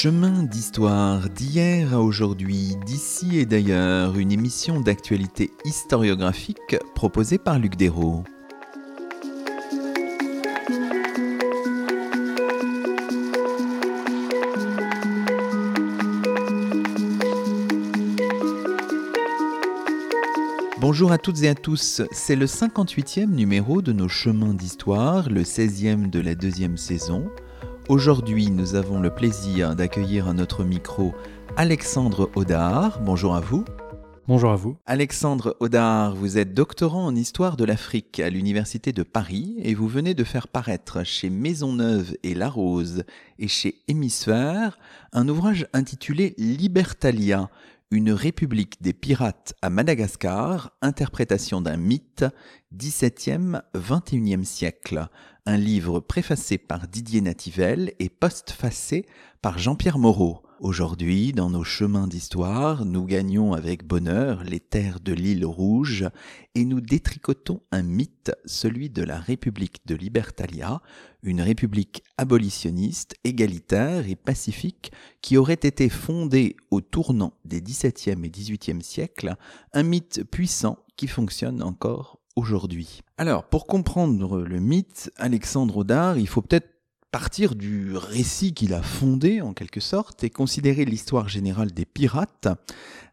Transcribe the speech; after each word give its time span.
Chemin 0.00 0.44
d'histoire 0.44 1.28
d'hier 1.28 1.92
à 1.92 2.00
aujourd'hui, 2.00 2.76
d'ici 2.86 3.36
et 3.36 3.46
d'ailleurs, 3.46 4.16
une 4.16 4.30
émission 4.30 4.80
d'actualité 4.80 5.50
historiographique 5.64 6.76
proposée 6.94 7.36
par 7.36 7.58
Luc 7.58 7.74
Dérault. 7.74 8.22
Bonjour 20.78 21.10
à 21.10 21.18
toutes 21.18 21.42
et 21.42 21.48
à 21.48 21.56
tous, 21.56 22.02
c'est 22.12 22.36
le 22.36 22.46
58e 22.46 23.26
numéro 23.26 23.82
de 23.82 23.92
nos 23.92 24.08
chemins 24.08 24.54
d'histoire, 24.54 25.28
le 25.28 25.42
16e 25.42 26.08
de 26.08 26.20
la 26.20 26.36
deuxième 26.36 26.76
saison. 26.76 27.28
Aujourd'hui, 27.88 28.50
nous 28.50 28.74
avons 28.74 29.00
le 29.00 29.08
plaisir 29.08 29.74
d'accueillir 29.74 30.28
à 30.28 30.34
notre 30.34 30.62
micro 30.62 31.14
Alexandre 31.56 32.30
Audard. 32.34 33.00
Bonjour 33.00 33.34
à 33.34 33.40
vous. 33.40 33.64
Bonjour 34.26 34.50
à 34.50 34.56
vous. 34.56 34.76
Alexandre 34.84 35.56
Audard, 35.58 36.14
vous 36.14 36.36
êtes 36.36 36.52
doctorant 36.52 37.06
en 37.06 37.14
histoire 37.14 37.56
de 37.56 37.64
l'Afrique 37.64 38.20
à 38.20 38.28
l'Université 38.28 38.92
de 38.92 39.02
Paris 39.02 39.56
et 39.62 39.72
vous 39.72 39.88
venez 39.88 40.12
de 40.12 40.22
faire 40.22 40.48
paraître 40.48 41.02
chez 41.02 41.30
Maisonneuve 41.30 42.14
et 42.22 42.34
La 42.34 42.50
Rose 42.50 43.04
et 43.38 43.48
chez 43.48 43.76
Hémisphère 43.88 44.78
un 45.14 45.26
ouvrage 45.26 45.66
intitulé 45.72 46.34
Libertalia, 46.36 47.48
une 47.90 48.12
république 48.12 48.82
des 48.82 48.92
pirates 48.92 49.54
à 49.62 49.70
Madagascar, 49.70 50.72
interprétation 50.82 51.62
d'un 51.62 51.78
mythe, 51.78 52.26
17e, 52.76 53.62
21e 53.74 54.44
siècle. 54.44 55.08
Un 55.50 55.56
livre 55.56 56.00
préfacé 56.00 56.58
par 56.58 56.88
Didier 56.88 57.22
Nativelle 57.22 57.94
et 58.00 58.10
postfacé 58.10 59.06
par 59.40 59.58
Jean-Pierre 59.58 59.96
Moreau. 59.96 60.42
Aujourd'hui, 60.60 61.32
dans 61.32 61.48
nos 61.48 61.64
chemins 61.64 62.06
d'histoire, 62.06 62.84
nous 62.84 63.06
gagnons 63.06 63.54
avec 63.54 63.86
bonheur 63.86 64.44
les 64.44 64.60
terres 64.60 65.00
de 65.00 65.14
l'île 65.14 65.46
Rouge 65.46 66.04
et 66.54 66.66
nous 66.66 66.82
détricotons 66.82 67.62
un 67.72 67.80
mythe, 67.80 68.30
celui 68.44 68.90
de 68.90 69.02
la 69.02 69.18
République 69.18 69.80
de 69.86 69.94
Libertalia, 69.94 70.82
une 71.22 71.40
république 71.40 72.02
abolitionniste, 72.18 73.14
égalitaire 73.24 74.06
et 74.06 74.16
pacifique 74.16 74.92
qui 75.22 75.38
aurait 75.38 75.54
été 75.54 75.88
fondée 75.88 76.56
au 76.70 76.82
tournant 76.82 77.32
des 77.46 77.62
XVIIe 77.62 78.22
et 78.22 78.28
XVIIIe 78.28 78.82
siècles, 78.82 79.34
un 79.72 79.82
mythe 79.82 80.24
puissant 80.24 80.76
qui 80.96 81.06
fonctionne 81.06 81.62
encore 81.62 82.17
aujourd'hui. 82.38 83.02
Alors, 83.18 83.44
pour 83.44 83.66
comprendre 83.66 84.40
le 84.40 84.60
mythe, 84.60 85.10
Alexandre 85.16 85.78
Audard, 85.78 86.18
il 86.18 86.28
faut 86.28 86.40
peut-être 86.40 86.68
partir 87.10 87.54
du 87.54 87.96
récit 87.96 88.52
qu'il 88.52 88.74
a 88.74 88.82
fondé 88.82 89.40
en 89.40 89.54
quelque 89.54 89.80
sorte 89.80 90.24
et 90.24 90.30
considérer 90.30 90.84
l'histoire 90.84 91.28
générale 91.28 91.72
des 91.72 91.86
pirates, 91.86 92.48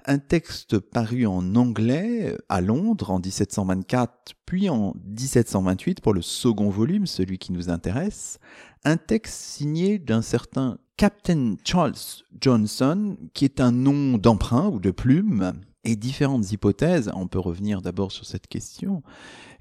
un 0.05 0.19
texte 0.19 0.79
paru 0.79 1.25
en 1.25 1.55
anglais 1.55 2.37
à 2.49 2.61
Londres 2.61 3.09
en 3.09 3.19
1724 3.19 4.33
puis 4.45 4.69
en 4.69 4.93
1728 5.05 6.01
pour 6.01 6.13
le 6.13 6.21
second 6.21 6.69
volume, 6.69 7.07
celui 7.07 7.37
qui 7.37 7.53
nous 7.53 7.69
intéresse, 7.69 8.37
un 8.83 8.97
texte 8.97 9.41
signé 9.41 9.97
d'un 9.97 10.21
certain 10.21 10.77
Captain 10.97 11.55
Charles 11.63 11.93
Johnson 12.39 13.17
qui 13.33 13.45
est 13.45 13.59
un 13.59 13.71
nom 13.71 14.17
d'emprunt 14.17 14.67
ou 14.67 14.79
de 14.79 14.91
plume 14.91 15.53
et 15.85 15.96
différentes 15.96 16.51
hypothèses, 16.51 17.12
on 17.16 17.28
peut 17.28 17.40
revenir 17.40 17.81
d'abord 17.81 18.12
sur 18.12 18.25
cette 18.25 18.47
question, 18.47 19.03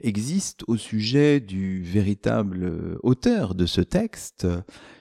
existent 0.01 0.65
au 0.69 0.77
sujet 0.77 1.41
du 1.41 1.83
véritable 1.83 2.99
auteur 3.03 3.55
de 3.55 3.67
ce 3.67 3.81
texte. 3.81 4.47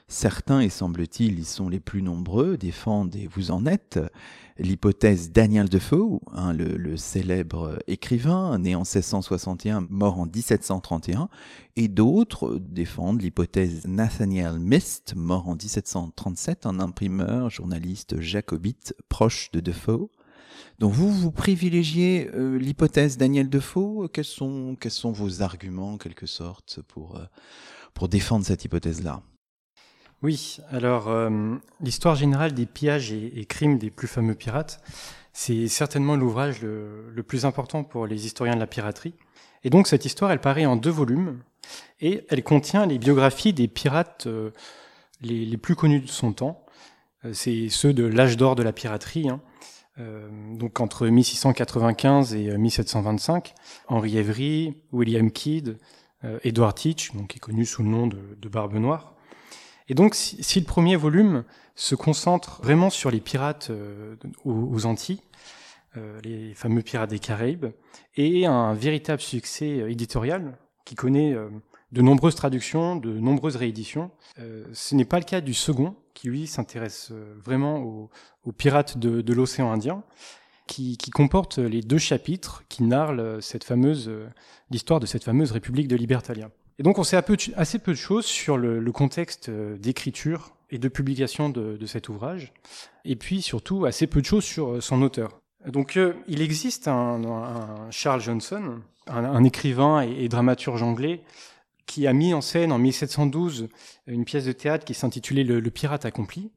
Certains, 0.09 0.59
et 0.59 0.69
semble-t-il, 0.69 1.39
ils 1.39 1.45
sont 1.45 1.69
les 1.69 1.79
plus 1.79 2.03
nombreux, 2.03 2.57
défendent, 2.57 3.15
et 3.15 3.27
vous 3.27 3.51
en 3.51 3.65
êtes, 3.65 3.99
l'hypothèse 4.59 5.31
Daniel 5.31 5.69
Defoe, 5.69 6.19
hein, 6.33 6.53
le, 6.53 6.77
le, 6.77 6.97
célèbre 6.97 7.79
écrivain, 7.87 8.59
né 8.59 8.75
en 8.75 8.81
1661, 8.81 9.87
mort 9.89 10.19
en 10.19 10.25
1731, 10.25 11.29
et 11.77 11.87
d'autres 11.87 12.59
défendent 12.59 13.21
l'hypothèse 13.21 13.87
Nathaniel 13.87 14.59
Mist, 14.59 15.15
mort 15.15 15.47
en 15.47 15.55
1737, 15.55 16.65
un 16.65 16.79
imprimeur, 16.79 17.49
journaliste 17.49 18.19
jacobite 18.19 18.93
proche 19.09 19.49
de 19.51 19.61
Defoe. 19.61 20.09
Donc 20.79 20.93
vous, 20.93 21.11
vous 21.11 21.31
privilégiez 21.31 22.29
euh, 22.33 22.57
l'hypothèse 22.57 23.17
Daniel 23.17 23.49
Defoe. 23.49 24.09
Quels 24.11 24.25
sont, 24.25 24.75
quels 24.79 24.91
sont 24.91 25.11
vos 25.11 25.41
arguments, 25.41 25.93
en 25.93 25.97
quelque 25.97 26.25
sorte, 26.25 26.79
pour, 26.87 27.17
euh, 27.17 27.23
pour 27.93 28.09
défendre 28.09 28.45
cette 28.45 28.65
hypothèse-là? 28.65 29.21
Oui, 30.21 30.57
alors 30.69 31.09
euh, 31.09 31.55
l'histoire 31.81 32.15
générale 32.15 32.53
des 32.53 32.65
pillages 32.65 33.11
et, 33.11 33.45
crimes 33.45 33.77
des 33.77 33.91
plus 33.91 34.07
fameux 34.07 34.35
pirates, 34.35 34.81
c'est 35.33 35.67
certainement 35.67 36.15
l'ouvrage 36.15 36.61
le, 36.61 37.23
plus 37.27 37.45
important 37.45 37.83
pour 37.83 38.07
les 38.07 38.25
historiens 38.25 38.55
de 38.55 38.59
la 38.59 38.67
piraterie. 38.67 39.15
Et 39.63 39.69
donc 39.69 39.87
cette 39.87 40.05
histoire, 40.05 40.31
elle 40.31 40.39
paraît 40.39 40.65
en 40.65 40.75
deux 40.75 40.89
volumes, 40.89 41.39
et 41.99 42.25
elle 42.29 42.43
contient 42.43 42.85
les 42.85 42.99
biographies 42.99 43.53
des 43.53 43.67
pirates 43.67 44.27
les, 45.21 45.45
les, 45.45 45.57
plus 45.57 45.75
connus 45.75 46.01
de 46.01 46.07
son 46.07 46.33
temps. 46.33 46.65
C'est 47.31 47.69
ceux 47.69 47.93
de 47.93 48.05
l'âge 48.05 48.35
d'or 48.35 48.55
de 48.55 48.63
la 48.63 48.73
piraterie. 48.73 49.29
Hein. 49.29 49.41
Euh, 49.99 50.27
donc 50.55 50.79
entre 50.79 51.07
1695 51.07 52.33
et 52.33 52.57
1725, 52.57 53.53
Henri 53.87 54.17
Évry, 54.17 54.81
William 54.91 55.31
Kidd, 55.31 55.77
euh, 56.23 56.39
Edward 56.43 56.75
Teach, 56.75 57.13
donc 57.13 57.37
connu 57.39 57.65
sous 57.65 57.83
le 57.83 57.89
nom 57.89 58.07
de, 58.07 58.49
Barbe 58.49 58.75
Noire. 58.75 59.13
Et 59.89 59.95
donc, 59.95 60.15
si, 60.15 60.59
le 60.59 60.65
premier 60.65 60.95
volume 60.95 61.43
se 61.75 61.95
concentre 61.95 62.61
vraiment 62.63 62.89
sur 62.89 63.11
les 63.11 63.19
pirates 63.19 63.69
euh, 63.69 64.15
aux, 64.45 64.85
Antilles, 64.85 65.21
euh, 65.97 66.19
les 66.23 66.53
fameux 66.55 66.81
pirates 66.81 67.09
des 67.09 67.19
Caraïbes, 67.19 67.67
et 68.15 68.45
un 68.45 68.73
véritable 68.73 69.21
succès 69.21 69.79
euh, 69.79 69.91
éditorial 69.91 70.57
qui 70.85 70.95
connaît 70.95 71.33
euh, 71.33 71.49
de 71.93 72.01
nombreuses 72.01 72.35
traductions, 72.35 72.95
de 72.95 73.11
nombreuses 73.13 73.55
rééditions. 73.55 74.11
Euh, 74.39 74.65
ce 74.73 74.95
n'est 74.95 75.05
pas 75.05 75.19
le 75.19 75.25
cas 75.25 75.39
du 75.39 75.53
second, 75.53 75.95
qui 76.13 76.27
lui 76.27 76.47
s'intéresse 76.47 77.11
vraiment 77.43 78.09
aux, 78.43 78.51
pirates 78.51 78.97
de, 78.97 79.33
l'océan 79.33 79.71
Indien, 79.71 80.03
qui, 80.67 80.97
comporte 81.13 81.59
les 81.59 81.81
deux 81.81 81.97
chapitres 81.97 82.63
qui 82.67 82.83
narrent 82.83 83.41
cette 83.41 83.63
fameuse 83.63 84.11
l'histoire 84.69 84.99
de 84.99 85.05
cette 85.05 85.23
fameuse 85.23 85.51
République 85.51 85.87
de 85.87 85.95
Libertalia. 85.95 86.49
Et 86.79 86.83
donc 86.83 86.99
on 86.99 87.03
sait 87.03 87.17
assez 87.55 87.79
peu 87.79 87.91
de 87.91 87.97
choses 87.97 88.25
sur 88.25 88.57
le, 88.57 88.91
contexte 88.91 89.49
d'écriture 89.49 90.55
et 90.69 90.77
de 90.77 90.87
publication 90.87 91.49
de, 91.49 91.85
cet 91.85 92.09
ouvrage, 92.09 92.53
et 93.05 93.15
puis 93.15 93.41
surtout 93.41 93.85
assez 93.85 94.07
peu 94.07 94.21
de 94.21 94.25
choses 94.25 94.43
sur 94.43 94.81
son 94.81 95.01
auteur. 95.01 95.39
Donc 95.67 95.97
euh, 95.97 96.13
il 96.27 96.41
existe 96.41 96.87
un, 96.87 97.87
Charles 97.89 98.21
Johnson, 98.21 98.81
un, 99.07 99.43
écrivain 99.43 100.01
et, 100.01 100.27
dramaturge 100.27 100.83
anglais, 100.83 101.21
qui 101.85 102.07
a 102.07 102.13
mis 102.13 102.33
en 102.33 102.41
scène 102.41 102.71
en 102.71 102.77
1712 102.77 103.69
une 104.07 104.25
pièce 104.25 104.45
de 104.45 104.51
théâtre 104.51 104.85
qui 104.85 104.93
s'intitulait 104.93 105.43
le, 105.43 105.61
Pirate 105.71 106.05
accompli, 106.05 106.51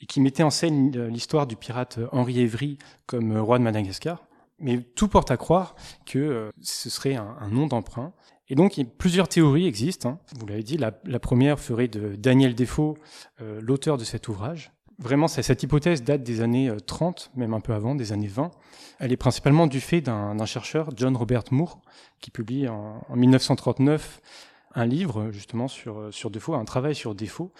et 0.00 0.06
qui 0.06 0.20
mettait 0.20 0.42
en 0.42 0.50
scène 0.50 0.90
l'histoire 1.06 1.46
du 1.46 1.56
pirate 1.56 2.00
Henri 2.10 2.40
Évry 2.40 2.76
comme 3.06 3.36
roi 3.38 3.58
de 3.58 3.64
Madagascar. 3.64 4.24
Mais 4.58 4.80
tout 4.80 5.08
porte 5.08 5.30
à 5.30 5.36
croire 5.36 5.74
que 6.06 6.18
euh, 6.18 6.50
ce 6.60 6.90
serait 6.90 7.16
un, 7.16 7.48
nom 7.50 7.66
d'emprunt. 7.66 8.12
Et 8.48 8.54
donc, 8.54 8.80
plusieurs 8.98 9.28
théories 9.28 9.66
existent. 9.66 10.08
Hein. 10.10 10.18
Vous 10.38 10.46
l'avez 10.46 10.62
dit, 10.62 10.76
la, 10.76 10.92
première 11.20 11.58
ferait 11.58 11.88
de 11.88 12.14
Daniel 12.16 12.54
Defoe 12.54 12.94
euh, 13.40 13.60
l'auteur 13.60 13.96
de 13.96 14.04
cet 14.04 14.28
ouvrage. 14.28 14.72
Vraiment, 14.98 15.26
cette 15.26 15.62
hypothèse 15.62 16.04
date 16.04 16.22
des 16.22 16.42
années 16.42 16.70
30, 16.86 17.30
euh, 17.34 17.40
même 17.40 17.54
un 17.54 17.60
peu 17.60 17.72
avant, 17.72 17.94
des 17.94 18.12
années 18.12 18.28
20. 18.28 18.50
Elle 19.00 19.12
est 19.12 19.16
principalement 19.16 19.66
du 19.66 19.80
fait 19.80 20.00
d'un 20.00 20.46
chercheur, 20.46 20.90
John 20.96 21.16
Robert 21.16 21.44
Moore, 21.50 21.80
qui 22.20 22.30
publie 22.30 22.68
en 22.68 23.02
1939 23.16 24.20
un 24.74 24.86
livre 24.86 25.30
justement 25.32 25.68
sur, 25.68 25.98
euh, 25.98 26.10
sur 26.10 26.30
un 26.54 26.64
travail 26.64 26.94
sur 26.94 27.14
Defoe, 27.14 27.50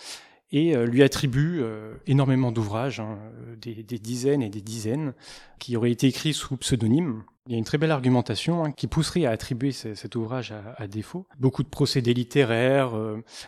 et 0.55 0.77
euh, 0.77 0.85
lui 0.85 1.03
attribue 1.03 1.61
euh, 1.63 1.95
énormément 2.07 2.53
d'ouvrages, 2.53 3.01
hein, 3.01 3.19
des, 3.57 3.83
dizaines 3.83 4.43
et 4.43 4.51
des 4.51 4.61
dizaines, 4.61 5.15
qui 5.59 5.77
auraient 5.77 5.91
été 5.91 6.09
écrits 6.09 6.35
sous 6.35 6.57
pseudonyme. 6.57 7.25
Il 7.47 7.53
y 7.53 7.55
a 7.55 7.59
une 7.59 7.65
très 7.65 7.79
belle 7.79 7.91
argumentation 7.91 8.65
hein, 8.65 8.71
qui 8.73 8.87
pousserait 8.87 9.25
à 9.25 9.31
attribuer 9.31 9.73
ce, 9.73 9.95
cet 9.95 10.15
ouvrage 10.15 10.53
à, 10.53 10.75
à, 10.77 10.87
Defoe. 10.87 11.25
Beaucoup 11.41 11.63
de 11.63 11.69
procédés 11.69 12.15
littéraires 12.15 12.93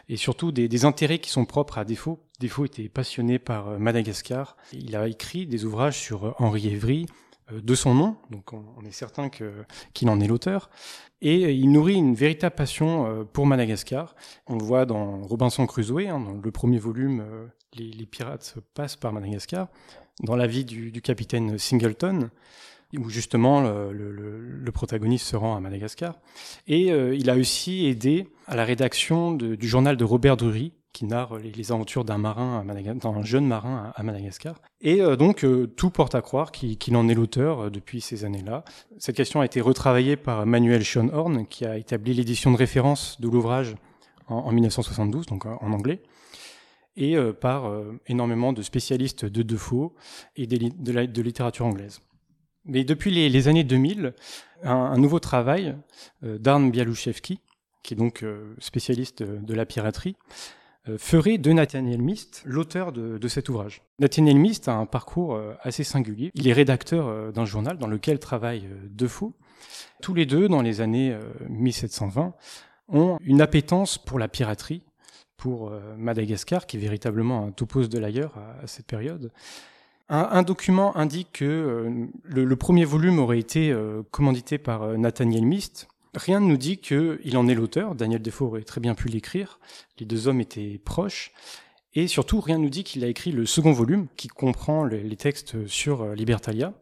et 0.09 0.17
surtout 0.17 0.51
des, 0.51 0.67
des, 0.69 0.85
intérêts 0.85 1.19
qui 1.19 1.31
sont 1.31 1.45
propres 1.45 1.79
à 1.79 1.85
Defoe. 1.85 2.19
Defoe 2.41 2.65
était 2.65 2.89
passionné 2.89 3.39
par 3.39 3.79
Madagascar. 3.79 4.57
Il 4.73 4.97
a 4.97 5.07
écrit 5.07 5.47
des 5.47 5.65
ouvrages 5.65 5.99
sur 5.99 6.35
Henri 6.39 6.69
Évry, 6.69 7.07
de 7.53 7.75
son 7.75 7.95
nom, 7.95 8.17
donc 8.31 8.53
on, 8.53 8.85
est 8.87 8.91
certain 8.91 9.29
qu'il 9.29 9.53
qu 9.93 10.07
en 10.07 10.21
est 10.21 10.27
l'auteur. 10.27 10.71
Et 11.21 11.53
il 11.53 11.71
nourrit 11.71 11.95
une 11.95 12.15
véritable 12.15 12.55
passion 12.55 13.27
pour 13.33 13.47
Madagascar. 13.47 14.15
On 14.47 14.57
le 14.57 14.65
voit 14.65 14.87
dans 14.87 15.23
Robinson 15.23 15.67
Crusoe, 15.67 16.09
hein, 16.09 16.21
dans 16.21 16.41
le 16.43 16.51
premier 16.51 16.79
volume, 16.79 17.25
les, 17.75 17.91
les, 17.91 18.07
pirates 18.07 18.57
passent 18.75 18.97
par 18.97 19.13
Madagascar. 19.13 19.69
Dans 20.23 20.37
la 20.37 20.47
vie 20.47 20.65
du, 20.65 20.91
du 20.91 21.03
capitaine 21.03 21.59
Singleton, 21.59 22.31
où 22.99 23.09
justement 23.09 23.61
le, 23.61 23.93
le, 23.93 24.41
le, 24.41 24.73
protagoniste 24.73 25.27
se 25.27 25.37
rend 25.37 25.57
à 25.57 25.61
Madagascar. 25.61 26.19
Et 26.67 26.93
euh, 26.93 27.15
il 27.15 27.31
a 27.31 27.37
aussi 27.37 27.87
aidé 27.87 28.29
à 28.47 28.57
la 28.57 28.65
rédaction 28.65 29.33
de, 29.33 29.55
du 29.55 29.69
journal 29.69 29.97
de 29.97 30.05
Robert 30.05 30.37
Drury, 30.37 30.73
qui 30.95 31.05
narre 31.05 31.37
les, 31.37 31.73
aventures 31.73 32.07
d'un 32.07 32.17
marin, 32.17 32.65
d'un 32.65 33.23
jeune 33.23 33.47
marin 33.47 33.93
à, 33.95 34.03
Madagascar. 34.03 34.55
Et 34.81 35.03
euh, 35.03 35.17
donc, 35.17 35.45
euh, 35.45 35.67
tout 35.67 35.91
porte 35.91 36.15
à 36.15 36.23
croire 36.23 36.53
qu'il 36.53 36.97
en 36.97 37.07
est 37.09 37.15
l'auteur 37.15 37.71
depuis 37.71 38.01
ces 38.01 38.25
années-là. 38.25 38.65
Cette 38.97 39.17
question 39.17 39.43
a 39.43 39.45
été 39.45 39.61
retravaillée 39.61 40.17
par 40.17 40.47
Manuel 40.47 40.83
Schonhorn, 40.83 41.47
qui 41.47 41.67
a 41.67 41.77
établi 41.77 42.15
l'édition 42.15 42.51
de 42.51 42.57
référence 42.57 43.21
de 43.21 43.29
l'ouvrage 43.29 43.77
en, 44.29 44.51
1972, 44.51 45.27
donc 45.27 45.45
en 45.45 45.73
anglais 45.73 46.01
et 46.97 47.17
par 47.41 47.69
énormément 48.07 48.53
de 48.53 48.63
spécialistes 48.63 49.25
de 49.25 49.43
Defoe 49.43 49.91
et 50.37 50.47
de, 50.47 51.23
littérature 51.23 51.67
anglaise. 51.67 52.01
Mais 52.65 52.85
depuis 52.85 53.11
les, 53.11 53.49
années 53.49 53.65
2000, 53.65 54.15
un, 54.63 54.97
nouveau 54.97 55.21
travail 55.21 55.77
euh, 56.23 56.39
d'Arne 56.39 56.71
Bialouchevski, 56.71 57.41
qui 57.83 57.95
est 57.95 57.97
donc 57.97 58.23
euh, 58.23 58.55
spécialiste 58.59 59.23
de, 59.23 59.55
la 59.55 59.67
piraterie, 59.67 60.17
euh, 60.17 60.64
ferait 60.99 61.39
de 61.39 61.53
Nathaniel 61.53 62.03
Mist 62.03 62.43
l'auteur 62.45 62.93
de, 62.93 63.29
cet 63.29 63.49
ouvrage. 63.49 63.83
Nathaniel 63.99 64.37
Mist 64.37 64.69
a 64.69 64.75
un 64.75 64.87
parcours 64.87 65.41
assez 65.63 65.85
singulier. 65.85 66.31
Il 66.35 66.49
est 66.49 66.53
rédacteur 66.53 67.33
d'un 67.33 67.45
journal 67.45 67.79
dans 67.79 67.87
lequel 67.87 68.19
travaille 68.19 68.69
Defoe. 68.91 69.33
Tous 70.03 70.15
les 70.15 70.27
deux, 70.27 70.49
dans 70.49 70.61
les 70.63 70.81
années 70.81 71.17
1720, 71.49 72.35
ont 72.89 73.19
une 73.23 73.41
appétence 73.41 73.97
pour 73.99 74.19
la 74.19 74.29
piraterie, 74.29 74.83
pour 75.37 75.73
Madagascar, 75.97 76.67
qui 76.67 76.77
est 76.77 76.81
véritablement 76.81 77.47
un 77.47 77.51
topos 77.51 77.89
de 77.89 77.99
l'ailleurs 77.99 78.37
à 78.63 78.67
cette 78.67 78.87
période. 78.87 79.33
Un, 80.11 80.43
document 80.43 80.95
indique 80.99 81.33
que 81.33 81.45
euh, 81.45 82.07
le, 82.25 82.57
premier 82.57 82.85
volume 82.85 83.19
aurait 83.19 83.39
été 83.39 83.71
euh, 83.71 84.03
commandité 84.11 84.59
par 84.59 84.83
euh, 84.83 84.97
Nathaniel 84.99 85.47
Mist. 85.47 85.89
Rien 86.15 86.41
ne 86.41 86.47
nous 86.47 86.57
dit 86.57 86.79
qu'il 86.79 87.37
en 87.37 87.49
est 87.49 87.55
l'auteur. 87.55 87.95
Daniel 87.95 88.23
Defoe 88.23 88.47
aurait 88.47 88.63
très 88.63 88.81
bien 88.81 88.95
pu 88.95 89.09
l'écrire. 89.09 89.59
Les 89.99 90.07
deux 90.07 90.29
hommes 90.29 90.41
étaient 90.41 90.81
proches. 90.85 91.33
Et 91.95 92.09
surtout, 92.09 92.41
rien 92.41 92.59
ne 92.59 92.65
nous 92.65 92.71
dit 92.71 92.85
qu'il 92.85 93.05
a 93.05 93.09
écrit 93.09 93.31
le 93.31 93.47
second 93.47 93.73
volume, 93.73 94.09
qui 94.17 94.29
comprend 94.29 94.85
les 94.85 95.17
textes 95.17 95.67
sur 95.67 96.07
Libertalia, 96.15 96.75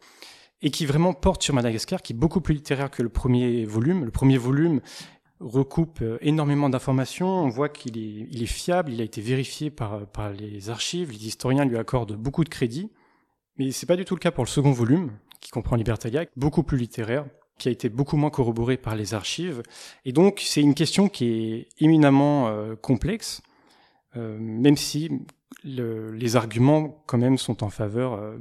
et 0.63 0.71
qui 0.71 0.87
vraiment 0.87 1.13
porte 1.13 1.43
sur 1.43 1.55
Madagascar, 1.55 2.01
qui 2.01 2.13
est 2.13 2.17
beaucoup 2.17 2.41
plus 2.41 2.55
littéraire 2.55 2.91
que 2.91 3.03
le 3.03 3.09
premier 3.09 3.65
volume. 3.67 4.05
Le 4.05 4.11
premier 4.11 4.39
volume 4.39 4.81
recoupe 5.41 6.03
énormément 6.21 6.71
d'informations. 6.71 7.29
On 7.29 7.49
voit 7.49 7.69
qu'il 7.69 7.99
est, 7.99 8.47
fiable, 8.47 8.93
il 8.93 9.01
a 9.01 9.05
été 9.05 9.21
vérifié 9.21 9.71
par, 9.71 10.07
par 10.07 10.31
les 10.31 10.71
archives. 10.71 11.11
Les 11.11 11.27
historiens 11.27 11.65
lui 11.65 11.77
accordent 11.77 12.17
beaucoup 12.17 12.45
de 12.45 12.49
crédit. 12.49 12.91
Mais 13.59 13.71
c'est 13.71 13.87
pas 13.87 13.97
du 13.97 14.05
tout 14.05 14.15
le 14.15 14.21
cas 14.21 14.31
pour 14.31 14.45
le 14.45 14.49
second 14.49 14.73
volume, 14.73 15.11
qui 15.41 15.51
comprend 15.51 15.77
Libertalia, 15.77 16.25
beaucoup 16.37 16.63
plus 16.63 16.79
littéraire, 16.79 17.27
qui 17.59 17.69
a 17.69 17.73
été 17.73 17.89
beaucoup 17.89 18.17
moins 18.17 18.31
corroboré 18.31 18.77
par 18.77 18.97
les 18.97 19.15
archives. 19.15 19.63
Et 20.05 20.13
donc, 20.13 20.43
c'est 20.45 20.61
une 20.61 20.75
question 20.75 21.09
qui 21.09 21.27
est 21.27 21.69
éminemment 21.79 22.49
euh, 22.49 22.75
complexe, 22.77 23.43
euh, 24.17 24.37
même 24.39 24.77
si 24.77 25.11
les 25.65 26.37
arguments, 26.37 27.03
quand 27.07 27.19
même, 27.19 27.39
sont 27.39 27.63
en 27.63 27.71
faveur 27.71 28.15
euh, 28.15 28.37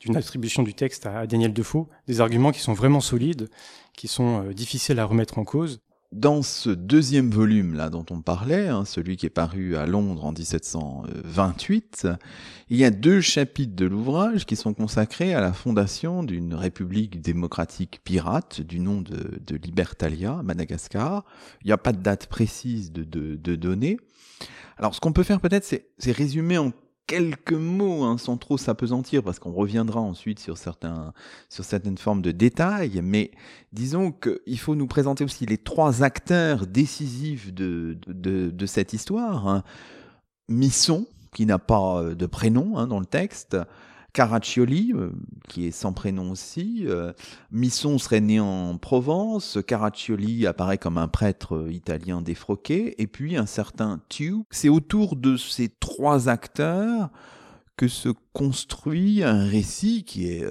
d'une 0.00 0.16
attribution 0.16 0.62
du 0.62 0.74
texte 0.74 1.04
à, 1.06 1.26
Daniel 1.26 1.52
Defoe, 1.52 1.86
des 2.06 2.20
arguments 2.20 2.52
qui 2.52 2.60
sont 2.60 2.72
vraiment 2.72 3.00
solides, 3.00 3.48
qui 3.94 4.08
sont 4.08 4.44
difficiles 4.52 4.98
à 4.98 5.04
remettre 5.04 5.38
en 5.38 5.44
cause 5.44 5.80
dans 6.12 6.42
ce 6.42 6.70
deuxième 6.70 7.30
volume 7.30 7.74
là 7.74 7.90
dont 7.90 8.06
on 8.10 8.22
parlait, 8.22 8.68
hein, 8.68 8.84
celui 8.84 9.16
qui 9.16 9.26
est 9.26 9.30
paru 9.30 9.76
à 9.76 9.86
Londres 9.86 10.24
en 10.24 10.32
1728, 10.32 12.08
il 12.68 12.76
y 12.76 12.84
a 12.84 12.90
deux 12.90 13.20
chapitres 13.20 13.76
de 13.76 13.86
l'ouvrage 13.86 14.46
qui 14.46 14.56
sont 14.56 14.74
consacrés 14.74 15.34
à 15.34 15.40
la 15.40 15.52
fondation 15.52 16.22
d'une 16.22 16.54
république 16.54 17.20
démocratique 17.20 18.00
pirate 18.04 18.60
du 18.60 18.80
nom 18.80 19.00
de, 19.00 19.56
Libertalia, 19.56 20.40
Madagascar. 20.42 21.24
Il 21.62 21.68
n'y 21.68 21.72
a 21.72 21.78
pas 21.78 21.92
de 21.92 22.02
date 22.02 22.26
précise 22.26 22.92
de, 22.92 23.04
de, 23.04 23.36
de 23.36 23.56
données. 23.56 23.98
Alors 24.78 24.94
ce 24.94 25.00
qu'on 25.00 25.12
peut 25.12 25.22
faire 25.22 25.40
peut-être, 25.40 25.64
c'est 25.64 26.12
résumer 26.12 26.58
en 26.58 26.72
quelques 27.06 27.52
mots, 27.52 28.04
hein, 28.04 28.18
sans 28.18 28.36
trop 28.36 28.58
s'apesantir, 28.58 29.22
parce 29.22 29.38
qu'on 29.38 29.52
reviendra 29.52 30.00
ensuite 30.00 30.40
sur, 30.40 30.56
certaines 30.58 31.98
formes 31.98 32.22
de 32.22 32.32
détails, 32.32 33.00
mais 33.02 33.30
disons 33.72 34.12
qu'il 34.12 34.58
faut 34.58 34.74
nous 34.74 34.86
présenter 34.86 35.24
aussi 35.24 35.46
les 35.46 35.58
trois 35.58 36.02
acteurs 36.02 36.66
décisifs 36.66 37.52
de, 37.54 37.98
de, 38.06 38.66
cette 38.66 38.92
histoire. 38.92 39.48
Hein. 39.48 39.62
Misson, 40.48 41.06
qui 41.32 41.46
n'a 41.46 41.58
pas 41.58 42.02
de 42.02 42.26
prénom 42.26 42.76
hein, 42.76 42.86
dans 42.86 43.00
le 43.00 43.06
texte, 43.06 43.56
Caraccioli, 44.16 44.94
euh, 44.94 45.10
qui 45.46 45.66
est 45.66 45.70
sans 45.70 45.92
prénom 45.92 46.30
aussi. 46.30 46.84
Euh, 46.86 47.12
Misson 47.52 47.98
serait 47.98 48.22
né 48.22 48.40
en 48.40 48.78
Provence. 48.78 49.58
Caraccioli 49.66 50.46
apparaît 50.46 50.78
comme 50.78 50.96
un 50.96 51.06
prêtre 51.06 51.56
euh, 51.56 51.70
italien 51.70 52.22
défroqué. 52.22 52.94
Et 52.96 53.08
puis 53.08 53.36
un 53.36 53.44
certain 53.44 54.00
Tew. 54.08 54.44
C'est 54.50 54.70
autour 54.70 55.16
de 55.16 55.36
ces 55.36 55.68
trois 55.68 56.30
acteurs 56.30 57.10
que 57.76 57.88
se 57.88 58.08
construit 58.32 59.22
un 59.22 59.44
récit 59.44 60.02
qui 60.02 60.30
est 60.32 60.42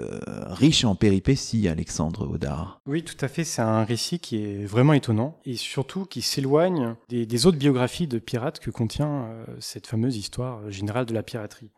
riche 0.46 0.86
en 0.86 0.94
péripéties, 0.94 1.68
Alexandre 1.68 2.30
Audard. 2.30 2.82
Oui, 2.86 3.04
tout 3.04 3.18
à 3.20 3.28
fait. 3.28 3.44
C'est 3.44 3.64
un 3.64 3.84
récit 3.84 4.20
qui 4.20 4.44
est 4.44 4.64
vraiment 4.64 4.94
étonnant 4.94 5.40
et 5.44 5.56
surtout 5.56 6.06
qui 6.06 6.22
s'éloigne 6.22 6.94
des, 7.10 7.46
autres 7.48 7.58
biographies 7.58 8.06
de 8.06 8.20
pirates 8.20 8.60
que 8.60 8.70
contient 8.70 9.28
cette 9.60 9.88
fameuse 9.88 10.18
histoire 10.18 10.70
générale 10.70 11.08
de 11.08 11.16
la 11.16 11.24
piraterie. 11.24 11.72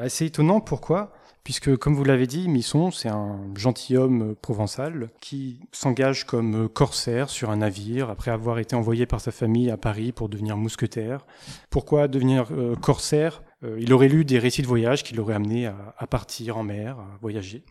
assez 0.00 0.26
étonnant, 0.26 0.60
pourquoi? 0.60 1.12
Puisque, 1.44 1.76
comme 1.76 1.94
vous 1.94 2.04
l'avez 2.04 2.26
dit, 2.26 2.48
Misson, 2.48 2.90
c'est 2.90 3.10
un 3.10 3.38
gentilhomme 3.54 4.34
provençal 4.34 5.10
qui 5.20 5.60
s'engage 5.72 6.24
comme 6.24 6.68
corsaire 6.70 7.28
sur 7.28 7.50
un 7.50 7.58
navire 7.58 8.08
après 8.08 8.30
avoir 8.30 8.58
été 8.58 8.74
envoyé 8.74 9.04
par 9.04 9.20
sa 9.20 9.30
famille 9.30 9.70
à 9.70 9.76
Paris 9.76 10.12
pour 10.12 10.30
devenir 10.30 10.56
mousquetaire. 10.56 11.26
Pourquoi 11.68 12.08
devenir 12.08 12.46
euh, 12.50 12.74
corsaire? 12.74 13.42
Euh, 13.62 13.76
Il 13.78 13.92
aurait 13.92 14.08
lu 14.08 14.24
des 14.24 14.38
récits 14.38 14.62
de 14.62 14.66
voyage 14.66 15.04
qui 15.04 15.14
l'auraient 15.14 15.34
amené 15.34 15.66
à, 15.66 16.06
partir 16.06 16.56
en 16.56 16.64
mer, 16.64 16.98
à 16.98 17.18
voyager. 17.20 17.62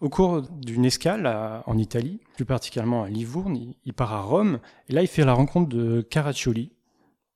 Au 0.00 0.08
cours 0.08 0.42
d'une 0.42 0.86
escale 0.86 1.26
en 1.66 1.76
Italie, 1.76 2.20
plus 2.36 2.46
particulièrement 2.46 3.04
à 3.04 3.10
Livourne, 3.10 3.56
il, 3.56 3.74
il 3.84 3.92
part 3.92 4.14
à 4.14 4.22
Rome, 4.22 4.60
et 4.88 4.94
là 4.94 5.02
il 5.02 5.08
fait 5.08 5.24
la 5.24 5.34
rencontre 5.34 5.68
de 5.68 6.00
Caraccioli, 6.00 6.72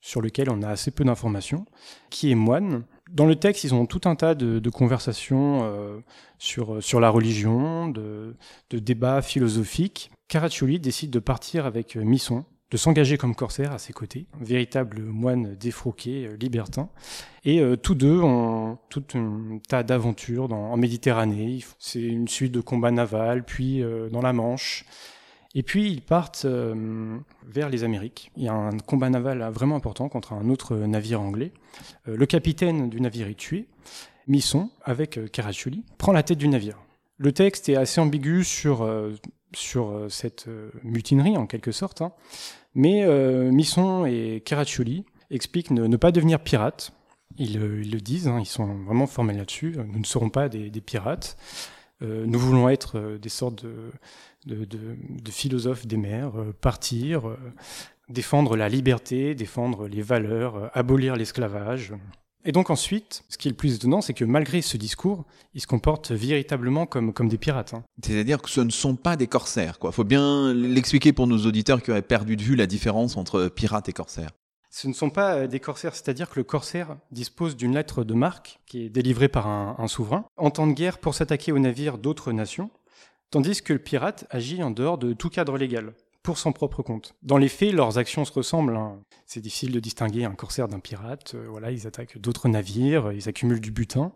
sur 0.00 0.20
lequel 0.20 0.50
on 0.50 0.62
a 0.62 0.68
assez 0.68 0.90
peu 0.90 1.04
d'informations, 1.04 1.66
qui 2.10 2.30
est 2.30 2.34
moine 2.34 2.84
dans 3.14 3.26
le 3.26 3.36
texte, 3.36 3.64
ils 3.64 3.74
ont 3.74 3.86
tout 3.86 4.02
un 4.04 4.16
tas 4.16 4.34
de, 4.34 4.70
conversations 4.70 5.60
euh, 5.62 6.00
sur, 6.38 6.82
sur 6.82 7.00
la 7.00 7.10
religion, 7.10 7.88
de, 7.88 8.34
débats 8.72 9.22
philosophiques. 9.22 10.10
Caraccioli 10.28 10.80
décide 10.80 11.10
de 11.10 11.20
partir 11.20 11.64
avec 11.64 11.96
euh, 11.96 12.02
Misson, 12.02 12.44
de 12.72 12.76
s'engager 12.76 13.16
comme 13.16 13.36
corsaire 13.36 13.72
à 13.72 13.78
ses 13.78 13.92
côtés, 13.92 14.26
véritable 14.40 15.00
moine 15.00 15.54
défroqué, 15.54 16.26
euh, 16.26 16.36
libertin. 16.36 16.88
Et 17.44 17.62
tous 17.82 17.94
deux 17.94 18.20
ont 18.20 18.78
tout 18.88 19.04
un 19.14 19.58
tas 19.68 19.82
d'aventures 19.82 20.50
en 20.50 20.78
Méditerranée. 20.78 21.62
C'est 21.78 22.00
une 22.00 22.26
suite 22.26 22.52
de 22.52 22.62
combats 22.62 22.90
navals, 22.90 23.44
puis 23.44 23.82
dans 24.10 24.22
la 24.22 24.32
Manche. 24.32 24.86
Et 25.54 25.62
puis 25.62 25.88
ils 25.88 26.02
partent 26.02 26.44
euh, 26.46 27.16
vers 27.46 27.68
les 27.68 27.84
Amériques. 27.84 28.32
Il 28.36 28.42
y 28.42 28.48
a 28.48 28.54
un 28.54 28.76
combat 28.78 29.08
naval 29.08 29.48
vraiment 29.52 29.76
important 29.76 30.08
contre 30.08 30.32
un 30.32 30.48
autre 30.50 30.76
navire 30.76 31.20
anglais. 31.20 31.52
Euh, 32.08 32.16
le 32.16 32.26
capitaine 32.26 32.90
du 32.90 33.00
navire 33.00 33.28
est 33.28 33.38
tué. 33.38 33.68
Misson, 34.26 34.70
avec 34.82 35.18
euh, 35.18 35.28
Caraccioli, 35.28 35.84
prend 35.98 36.12
la 36.12 36.22
tête 36.22 36.38
du 36.38 36.48
navire. 36.48 36.78
Le 37.18 37.30
texte 37.30 37.68
est 37.68 37.76
assez 37.76 38.00
ambigu 38.00 38.42
sur, 38.42 38.90
sur 39.54 40.06
cette 40.08 40.48
mutinerie, 40.82 41.36
en 41.36 41.46
quelque 41.46 41.70
sorte. 41.70 42.02
Hein. 42.02 42.10
Mais 42.74 43.06
Misson 43.52 44.04
et 44.04 44.42
Caraccioli 44.44 45.04
expliquent 45.30 45.70
ne, 45.70 45.96
pas 45.96 46.10
devenir 46.10 46.40
pirates. 46.40 46.92
Ils, 47.38 47.60
le 47.60 48.00
disent, 48.00 48.26
hein, 48.26 48.40
ils 48.40 48.46
sont 48.46 48.66
vraiment 48.82 49.06
formels 49.06 49.36
là-dessus. 49.36 49.76
Nous 49.92 50.00
ne 50.00 50.04
serons 50.04 50.28
pas 50.28 50.48
des 50.48 50.80
pirates. 50.80 51.36
nous 52.00 52.38
voulons 52.38 52.68
être 52.68 53.16
des 53.22 53.28
sortes 53.28 53.64
de 53.64 53.92
de, 54.46 55.30
philosophes 55.30 55.86
des 55.86 55.96
mers, 55.96 56.38
euh, 56.38 56.52
partir, 56.60 57.28
euh, 57.28 57.38
défendre 58.08 58.56
la 58.56 58.68
liberté, 58.68 59.34
défendre 59.34 59.88
les 59.88 60.02
valeurs, 60.02 60.56
euh, 60.56 60.68
abolir 60.74 61.16
l'esclavage. 61.16 61.94
Et 62.46 62.52
donc 62.52 62.68
ensuite, 62.68 63.24
ce 63.30 63.38
qui 63.38 63.48
est 63.48 63.50
le 63.50 63.56
plus 63.56 63.74
étonnant, 63.76 64.02
c'est 64.02 64.12
que 64.12 64.24
malgré 64.24 64.60
ce 64.60 64.76
discours, 64.76 65.24
ils 65.54 65.62
se 65.62 65.66
comportent 65.66 66.10
véritablement 66.10 66.84
comme, 66.84 67.14
comme 67.14 67.28
des 67.28 67.38
pirates. 67.38 67.72
Hein. 67.72 67.84
C'est-à-dire 68.04 68.42
que 68.42 68.50
ce 68.50 68.60
ne 68.60 68.70
sont 68.70 68.96
pas 68.96 69.16
des 69.16 69.26
corsaires. 69.26 69.78
Il 69.82 69.92
faut 69.92 70.04
bien 70.04 70.52
l'expliquer 70.52 71.14
pour 71.14 71.26
nos 71.26 71.46
auditeurs 71.46 71.82
qui 71.82 71.90
auraient 71.90 72.02
perdu 72.02 72.36
de 72.36 72.42
vue 72.42 72.54
la 72.54 72.66
différence 72.66 73.16
entre 73.16 73.48
pirates 73.48 73.88
et 73.88 73.94
corsaires. 73.94 74.30
Ce 74.68 74.88
ne 74.88 74.92
sont 74.92 75.08
pas 75.08 75.46
des 75.46 75.60
corsaires, 75.60 75.94
c'est-à-dire 75.94 76.28
que 76.28 76.38
le 76.38 76.44
corsaire 76.44 76.96
dispose 77.12 77.56
d'une 77.56 77.74
lettre 77.74 78.04
de 78.04 78.12
marque 78.12 78.58
qui 78.66 78.84
est 78.84 78.88
délivrée 78.90 79.28
par 79.28 79.46
un, 79.46 79.76
un 79.78 79.86
souverain 79.86 80.26
en 80.36 80.50
temps 80.50 80.66
de 80.66 80.72
guerre 80.72 80.98
pour 80.98 81.14
s'attaquer 81.14 81.52
aux 81.52 81.60
navires 81.60 81.96
d'autres 81.96 82.32
nations 82.32 82.70
tandis 83.34 83.62
que 83.62 83.72
le 83.72 83.80
pirate 83.80 84.28
agit 84.30 84.62
en 84.62 84.70
dehors 84.70 84.96
de 84.96 85.12
tout 85.12 85.28
cadre 85.28 85.58
légal, 85.58 85.92
pour 86.22 86.38
son 86.38 86.52
propre 86.52 86.84
compte. 86.84 87.16
Dans 87.24 87.36
les 87.36 87.48
faits, 87.48 87.72
leurs 87.72 87.98
actions 87.98 88.24
se 88.24 88.32
ressemblent. 88.32 88.76
Hein. 88.76 89.00
C'est 89.26 89.40
difficile 89.40 89.72
de 89.72 89.80
distinguer 89.80 90.24
un 90.24 90.36
corsaire 90.36 90.68
d'un 90.68 90.78
pirate. 90.78 91.32
Euh, 91.34 91.48
voilà, 91.50 91.72
ils 91.72 91.84
attaquent 91.84 92.16
d'autres 92.18 92.48
navires, 92.48 93.10
ils 93.10 93.28
accumulent 93.28 93.60
du 93.60 93.72
butin. 93.72 94.12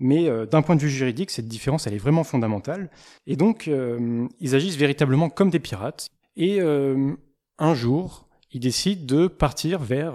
Mais 0.00 0.30
euh, 0.30 0.46
d'un 0.46 0.62
point 0.62 0.76
de 0.76 0.80
vue 0.80 0.88
juridique, 0.88 1.30
cette 1.30 1.46
différence, 1.46 1.86
elle 1.86 1.92
est 1.92 1.98
vraiment 1.98 2.24
fondamentale. 2.24 2.90
Et 3.26 3.36
donc, 3.36 3.68
euh, 3.68 4.26
ils 4.40 4.54
agissent 4.54 4.78
véritablement 4.78 5.28
comme 5.28 5.50
des 5.50 5.60
pirates. 5.60 6.08
Et 6.38 6.60
un 6.60 7.74
jour, 7.74 8.26
il 8.50 8.60
décide 8.60 9.04
de 9.04 9.28
partir 9.28 9.78
vers 9.78 10.14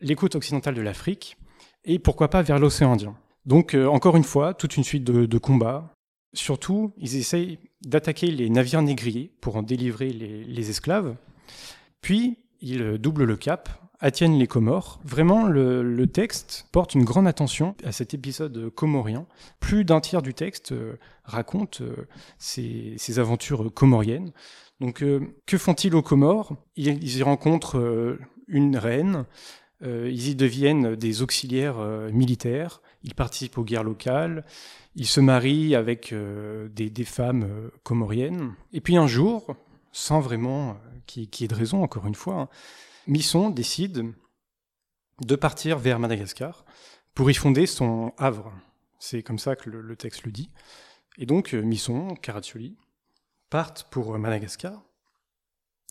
les 0.00 0.14
côtes 0.14 0.36
occidentales 0.36 0.74
de 0.76 0.82
l'Afrique 0.82 1.38
et 1.84 1.98
pourquoi 1.98 2.28
pas 2.28 2.42
vers 2.42 2.60
l'océan 2.60 2.92
Indien. 2.92 3.16
Donc 3.46 3.74
encore 3.74 4.16
une 4.16 4.22
fois, 4.22 4.54
toute 4.54 4.76
une 4.76 4.84
suite 4.84 5.02
de, 5.02 5.38
combats. 5.38 5.92
Surtout, 6.34 6.92
ils 6.98 7.16
essayent 7.16 7.58
d'attaquer 7.82 8.26
les 8.26 8.50
navires 8.50 8.82
négriers 8.82 9.30
pour 9.40 9.56
en 9.56 9.62
délivrer 9.62 10.10
les, 10.10 10.70
esclaves. 10.70 11.16
Puis, 12.00 12.38
ils 12.60 12.98
doublent 12.98 13.24
le 13.24 13.36
cap 13.36 13.80
Atienne 14.00 14.38
les 14.38 14.46
Comores. 14.46 14.98
Vraiment, 15.04 15.46
le, 15.46 16.06
texte 16.06 16.66
porte 16.72 16.94
une 16.94 17.04
grande 17.04 17.28
attention 17.28 17.74
à 17.84 17.92
cet 17.92 18.14
épisode 18.14 18.70
comorien. 18.70 19.26
Plus 19.60 19.84
d'un 19.84 20.00
tiers 20.00 20.22
du 20.22 20.32
texte 20.34 20.72
euh, 20.72 20.98
raconte 21.24 21.82
euh, 21.82 22.06
ces, 22.38 23.18
aventures 23.18 23.72
comoriennes. 23.72 24.32
Donc, 24.80 25.02
euh, 25.02 25.20
que 25.46 25.58
font-ils 25.58 25.94
aux 25.94 26.02
Comores? 26.02 26.56
Ils, 26.76 27.18
y 27.18 27.22
rencontrent 27.22 28.18
une 28.48 28.76
reine, 28.76 29.26
ils 29.82 30.28
y 30.28 30.34
deviennent 30.34 30.96
des 30.96 31.22
auxiliaires 31.22 31.78
militaires, 32.12 32.80
ils 33.02 33.14
participent 33.14 33.58
aux 33.58 33.64
guerres 33.64 33.84
locales, 33.84 34.44
ils 34.94 35.06
se 35.06 35.20
marient 35.20 35.74
avec 35.74 36.12
des, 36.12 37.04
femmes 37.04 37.70
comoriennes. 37.82 38.54
Et 38.72 38.80
puis 38.80 38.96
un 38.96 39.06
jour, 39.06 39.56
sans 39.92 40.20
vraiment 40.20 40.76
qu'il 41.06 41.28
qui 41.30 41.44
ait 41.44 41.48
de 41.48 41.54
raison, 41.54 41.82
encore 41.82 42.06
une 42.06 42.14
fois, 42.14 42.34
hein, 42.34 42.48
Misson 43.06 43.50
décide 43.50 44.12
de 45.20 45.36
partir 45.36 45.78
vers 45.78 45.98
Madagascar 45.98 46.64
pour 47.14 47.30
y 47.30 47.34
fonder 47.34 47.66
son 47.66 48.12
havre. 48.18 48.52
C'est 48.98 49.22
comme 49.22 49.38
ça 49.38 49.56
que 49.56 49.70
le, 49.70 49.96
texte 49.96 50.24
le 50.24 50.32
dit. 50.32 50.50
Et 51.18 51.26
donc 51.26 51.54
euh, 51.54 51.62
Misson, 51.62 52.14
Caraccioli 52.16 52.76
partent 53.48 53.88
pour 53.90 54.16
Madagascar, 54.18 54.82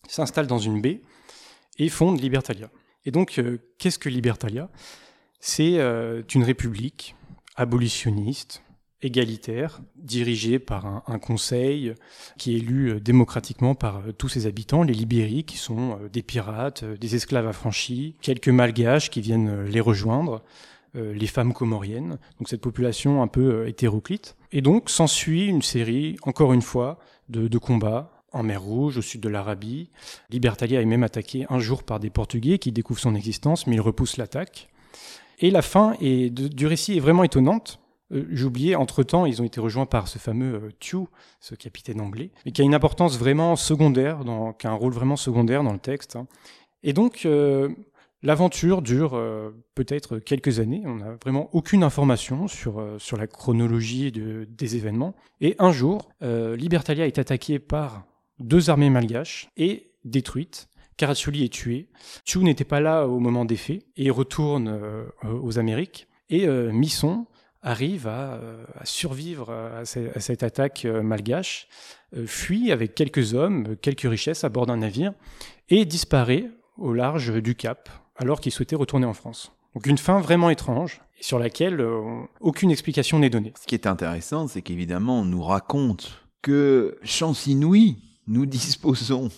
s'installent 0.07 0.47
dans 0.47 0.59
une 0.59 0.81
baie 0.81 1.01
et 1.77 1.89
fondent 1.89 2.21
Libertalia. 2.21 2.69
Et 3.05 3.11
donc, 3.11 3.39
euh, 3.39 3.57
qu'est-ce 3.77 3.99
que 3.99 4.09
Libertalia? 4.09 4.69
C'est 5.39 5.79
euh, 5.79 6.21
une 6.33 6.43
république 6.43 7.15
abolitionniste, 7.55 8.61
égalitaire, 9.01 9.81
dirigé 9.95 10.59
par 10.59 11.03
un, 11.07 11.19
conseil 11.19 11.93
qui 12.37 12.53
est 12.53 12.57
élu 12.57 12.91
euh, 12.91 12.99
démocratiquement 12.99 13.75
par 13.75 13.97
euh, 13.97 14.11
tous 14.11 14.29
ses 14.29 14.45
habitants, 14.45 14.83
les 14.83 14.93
Libéris, 14.93 15.43
qui 15.43 15.57
sont 15.57 15.97
euh, 16.01 16.09
des 16.09 16.21
pirates, 16.21 16.83
des 16.83 17.15
esclaves 17.15 17.47
affranchis, 17.47 18.15
quelques 18.21 18.49
malgaches 18.49 19.09
qui 19.09 19.21
viennent 19.21 19.65
les 19.65 19.79
rejoindre, 19.79 20.41
les 20.95 21.27
femmes 21.27 21.53
comoriennes, 21.53 22.17
donc 22.39 22.49
cette 22.49 22.61
population 22.61 23.21
un 23.21 23.27
peu 23.27 23.67
hétéroclite. 23.67 24.35
Et 24.51 24.61
donc 24.61 24.89
s'ensuit 24.89 25.45
une 25.45 25.61
série, 25.61 26.17
encore 26.23 26.51
une 26.51 26.63
fois, 26.63 26.97
de, 27.29 27.57
combats 27.59 28.23
en 28.31 28.41
mer 28.41 28.59
Rouge, 28.59 28.97
au 28.97 29.03
sud 29.03 29.21
de 29.21 29.29
l'Arabie. 29.29 29.91
Libertalia 30.31 30.81
est 30.81 30.85
même 30.85 31.03
attaqué 31.03 31.45
un 31.49 31.59
jour 31.59 31.83
par 31.83 31.99
des 31.99 32.09
Portugais 32.09 32.57
qui 32.57 32.71
découvrent 32.71 32.99
son 32.99 33.13
existence, 33.13 33.67
mais 33.67 33.75
ils 33.75 33.81
repoussent 33.81 34.17
l'attaque. 34.17 34.69
Et 35.37 35.51
la 35.51 35.61
fin 35.61 35.95
est 36.01 36.31
du 36.31 36.65
récit 36.65 36.97
est 36.97 36.99
vraiment 36.99 37.23
étonnante, 37.23 37.79
euh, 38.11 38.25
J'oubliais, 38.29 38.75
entre-temps, 38.75 39.25
ils 39.25 39.41
ont 39.41 39.45
été 39.45 39.59
rejoints 39.59 39.85
par 39.85 40.07
ce 40.07 40.17
fameux 40.17 40.55
euh, 40.55 40.71
Tew, 40.79 41.07
ce 41.39 41.55
capitaine 41.55 42.01
anglais, 42.01 42.31
mais 42.45 42.51
qui 42.51 42.61
a 42.61 42.65
une 42.65 42.75
importance 42.75 43.17
vraiment 43.17 43.55
secondaire, 43.55 44.23
dans, 44.23 44.53
qui 44.53 44.67
a 44.67 44.71
un 44.71 44.75
rôle 44.75 44.93
vraiment 44.93 45.15
secondaire 45.15 45.63
dans 45.63 45.73
le 45.73 45.79
texte. 45.79 46.15
Hein. 46.15 46.27
Et 46.83 46.93
donc, 46.93 47.25
euh, 47.25 47.69
l'aventure 48.23 48.81
dure 48.81 49.21
peut-être 49.75 50.19
quelques 50.19 50.59
années. 50.59 50.83
On 50.85 50.95
n'a 50.95 51.15
vraiment 51.21 51.49
aucune 51.53 51.83
information 51.83 52.47
sur, 52.47 52.83
sur 52.97 53.17
la 53.17 53.27
chronologie 53.27 54.11
de, 54.11 54.47
des 54.49 54.75
événements. 54.77 55.13
Et 55.41 55.55
un 55.59 55.71
jour, 55.71 56.09
Libertalia 56.21 57.05
est 57.05 57.19
attaquée 57.19 57.59
par 57.59 58.05
deux 58.39 58.69
armées 58.69 58.89
malgaches 58.89 59.49
et 59.57 59.91
détruite. 60.05 60.69
Caraccioli 60.95 61.43
est 61.43 61.53
tué. 61.53 61.89
Tew 62.25 62.39
n'était 62.39 62.65
pas 62.65 62.79
là 62.79 63.07
au 63.07 63.19
moment 63.19 63.43
des 63.43 63.57
faits 63.57 63.85
et 63.97 64.09
retourne 64.09 64.81
aux 65.23 65.59
Amériques. 65.59 66.07
Et 66.29 66.47
Misson, 66.47 67.25
arrive 67.61 68.07
euh, 68.07 68.63
à, 68.79 68.85
survivre 68.85 69.51
à, 69.51 69.85
cette 69.85 70.43
attaque 70.43 70.85
euh, 70.85 71.01
malgache, 71.01 71.67
euh, 72.15 72.25
fuit 72.25 72.71
avec 72.71 72.95
quelques 72.95 73.33
hommes, 73.33 73.75
quelques 73.77 74.09
richesses 74.09 74.43
à 74.43 74.49
bord 74.49 74.65
d'un 74.65 74.77
navire 74.77 75.13
et 75.69 75.85
disparaît 75.85 76.49
au 76.77 76.93
large 76.93 77.41
du 77.41 77.55
Cap 77.55 77.89
alors 78.15 78.39
qu'il 78.39 78.51
souhaitait 78.51 78.75
retourner 78.75 79.05
en 79.05 79.13
France. 79.13 79.51
Donc 79.75 79.85
une 79.85 79.97
fin 79.97 80.19
vraiment 80.19 80.49
étrange 80.49 81.01
sur 81.21 81.37
laquelle 81.37 81.85
aucune 82.39 82.71
explication 82.71 83.19
n'est 83.19 83.29
donnée. 83.29 83.53
Ce 83.61 83.67
qui 83.67 83.75
est 83.75 83.85
intéressant, 83.85 84.47
c'est 84.47 84.61
qu'évidemment 84.61 85.19
on 85.19 85.25
nous 85.25 85.43
raconte 85.43 86.23
que 86.41 86.97
chance 87.03 87.45
inouïe, 87.45 87.97
nous 88.27 88.45
disposons 88.45 89.29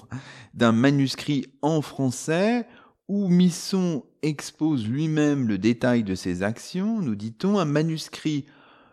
d'un 0.54 0.72
manuscrit 0.72 1.48
en 1.62 1.82
français 1.82 2.66
où 3.08 3.28
Misson 3.28 4.04
expose 4.22 4.88
lui-même 4.88 5.48
le 5.48 5.58
détail 5.58 6.04
de 6.04 6.16
ses 6.16 6.44
actions, 6.44 7.02
nous 7.02 7.16
dit-on, 7.16 7.60
un 7.60 7.66
manuscrit 7.66 8.46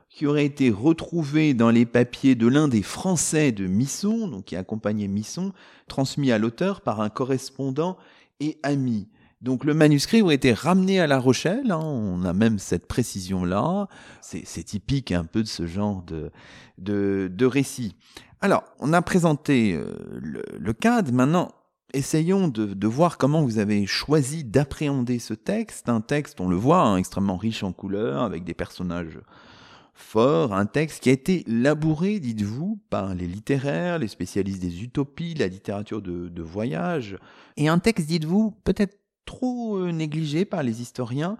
qui 0.08 0.26
aurait 0.26 0.47
été 0.47 0.70
retrouvé 0.70 1.54
dans 1.54 1.70
les 1.70 1.87
papiers 1.87 2.35
de 2.35 2.47
l'un 2.47 2.66
des 2.66 2.82
Français 2.82 3.52
de 3.52 3.66
Misson, 3.66 4.28
donc 4.28 4.47
qui 4.47 4.56
accompagnait 4.56 5.06
Misson, 5.06 5.52
transmis 5.87 6.32
à 6.32 6.38
l'auteur 6.38 6.80
par 6.80 7.00
un 7.00 7.11
correspondant 7.11 7.99
et 8.40 8.58
ami. 8.62 9.08
Donc 9.42 9.64
le 9.64 9.75
manuscrit 9.75 10.23
aurait 10.23 10.35
été 10.35 10.52
ramené 10.52 10.99
à 10.99 11.06
La 11.06 11.18
Rochelle, 11.18 11.70
hein, 11.70 11.80
on 11.80 12.25
a 12.25 12.32
même 12.32 12.58
cette 12.58 12.88
précision-là, 12.88 13.87
c'est 14.20 14.64
typique 14.64 15.12
un 15.12 15.25
peu 15.25 15.42
de 15.42 15.49
ce 15.49 15.66
genre 15.66 16.02
de, 16.02 16.32
de, 16.78 17.30
de 17.32 17.47
récit. 17.47 17.94
Alors, 18.40 18.64
on 18.78 18.92
a 18.92 19.02
présenté 19.02 19.75
euh, 19.75 19.94
le, 20.20 20.42
le 20.58 20.73
cadre, 20.73 21.12
maintenant 21.12 21.50
essayons 21.95 22.49
de, 22.49 22.87
voir 22.87 23.18
comment 23.18 23.42
vous 23.42 23.59
avez 23.59 23.87
choisi 23.87 24.45
d'appréhender 24.45 25.18
ce 25.18 25.35
texte, 25.35 25.88
un 25.88 26.00
texte, 26.00 26.40
on 26.40 26.49
le 26.49 26.57
voit, 26.57 26.83
hein, 26.83 26.97
extrêmement 26.97 27.37
riche 27.37 27.62
en 27.62 27.73
couleurs, 27.73 28.23
avec 28.23 28.45
des 28.45 28.54
personnages 28.54 29.18
forts, 29.95 30.54
un 30.54 30.66
texte 30.66 31.02
qui 31.02 31.09
a 31.09 31.12
été 31.12 31.45
labouré, 31.47 32.21
dites-vous, 32.21 32.80
par 32.88 33.14
les 33.14 33.26
littéraires, 33.26 33.99
les 33.99 34.09
spécialistes 34.09 34.61
des 34.61 34.83
utopies, 34.83 35.35
la 35.35 35.49
littérature 35.49 36.02
de, 36.02 36.42
voyage, 36.42 37.18
et 37.57 37.68
un 37.68 37.78
texte, 37.78 38.07
dites-vous, 38.07 38.52
peut-être 38.64 38.99
trop 39.25 39.76
euh, 39.78 39.90
négligé 39.92 40.45
par 40.45 40.62
les 40.62 40.80
historiens, 40.80 41.37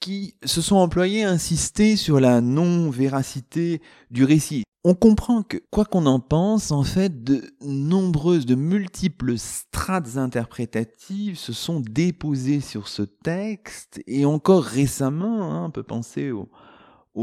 qui 0.00 0.34
se 0.44 0.60
sont 0.60 0.76
employés 0.76 1.24
à 1.24 1.30
insister 1.30 1.96
sur 1.96 2.20
la 2.20 2.40
non-véracité 2.40 3.80
du 4.10 4.24
récit 4.24 4.62
on 4.84 4.94
comprend 4.94 5.42
que, 5.42 5.56
quoi 5.70 5.84
qu'on 5.84 6.06
en 6.06 6.20
pense, 6.20 6.70
en 6.70 6.84
fait, 6.84 7.24
de 7.24 7.42
nombreuses, 7.60 8.46
de 8.46 8.54
multiples 8.54 9.36
strates 9.36 10.16
interprétatives 10.16 11.36
se 11.36 11.52
sont 11.52 11.80
déposées 11.80 12.60
sur 12.60 12.88
ce 12.88 13.02
texte, 13.02 14.00
et 14.06 14.24
encore 14.24 14.62
récemment, 14.62 15.52
hein, 15.52 15.66
on 15.66 15.70
peut 15.70 15.82
penser 15.82 16.30
aux, 16.30 16.48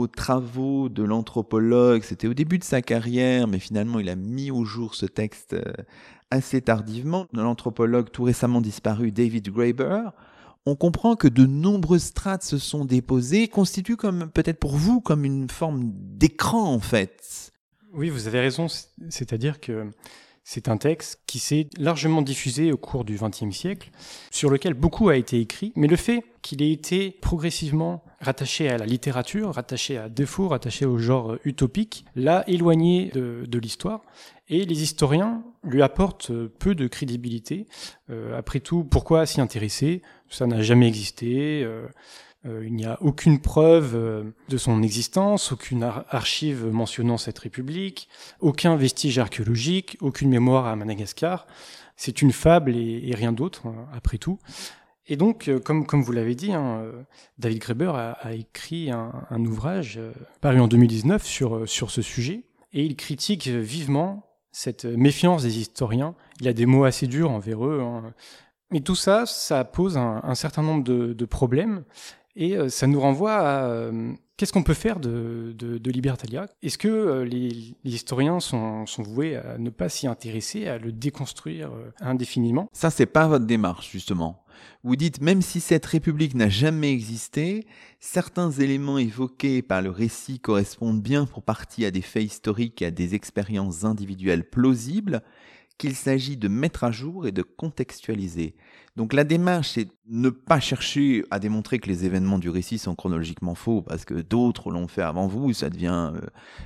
travaux 0.08 0.90
de 0.90 1.04
l'anthropologue, 1.04 2.04
c'était 2.04 2.28
au 2.28 2.34
début 2.34 2.60
de 2.60 2.66
sa 2.66 2.82
carrière, 2.82 3.48
mais 3.48 3.60
finalement 3.60 4.00
il 4.00 4.10
a 4.10 4.18
mis 4.18 4.52
au 4.52 4.66
jour 4.66 4.94
ce 4.94 5.06
texte 5.06 5.54
euh, 5.54 5.64
assez 6.30 6.60
tardivement, 6.60 7.28
l'anthropologue 7.32 8.12
tout 8.12 8.24
récemment 8.24 8.60
disparu 8.60 9.14
David 9.14 9.50
Graeber, 9.54 10.10
on 10.66 10.76
comprend 10.76 11.16
que 11.16 11.28
de 11.28 11.46
nombreuses 11.46 12.04
strates 12.04 12.44
se 12.44 12.58
sont 12.58 12.86
déposées, 12.86 13.48
constituent 13.48 13.98
comme 13.98 14.30
peut-être 14.32 14.60
pour 14.60 14.76
vous 14.76 15.00
comme 15.00 15.24
une 15.24 15.50
forme 15.50 15.92
d'écran 15.94 16.74
en 16.74 16.80
fait. 16.80 17.45
Oui, 17.96 18.10
vous 18.10 18.28
avez 18.28 18.42
raison. 18.42 18.68
C'est-à-dire 19.10 19.62
que 19.62 19.90
c'est 20.44 20.68
un 20.68 20.76
texte 20.76 21.22
qui 21.28 21.40
s'est 21.40 21.70
largement 21.78 22.22
diffusé 22.22 22.74
au 22.74 22.78
cours 22.78 23.06
du 23.06 23.18
XXe 23.18 23.56
siècle, 23.56 23.90
sur 24.32 24.50
lequel 24.50 24.74
beaucoup 24.74 25.08
a 25.08 25.16
été 25.16 25.40
écrit, 25.40 25.72
mais 25.78 25.88
le 25.88 25.96
fait 25.96 26.24
qu'il 26.42 26.62
ait 26.62 26.72
été 26.72 27.10
progressivement 27.10 28.04
rattaché 28.20 28.70
à 28.70 28.78
la 28.78 28.86
littérature, 28.86 29.54
rattaché 29.56 29.98
à 29.98 30.10
défaut, 30.10 30.50
rattaché 30.50 30.86
au 30.86 30.98
genre 30.98 31.38
utopique, 31.46 32.06
l'a 32.16 32.44
éloigné 32.48 33.12
de, 33.14 33.58
l'histoire, 33.58 34.02
et 34.50 34.66
les 34.66 34.84
historiens 34.84 35.42
lui 35.64 35.82
apportent 35.82 36.34
peu 36.34 36.76
de 36.76 36.88
crédibilité. 36.88 37.66
Euh, 38.10 38.38
après 38.38 38.60
tout, 38.60 38.84
pourquoi 38.84 39.26
s'y 39.26 39.40
intéresser? 39.40 40.02
Ça 40.30 40.46
n'a 40.48 40.62
jamais 40.62 40.88
existé. 40.88 41.64
Euh, 41.64 41.88
il 42.64 42.74
n'y 42.74 42.86
a 42.86 43.02
aucune 43.02 43.40
preuve 43.42 43.96
euh, 43.96 44.24
de 44.50 44.58
son 44.58 44.84
existence, 44.84 45.52
aucune 45.52 45.84
archive 45.84 46.68
mentionnant 46.68 47.18
cette 47.18 47.40
république, 47.40 48.08
aucun 48.40 48.76
vestige 48.76 49.18
archéologique, 49.18 49.98
aucune 50.00 50.30
mémoire 50.30 50.68
à 50.68 50.76
Madagascar. 50.76 51.48
C'est 51.96 52.22
une 52.22 52.32
fable 52.32 52.76
et, 52.76 53.14
rien 53.16 53.32
d'autre, 53.32 53.68
hein, 53.68 53.88
après 53.94 54.18
tout. 54.18 54.38
Et 55.08 55.18
donc, 55.18 55.48
euh, 55.48 55.60
comme, 55.60 55.86
vous 56.04 56.12
l'avez 56.12 56.36
dit, 56.36 56.54
hein, 56.54 56.84
David 57.40 57.60
Graeber 57.60 57.92
a, 57.96 58.34
écrit 58.34 58.92
un, 58.92 59.46
ouvrage 59.46 60.00
paru 60.42 60.60
en 60.60 60.68
2019 60.68 61.26
sur, 61.26 61.68
sur 61.68 61.90
ce 61.90 62.02
sujet, 62.02 62.44
et 62.74 62.84
il 62.84 62.96
critique 62.96 63.48
vivement 63.48 64.28
cette 64.52 64.86
méfiance 64.86 65.44
des 65.44 65.60
historiens. 65.60 66.16
Il 66.42 66.48
a 66.48 66.54
des 66.54 66.66
mots 66.66 66.84
assez 66.84 67.08
durs 67.08 67.32
envers 67.32 67.66
eux. 67.66 67.82
Hein. 67.82 68.14
Mais 68.72 68.82
tout 68.82 68.96
ça, 68.96 69.26
ça 69.26 69.64
pose 69.64 69.98
un, 69.98 70.36
certain 70.36 70.64
nombre 70.64 70.84
de 70.84 71.26
problèmes 71.26 71.84
Et 72.36 72.58
euh, 72.58 72.70
ça 72.70 72.88
nous 72.88 73.00
renvoie 73.00 73.34
à 73.34 73.66
euh, 73.66 74.12
qu'est-ce 74.36 74.52
qu'on 74.52 74.64
peut 74.64 74.74
faire 74.74 75.00
de, 75.00 75.56
de, 75.58 75.92
Libertalia? 75.92 76.48
Est-ce 76.62 76.78
que 76.78 76.88
euh, 76.88 77.24
les, 77.24 77.76
historiens 77.86 78.40
sont, 78.40 78.86
sont, 78.86 79.04
voués 79.04 79.38
à 79.38 79.58
ne 79.58 79.70
pas 79.70 79.88
s'y 79.88 80.08
intéresser, 80.08 80.68
à 80.68 80.78
le 80.78 80.92
déconstruire 80.92 81.72
indéfiniment? 82.02 82.68
Ça, 82.74 82.90
c'est 82.90 83.06
pas 83.06 83.28
votre 83.28 83.46
démarche, 83.46 83.90
justement. 83.92 84.44
Vous 84.84 84.96
dites, 84.96 85.22
même 85.22 85.42
si 85.42 85.60
cette 85.60 85.86
république 85.86 86.36
n'a 86.36 86.50
jamais 86.50 86.92
existé, 86.92 87.66
certains 88.00 88.52
éléments 88.52 88.98
évoqués 88.98 89.62
par 89.62 89.82
le 89.82 89.90
récit 89.90 90.40
correspondent 90.40 91.02
bien 91.02 91.26
pour 91.26 91.44
partie 91.44 91.86
à 91.86 91.92
des 91.92 92.02
faits 92.02 92.24
historiques 92.24 92.82
et 92.82 92.88
à 92.88 92.92
des 92.92 93.16
expériences 93.16 93.84
individuelles 93.84 94.48
plausibles, 94.50 95.22
qu'il 95.78 95.96
s'agit 95.96 96.38
de 96.38 96.48
mettre 96.48 96.84
à 96.84 96.92
jour 96.92 97.28
et 97.28 97.32
de 97.32 97.42
contextualiser. 97.42 98.56
Donc 98.96 99.12
la 99.12 99.26
démarche, 99.26 99.72
c'est 99.72 99.90
ne 100.08 100.30
pas 100.30 100.60
chercher 100.60 101.26
à 101.32 101.40
démontrer 101.40 101.80
que 101.80 101.90
les 101.90 102.06
événements 102.06 102.40
du 102.40 102.50
récit 102.50 102.78
sont 102.78 102.96
chronologiquement 102.96 103.56
faux 103.56 103.82
parce 103.82 104.06
que 104.06 104.14
d'autres 104.14 104.72
l'ont 104.72 104.88
fait 104.88 105.02
avant 105.02 105.28
vous, 105.28 105.52
ça 105.52 105.70
devient 105.70 106.12
euh, 106.16 106.22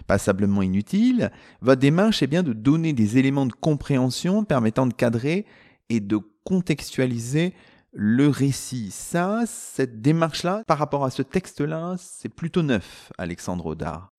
passablement 0.06 0.62
inutile. 0.62 1.32
Votre 1.62 1.82
démarche 1.82 2.22
est 2.22 2.28
bien 2.28 2.44
de 2.44 2.54
donner 2.54 2.94
des 2.94 3.18
éléments 3.18 3.48
de 3.48 3.54
compréhension 3.54 4.44
permettant 4.44 4.86
de 4.86 4.94
cadrer 4.94 5.46
et 5.90 6.00
de 6.00 6.20
contextualiser 6.44 7.54
le 7.92 8.28
récit. 8.30 8.92
Ça, 8.92 9.44
cette 9.48 10.02
démarche-là, 10.02 10.64
par 10.68 10.78
rapport 10.78 11.04
à 11.04 11.10
ce 11.10 11.24
texte-là, 11.24 11.96
c'est 11.98 12.30
plutôt 12.30 12.62
neuf, 12.62 13.12
Alexandre 13.18 13.66
Audard. 13.66 14.14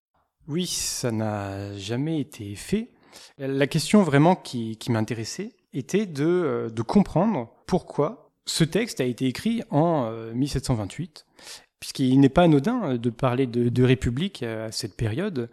Oui, 0.47 0.65
ça 0.67 1.11
n'a 1.11 1.77
jamais 1.77 2.19
été 2.19 2.55
fait. 2.55 2.91
La 3.37 3.67
question 3.67 4.03
vraiment 4.03 4.35
qui, 4.35 4.77
m'intéressait 4.89 5.51
était 5.73 6.07
euh, 6.19 6.69
de, 6.69 6.81
comprendre 6.81 7.49
pourquoi 7.65 8.31
ce 8.45 8.63
texte 8.63 9.01
a 9.01 9.05
été 9.05 9.25
écrit 9.25 9.63
en 9.69 10.11
1728, 10.33 11.25
euh, 11.25 11.43
puisqu'il 11.79 12.19
n'est 12.19 12.29
pas 12.29 12.43
anodin 12.43 12.95
de 12.95 13.09
parler 13.09 13.47
de, 13.47 13.83
République 13.83 14.43
à 14.43 14.71
cette 14.71 14.95
période, 14.95 15.49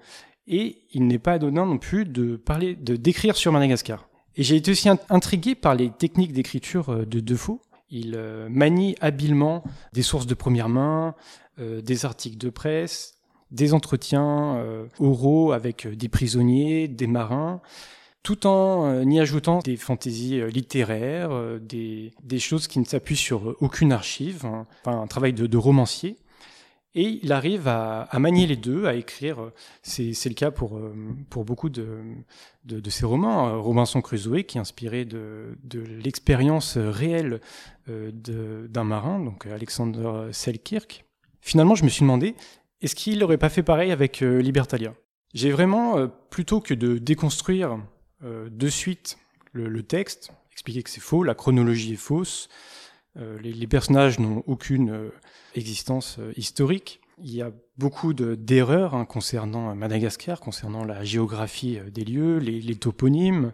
et 0.46 0.78
il 0.92 1.06
n'est 1.06 1.18
pas 1.18 1.34
anodin 1.34 1.66
non 1.66 1.78
plus 1.78 2.04
de 2.04 2.36
parler 2.36 2.74
de 2.74 2.96
d'écrire 2.96 3.36
sur 3.36 3.52
Madagascar. 3.52 4.08
Et 4.36 4.42
j'ai 4.42 4.56
été 4.56 4.70
aussi 4.70 4.88
intrigué 5.08 5.54
par 5.54 5.74
les 5.74 5.90
techniques 5.90 6.32
d'écriture 6.32 6.90
euh, 6.90 7.04
de 7.04 7.20
Defoe. 7.20 7.60
Il 7.90 8.18
manie 8.50 8.96
habilement 9.00 9.64
des 9.94 10.02
sources 10.02 10.26
de 10.26 10.34
première 10.34 10.68
main, 10.68 11.14
des 11.56 12.04
articles 12.04 12.36
de 12.36 12.50
presse, 12.50 13.17
des 13.50 13.74
entretiens 13.74 14.56
euh, 14.56 14.86
oraux 14.98 15.52
avec 15.52 15.86
euh, 15.86 15.96
des 15.96 16.08
prisonniers, 16.08 16.88
des 16.88 17.06
marins, 17.06 17.60
tout 18.22 18.46
en 18.46 18.86
euh, 18.86 19.04
y 19.04 19.20
ajoutant 19.20 19.60
des 19.60 19.76
fantaisies 19.76 20.42
littéraires, 20.50 21.30
des, 21.60 22.12
choses 22.38 22.68
qui 22.68 22.78
ne 22.78 22.84
s'appuient 22.84 23.16
sur 23.16 23.56
aucune 23.60 23.92
archive, 23.92 24.44
hein, 24.44 24.66
enfin 24.82 25.00
un 25.00 25.06
travail 25.06 25.32
de, 25.32 25.56
romancier. 25.56 26.16
Et 26.94 27.20
il 27.22 27.32
arrive 27.32 27.68
à, 27.68 28.08
manier 28.18 28.46
les 28.46 28.56
deux, 28.56 28.86
à 28.86 28.94
écrire. 28.94 29.52
C'est, 29.82 30.12
le 30.24 30.34
cas 30.34 30.50
pour, 30.50 30.80
pour 31.30 31.44
beaucoup 31.44 31.68
de, 31.68 32.00
de, 32.64 32.90
ses 32.90 33.04
romans. 33.04 33.62
Robinson 33.62 34.00
Crusoe, 34.00 34.42
qui 34.42 34.56
est 34.56 34.60
inspiré 34.60 35.04
de, 35.04 35.56
de 35.62 35.80
l'expérience 35.80 36.76
réelle 36.76 37.40
d'un 37.86 38.84
marin, 38.84 39.20
donc 39.20 39.46
Alexander 39.46 40.28
Selkirk. 40.32 41.04
Finalement, 41.40 41.76
je 41.76 41.84
me 41.84 41.88
suis 41.88 42.02
demandé 42.02 42.34
est-ce 42.80 42.94
qu'il 42.94 43.18
n'aurait 43.18 43.38
pas 43.38 43.48
fait 43.48 43.62
pareil 43.62 43.90
avec 43.90 44.22
euh, 44.22 44.40
Libertalia? 44.40 44.94
J'ai 45.34 45.50
vraiment, 45.50 45.98
euh, 45.98 46.06
plutôt 46.06 46.60
que 46.60 46.74
de 46.74 46.98
déconstruire 46.98 47.78
euh, 48.24 48.48
de 48.50 48.68
suite 48.68 49.18
le, 49.52 49.82
texte, 49.82 50.30
expliquer 50.52 50.82
que 50.82 50.90
c'est 50.90 51.00
faux, 51.00 51.24
la 51.24 51.34
chronologie 51.34 51.94
est 51.94 51.96
fausse, 51.96 52.48
les, 53.16 53.66
personnages 53.66 54.20
n'ont 54.20 54.44
aucune 54.46 55.10
existence 55.56 56.20
historique, 56.36 57.00
il 57.18 57.34
y 57.34 57.42
a 57.42 57.50
beaucoup 57.76 58.14
d'erreurs 58.14 58.94
hein, 58.94 59.04
concernant 59.04 59.74
Madagascar, 59.74 60.38
concernant 60.38 60.84
la 60.84 61.02
géographie 61.02 61.80
des 61.92 62.04
lieux, 62.04 62.38
les, 62.38 62.76
toponymes, 62.76 63.52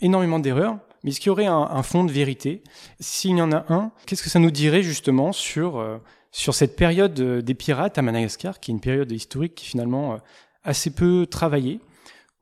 énormément 0.00 0.40
d'erreurs. 0.40 0.78
Mais 1.04 1.10
est-ce 1.10 1.20
qu'il 1.20 1.28
y 1.28 1.30
aurait 1.30 1.46
un, 1.46 1.68
un, 1.70 1.82
fond 1.84 2.02
de 2.02 2.10
vérité? 2.10 2.64
S'il 2.98 3.36
y 3.36 3.42
en 3.42 3.52
a 3.52 3.72
un, 3.72 3.92
qu'est-ce 4.06 4.24
que 4.24 4.30
ça 4.30 4.40
nous 4.40 4.50
dirait 4.50 4.82
justement 4.82 5.30
sur 5.30 6.00
sur 6.36 6.54
cette 6.54 6.76
période 6.76 7.18
euh, 7.18 7.40
des 7.40 7.54
pirates 7.54 7.96
à 7.96 8.02
Madagascar, 8.02 8.60
qui 8.60 8.70
est 8.70 8.74
une 8.74 8.80
période 8.80 9.10
historique 9.10 9.54
qui 9.54 9.64
finalement 9.64 10.12
euh, 10.12 10.16
assez 10.64 10.90
peu 10.90 11.26
travaillée, 11.26 11.80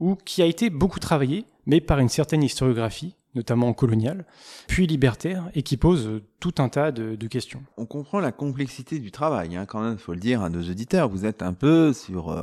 ou 0.00 0.16
qui 0.16 0.42
a 0.42 0.46
été 0.46 0.68
beaucoup 0.68 0.98
travaillée, 0.98 1.44
mais 1.64 1.80
par 1.80 2.00
une 2.00 2.08
certaine 2.08 2.42
historiographie, 2.42 3.14
notamment 3.36 3.72
coloniale, 3.72 4.26
puis 4.66 4.88
libertaire, 4.88 5.48
et 5.54 5.62
qui 5.62 5.76
pose 5.76 6.08
euh, 6.08 6.22
tout 6.40 6.54
un 6.58 6.68
tas 6.68 6.90
de, 6.90 7.14
questions. 7.28 7.62
On 7.76 7.86
comprend 7.86 8.18
la 8.18 8.32
complexité 8.32 8.98
du 8.98 9.12
travail, 9.12 9.54
hein, 9.54 9.64
quand 9.64 9.80
même, 9.80 9.92
il 9.92 9.98
faut 9.98 10.12
le 10.12 10.18
dire 10.18 10.42
à 10.42 10.50
nos 10.50 10.62
auditeurs, 10.68 11.08
vous 11.08 11.24
êtes 11.24 11.40
un 11.40 11.52
peu 11.52 11.92
sur, 11.92 12.36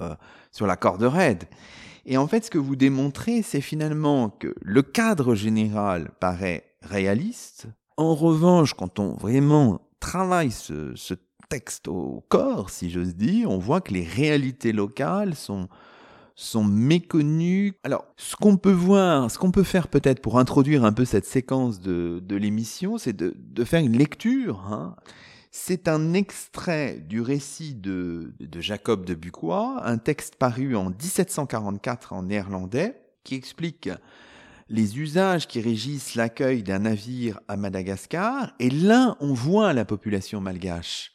sur 0.53 0.67
la 0.67 0.77
corde 0.77 1.03
raide. 1.03 1.43
Et 2.05 2.15
en 2.15 2.27
fait, 2.27 2.45
ce 2.45 2.49
que 2.49 2.59
vous 2.59 2.77
démontrez, 2.77 3.41
c'est 3.41 3.61
finalement 3.61 4.29
que 4.29 4.55
le 4.61 4.83
cadre 4.83 5.35
général 5.35 6.11
paraît 6.21 6.63
réaliste. 6.81 7.67
En 7.97 8.15
revanche, 8.15 8.73
quand 8.73 8.99
on 8.99 9.15
vraiment 9.15 9.81
travaille 9.99 10.51
ce, 10.51 10.95
ce 10.95 11.13
texte 11.51 11.89
au 11.89 12.23
corps, 12.29 12.69
si 12.69 12.89
j'ose 12.89 13.13
dire, 13.13 13.51
on 13.51 13.57
voit 13.57 13.81
que 13.81 13.93
les 13.93 14.05
réalités 14.05 14.71
locales 14.71 15.35
sont, 15.35 15.67
sont 16.33 16.63
méconnues. 16.63 17.73
Alors, 17.83 18.05
ce 18.15 18.37
qu'on 18.37 18.55
peut 18.55 18.71
voir, 18.71 19.29
ce 19.29 19.37
qu'on 19.37 19.51
peut 19.51 19.63
faire 19.63 19.89
peut-être 19.89 20.21
pour 20.21 20.39
introduire 20.39 20.85
un 20.85 20.93
peu 20.93 21.03
cette 21.03 21.25
séquence 21.25 21.81
de, 21.81 22.23
de 22.23 22.35
l'émission, 22.37 22.97
c'est 22.97 23.11
de, 23.11 23.35
de, 23.37 23.63
faire 23.65 23.81
une 23.81 23.97
lecture. 23.97 24.61
Hein. 24.71 24.95
C'est 25.51 25.89
un 25.89 26.13
extrait 26.13 27.03
du 27.05 27.19
récit 27.19 27.75
de, 27.75 28.33
de 28.39 28.61
Jacob 28.61 29.03
de 29.03 29.13
Bucois, 29.13 29.81
un 29.83 29.97
texte 29.97 30.37
paru 30.37 30.77
en 30.77 30.91
1744 30.91 32.13
en 32.13 32.23
néerlandais, 32.23 32.95
qui 33.25 33.35
explique 33.35 33.89
les 34.69 34.99
usages 34.99 35.49
qui 35.49 35.59
régissent 35.59 36.15
l'accueil 36.15 36.63
d'un 36.63 36.79
navire 36.79 37.41
à 37.49 37.57
Madagascar, 37.57 38.53
et 38.59 38.69
là 38.69 39.17
on 39.19 39.33
voit 39.33 39.73
la 39.73 39.83
population 39.83 40.39
malgache 40.39 41.11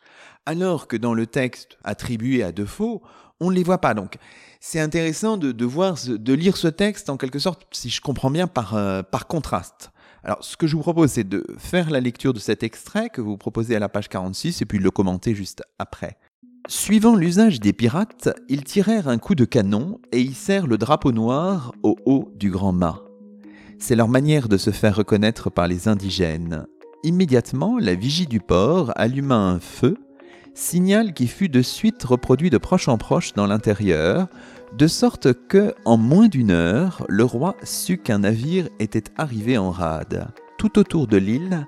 alors 0.47 0.89
que 0.89 0.97
dans 0.97 1.15
le 1.15 1.27
texte 1.27 1.79
attribué 1.85 2.43
à 2.43 2.53
Defoe, 2.53 3.01
on 3.41 3.51
ne 3.51 3.55
les 3.55 3.63
voit 3.63 3.81
pas. 3.81 3.95
Donc, 3.95 4.17
c'est 4.61 4.81
intéressant 4.81 5.37
de, 5.37 5.65
voir, 5.65 5.97
de 6.07 6.33
lire 6.33 6.57
ce 6.57 6.69
texte 6.69 7.11
en 7.11 7.17
quelque 7.17 7.39
sorte, 7.39 7.67
si 7.73 7.91
je 7.91 8.01
comprends 8.01 8.31
bien, 8.31 8.47
par, 8.47 8.75
euh, 8.75 9.03
par 9.03 9.27
contraste. 9.27 9.91
Alors, 10.25 10.43
ce 10.43 10.57
que 10.57 10.67
je 10.67 10.75
vous 10.75 10.83
propose, 10.83 11.11
c'est 11.11 11.29
de 11.29 11.47
faire 11.59 11.91
la 11.91 12.01
lecture 12.01 12.33
de 12.33 12.39
cet 12.39 12.63
extrait 12.63 13.11
que 13.11 13.21
vous 13.21 13.37
proposez 13.37 13.77
à 13.77 13.79
la 13.79 13.89
page 13.89 14.09
46 14.09 14.63
et 14.63 14.65
puis 14.65 14.79
de 14.79 14.85
le 14.85 14.91
commenter 14.91 15.35
juste 15.35 15.63
après. 15.79 16.17
Suivant 16.69 17.15
l'usage 17.15 17.61
des 17.61 17.73
pirates, 17.73 18.29
ils 18.49 18.65
tirèrent 18.65 19.07
un 19.07 19.19
coup 19.19 19.37
de 19.37 19.45
canon 19.45 20.01
et 20.11 20.21
hissèrent 20.21 20.67
le 20.67 20.79
drapeau 20.79 21.13
noir 21.13 21.73
au 21.85 21.97
haut 22.07 22.33
du 22.35 22.51
grand 22.51 22.73
mât. 22.73 23.05
C'est 23.79 23.95
leur 23.95 24.09
manière 24.09 24.49
de 24.49 24.57
se 24.57 24.71
faire 24.71 24.97
reconnaître 24.97 25.49
par 25.49 25.69
les 25.69 25.87
indigènes. 25.87 26.67
Immédiatement, 27.05 27.79
la 27.79 27.95
vigie 27.95 28.27
du 28.27 28.41
port 28.41 28.91
alluma 28.97 29.37
un 29.37 29.61
feu 29.61 29.97
signal 30.57 31.13
qui 31.13 31.29
fut 31.29 31.49
de 31.49 31.63
suite 31.63 32.03
reproduit 32.03 32.51
de 32.51 32.59
proche 32.59 32.89
en 32.89 32.99
proche 32.99 33.35
dans 33.35 33.47
l'intérieur, 33.47 34.27
de 34.77 34.87
sorte 34.87 35.33
que, 35.49 35.75
en 35.85 35.97
moins 35.97 36.29
d'une 36.29 36.51
heure, 36.51 37.05
le 37.09 37.25
roi 37.25 37.57
sut 37.63 37.99
qu'un 37.99 38.21
navire 38.21 38.69
était 38.81 39.05
arrivé 39.17 39.59
en 39.59 39.71
rade. 39.71 40.29
Tout 40.59 40.79
autour 40.79 41.07
de 41.07 41.19
l'île, 41.19 41.67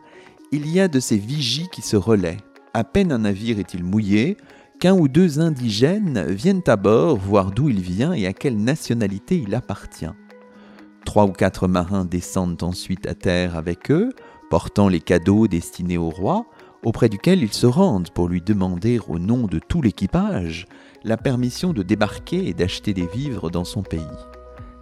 il 0.52 0.68
y 0.68 0.80
a 0.80 0.88
de 0.88 1.00
ces 1.00 1.18
vigies 1.18 1.68
qui 1.70 1.82
se 1.82 1.96
relaient. 1.96 2.38
À 2.74 2.82
peine 2.82 3.12
un 3.12 3.18
navire 3.18 3.58
est-il 3.58 3.84
mouillé, 3.84 4.36
qu'un 4.80 4.94
ou 4.94 5.08
deux 5.08 5.38
indigènes 5.40 6.24
viennent 6.28 6.62
à 6.66 6.76
bord 6.76 7.16
voir 7.16 7.50
d'où 7.50 7.68
il 7.68 7.80
vient 7.80 8.12
et 8.12 8.26
à 8.26 8.32
quelle 8.32 8.56
nationalité 8.56 9.36
il 9.36 9.54
appartient. 9.54 10.06
Trois 11.04 11.24
ou 11.24 11.32
quatre 11.32 11.68
marins 11.68 12.04
descendent 12.04 12.62
ensuite 12.62 13.06
à 13.06 13.14
terre 13.14 13.56
avec 13.56 13.90
eux, 13.90 14.10
portant 14.50 14.88
les 14.88 15.00
cadeaux 15.00 15.46
destinés 15.46 15.98
au 15.98 16.10
roi, 16.10 16.46
auprès 16.84 17.08
duquel 17.08 17.42
ils 17.42 17.52
se 17.52 17.66
rendent 17.66 18.10
pour 18.10 18.28
lui 18.28 18.40
demander 18.40 19.00
au 19.08 19.18
nom 19.18 19.46
de 19.46 19.58
tout 19.58 19.82
l'équipage 19.82 20.66
la 21.04 21.16
permission 21.16 21.72
de 21.72 21.82
débarquer 21.82 22.48
et 22.48 22.54
d'acheter 22.54 22.94
des 22.94 23.06
vivres 23.06 23.50
dans 23.50 23.64
son 23.64 23.82
pays. 23.82 24.00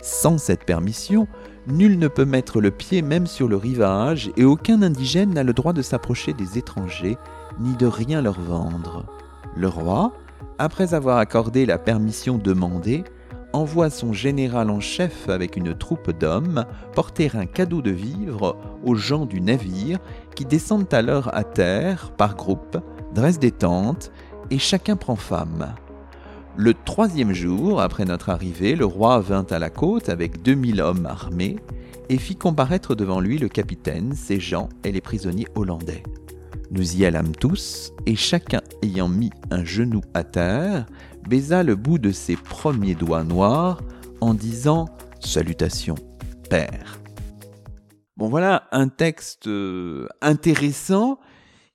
Sans 0.03 0.39
cette 0.39 0.65
permission, 0.65 1.27
nul 1.67 1.99
ne 1.99 2.09
peut 2.09 2.25
mettre 2.25 2.61
le 2.61 2.71
pied 2.71 3.03
même 3.03 3.27
sur 3.27 3.49
le 3.49 3.57
rivage 3.57 4.31
et 4.37 4.45
aucun 4.45 4.83
indigène 4.83 5.35
n'a 5.35 5.43
le 5.43 5.53
droit 5.53 5.73
de 5.73 5.83
s'approcher 5.83 6.33
des 6.33 6.59
étrangers 6.59 7.17
ni 7.59 7.75
de 7.77 7.87
rien 7.87 8.23
leur 8.23 8.41
vendre. 8.41 9.07
Le 9.57 9.69
roi, 9.69 10.13
après 10.59 10.95
avoir 10.95 11.19
accordé 11.19 11.67
la 11.67 11.79
permission 11.79 12.39
demandée, 12.39 13.05
envoie 13.57 13.89
son 13.89 14.13
général 14.13 14.71
en 14.71 14.81
chef 14.81 15.29
avec 15.29 15.57
une 15.57 15.75
troupe 15.75 16.11
d'hommes 16.11 16.67
porter 16.95 17.31
un 17.35 17.47
cadeau 17.47 17.81
de 17.81 17.91
vivres 17.91 18.57
aux 18.85 18.95
gens 18.95 19.25
du 19.25 19.41
navire 19.41 19.99
qui 20.35 20.45
descendent 20.45 20.93
alors 20.93 21.35
à 21.35 21.43
terre 21.43 22.13
par 22.17 22.37
groupe, 22.37 22.79
dressent 23.15 23.39
des 23.39 23.53
tentes 23.53 24.13
et 24.51 24.59
chacun 24.59 24.97
prend 24.97 25.17
femme. 25.17 25.75
Le 26.57 26.75
troisième 26.75 27.33
jour, 27.33 27.81
après 27.81 28.05
notre 28.05 28.29
arrivée, 28.29 28.77
le 28.77 28.87
roi 28.87 29.21
vint 29.21 29.47
à 29.51 29.59
la 29.59 29.71
côte 29.71 30.11
avec 30.11 30.43
2000 30.43 30.81
hommes 30.81 31.07
armés 31.07 31.57
et 32.09 32.19
fit 32.19 32.37
comparaître 32.37 32.95
devant 32.95 33.21
lui 33.21 33.39
le 33.39 33.49
capitaine, 33.49 34.13
ses 34.13 34.39
gens 34.39 34.69
et 34.85 34.93
les 34.93 35.01
prisonniers 35.01 35.49
hollandais. 35.55 36.03
Nous 36.71 36.97
y 36.97 37.05
allâmes 37.05 37.35
tous, 37.35 37.93
et 38.07 38.17
chacun 38.17 38.61
ayant 38.83 39.09
mis 39.09 39.31
un 39.51 39.65
genou 39.65 40.01
à 40.15 40.25
terre, 40.25 40.87
baisa 41.29 41.63
le 41.63 41.75
bout 41.75 41.99
de 41.99 42.13
ses 42.13 42.37
premiers 42.37 42.95
doigts 42.95 43.25
noirs 43.25 43.83
en 44.21 44.35
disant 44.35 44.87
Salutations, 45.21 45.97
Père. 46.49 47.01
Bon 48.17 48.29
voilà 48.29 48.69
un 48.73 48.89
texte 48.89 49.47
euh, 49.47 50.09
intéressant 50.23 51.19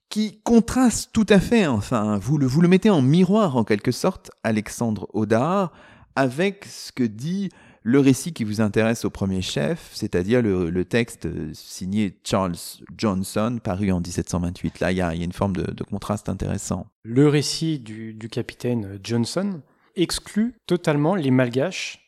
qui 0.10 0.42
contraste 0.44 1.12
tout 1.14 1.26
à 1.30 1.40
fait, 1.40 1.68
enfin, 1.68 2.18
vous 2.18 2.38
le, 2.38 2.68
mettez 2.68 2.90
en 2.90 3.02
miroir 3.02 3.56
en 3.56 3.64
quelque 3.64 3.92
sorte, 3.92 4.32
Alexandre 4.44 5.08
Audard, 5.14 5.72
avec 6.16 6.66
ce 6.66 6.92
que 6.92 7.04
dit 7.04 7.50
le 7.84 8.00
récit 8.00 8.34
qui 8.34 8.44
vous 8.44 8.62
intéresse 8.62 9.06
au 9.06 9.10
premier 9.10 9.41
chef, 9.41 9.89
c'est-à-dire 9.94 10.41
le, 10.41 10.86
texte 10.86 11.28
signé 11.54 12.17
Charles 12.24 12.56
Johnson, 12.98 13.60
paru 13.63 13.91
en 13.91 14.00
1728. 14.00 14.80
Là, 14.80 14.91
il 14.91 14.98
y 14.98 15.02
a, 15.02 15.13
une 15.13 15.32
forme 15.32 15.56
de, 15.56 15.84
contraste 15.84 16.30
intéressant. 16.30 16.88
Le 17.04 17.28
récit 17.28 17.80
du, 17.80 18.17
capitaine 18.32 19.00
Johnson 19.04 19.62
exclut 19.96 20.56
totalement 20.67 21.15
les 21.15 21.32
malgaches 21.32 22.08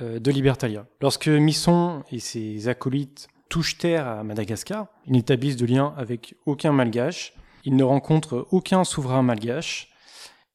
euh, 0.00 0.18
de 0.18 0.30
Libertalia. 0.30 0.86
Lorsque 1.00 1.28
Misson 1.28 2.02
et 2.10 2.20
ses 2.20 2.68
acolytes 2.68 3.28
touchent 3.48 3.78
terre 3.78 4.06
à 4.06 4.22
Madagascar, 4.24 4.86
ils 5.06 5.12
n'établissent 5.12 5.56
de 5.56 5.66
lien 5.66 5.94
avec 5.96 6.34
aucun 6.46 6.72
malgache, 6.72 7.34
ils 7.64 7.76
ne 7.76 7.84
rencontrent 7.84 8.46
aucun 8.50 8.84
souverain 8.84 9.22
malgache, 9.22 9.90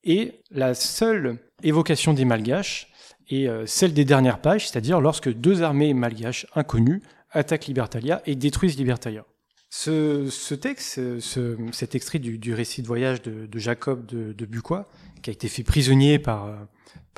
et 0.03 0.41
la 0.51 0.73
seule 0.73 1.37
évocation 1.63 2.13
des 2.13 2.25
malgaches 2.25 2.92
et 3.29 3.47
euh, 3.47 3.65
celle 3.65 3.93
des 3.93 4.05
dernières 4.05 4.39
pages, 4.39 4.69
c'est-à-dire 4.69 5.01
lorsque 5.01 5.31
deux 5.31 5.61
armées 5.61 5.93
malgaches 5.93 6.47
inconnues 6.55 7.01
attaquent 7.31 7.67
Libertalia 7.67 8.21
et 8.25 8.35
détruisent 8.35 8.77
Libertalia. 8.77 9.25
Ce, 9.69 10.53
texte, 10.53 11.01
cet 11.19 11.95
extrait 11.95 12.19
du, 12.19 12.53
récit 12.53 12.83
de 12.83 12.87
voyage 12.87 13.23
de, 13.23 13.47
Jacob 13.57 14.05
de, 14.05 14.31
de, 14.31 14.45
Bucois, 14.45 14.87
qui 15.23 15.31
a 15.31 15.33
été 15.33 15.47
fait 15.47 15.63
prisonnier 15.63 16.19
par, 16.19 16.45
euh, 16.45 16.55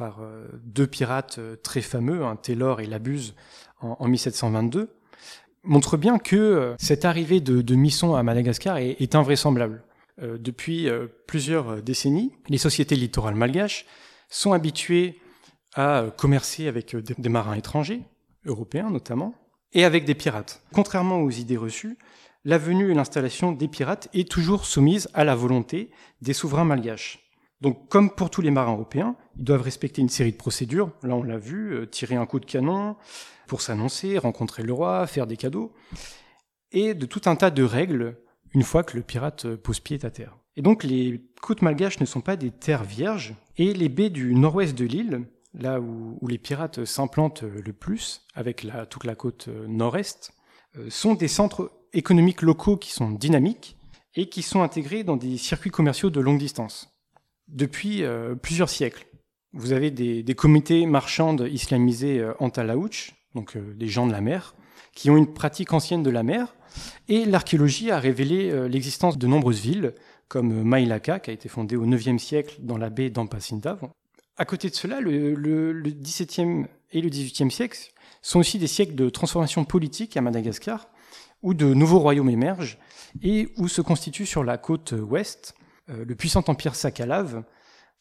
euh, 0.02 0.48
deux 0.64 0.88
pirates 0.88 1.40
très 1.64 1.82
fameux, 1.82 2.24
un 2.24 2.38
Taylor 2.38 2.80
et 2.80 2.86
Labuse, 2.86 3.36
en, 3.82 4.08
1722, 4.08 4.90
montre 5.64 5.98
bien 5.98 6.18
que 6.18 6.76
cette 6.80 7.04
arrivée 7.04 7.42
de, 7.42 7.76
Misson 7.76 8.16
à 8.16 8.24
Madagascar 8.24 8.78
est 8.78 9.16
invraisemblable. 9.16 9.84
depuis 10.22 10.88
plusieurs 11.28 11.82
décennies, 11.82 12.32
les 12.48 12.58
sociétés 12.58 12.96
littorales 12.96 13.36
malgaches 13.36 13.86
sont 14.30 14.54
habituées 14.54 15.20
à 15.76 16.06
commercer 16.18 16.68
avec 16.68 16.96
euh, 16.96 17.02
des 17.02 17.30
marins 17.30 17.56
étrangers, 17.56 18.02
européens 18.46 18.90
notamment, 18.90 19.36
et 19.74 19.84
avec 19.84 20.06
des 20.06 20.16
pirates. 20.16 20.64
Contrairement 20.74 21.20
aux 21.20 21.30
idées 21.30 21.58
reçues, 21.58 21.98
la 22.46 22.58
venue 22.58 22.92
et 22.92 22.94
l'installation 22.94 23.52
des 23.52 23.68
pirates 23.68 24.08
est 24.14 24.30
toujours 24.30 24.66
soumise 24.66 25.10
à 25.14 25.24
la 25.24 25.36
volonté 25.36 25.92
des 26.22 26.34
souverains 26.34 26.64
malgaches. 26.64 27.20
Donc, 27.62 27.90
comme 27.90 28.12
pour 28.12 28.30
tous 28.30 28.42
les 28.42 28.52
marins 28.52 28.74
européens, 28.74 29.16
ils 29.38 29.44
doivent 29.44 29.64
respecter 29.64 30.02
une 30.02 30.10
série 30.10 30.32
de 30.32 30.38
procédures. 30.38 30.92
Là, 31.04 31.16
on 31.16 31.24
l'a 31.24 31.38
vu, 31.38 31.74
euh, 31.74 31.86
tirer 31.86 32.16
un 32.16 32.26
coup 32.26 32.40
de 32.40 32.46
canon 32.46 32.96
pour 33.48 33.62
s'annoncer, 33.62 34.18
rencontrer 34.18 34.64
le 34.64 34.74
roi, 34.74 35.08
faire 35.08 35.28
des 35.28 35.38
cadeaux, 35.38 35.74
et 36.72 36.94
de 36.94 37.06
tout 37.06 37.22
un 37.26 37.36
tas 37.36 37.52
de 37.52 37.64
règles 37.64 38.18
une 38.54 38.64
fois 38.64 38.84
que 38.84 38.96
le 38.96 39.04
pirate 39.04 39.46
euh, 39.46 39.58
pose 39.58 39.80
pied 39.80 40.00
à 40.04 40.10
terre. 40.10 40.38
Et 40.56 40.62
donc, 40.62 40.84
les 40.84 41.22
côtes 41.42 41.62
malgaches 41.62 42.00
ne 42.00 42.06
sont 42.06 42.22
pas 42.22 42.36
des 42.36 42.52
terres 42.52 42.84
vierges, 42.84 43.34
et 43.58 43.74
les 43.74 43.90
baies 43.90 44.10
du 44.10 44.36
nord-ouest 44.36 44.78
de 44.78 44.86
l'île 44.86 45.26
là 45.58 45.80
où, 45.80 46.20
les 46.28 46.38
pirates 46.38 46.86
s'implantent 46.86 47.44
le 47.44 47.74
plus, 47.74 48.26
avec 48.34 48.68
toute 48.90 49.04
la 49.06 49.16
côte 49.16 49.48
nord-est, 49.48 50.34
euh, 50.78 50.90
sont 50.90 51.14
des 51.14 51.28
centres 51.28 51.72
économiques 51.94 52.42
locaux 52.42 52.78
qui 52.78 52.92
sont 52.92 53.12
dynamiques 53.12 53.78
et 54.16 54.30
qui 54.30 54.42
sont 54.42 54.62
intégrés 54.62 55.04
dans 55.04 55.18
des 55.18 55.38
circuits 55.38 55.72
commerciaux 55.72 56.10
de 56.10 56.20
longue 56.20 56.40
distance. 56.40 56.90
Depuis 57.48 58.04
euh, 58.04 58.36
plusieurs 58.36 58.70
siècles, 58.70 59.06
vous 59.54 59.72
avez 59.72 59.92
des, 59.92 60.24
comités 60.36 60.86
marchandes 60.86 61.48
islamisés 61.50 62.20
euh, 62.20 62.34
en 62.40 62.50
Talaouch, 62.50 63.14
donc 63.36 63.58
des 63.58 63.88
gens 63.88 64.08
de 64.08 64.12
la 64.12 64.22
mer, 64.22 64.56
qui 64.94 65.10
ont 65.10 65.18
une 65.18 65.34
pratique 65.34 65.74
ancienne 65.74 66.04
de 66.04 66.10
la 66.10 66.24
mer, 66.24 66.56
et 67.10 67.26
l'archéologie 67.26 67.92
a 67.92 68.00
révélé 68.00 68.70
l'existence 68.70 69.18
de 69.18 69.28
nombreuses 69.28 69.60
villes, 69.60 69.94
comme 70.30 70.64
Mailaka, 70.64 71.20
qui 71.20 71.32
a 71.32 71.34
été 71.34 71.50
fondée 71.50 71.76
au 71.76 71.86
IXe 71.86 72.22
siècle 72.22 72.56
dans 72.60 72.78
la 72.78 72.90
baie 72.90 73.10
d'Ampasinta, 73.10 73.78
à 74.38 74.46
côté 74.46 74.70
de 74.70 74.76
cela, 74.76 75.00
le, 75.00 75.82
XVIIe 75.82 76.66
et 76.92 77.02
le 77.02 77.10
XVIIIe 77.10 77.52
siècle 77.52 77.80
sont 78.22 78.40
aussi 78.40 78.58
des 78.58 78.68
siècles 78.68 78.96
de 78.96 79.10
transformation 79.10 79.66
politique 79.66 80.18
à 80.18 80.22
Madagascar, 80.22 80.90
où 81.42 81.54
de 81.54 81.74
nouveaux 81.74 82.00
royaumes 82.00 82.30
émergent 82.30 82.78
et 83.22 83.50
où 83.58 83.68
se 83.68 83.82
constitue 83.82 84.26
sur 84.26 84.44
la 84.44 84.58
côte 84.58 84.94
ouest 84.94 85.56
euh, 85.90 86.04
le 86.06 86.16
puissant 86.16 86.44
empire 86.48 86.76
Sakalav, 86.76 87.44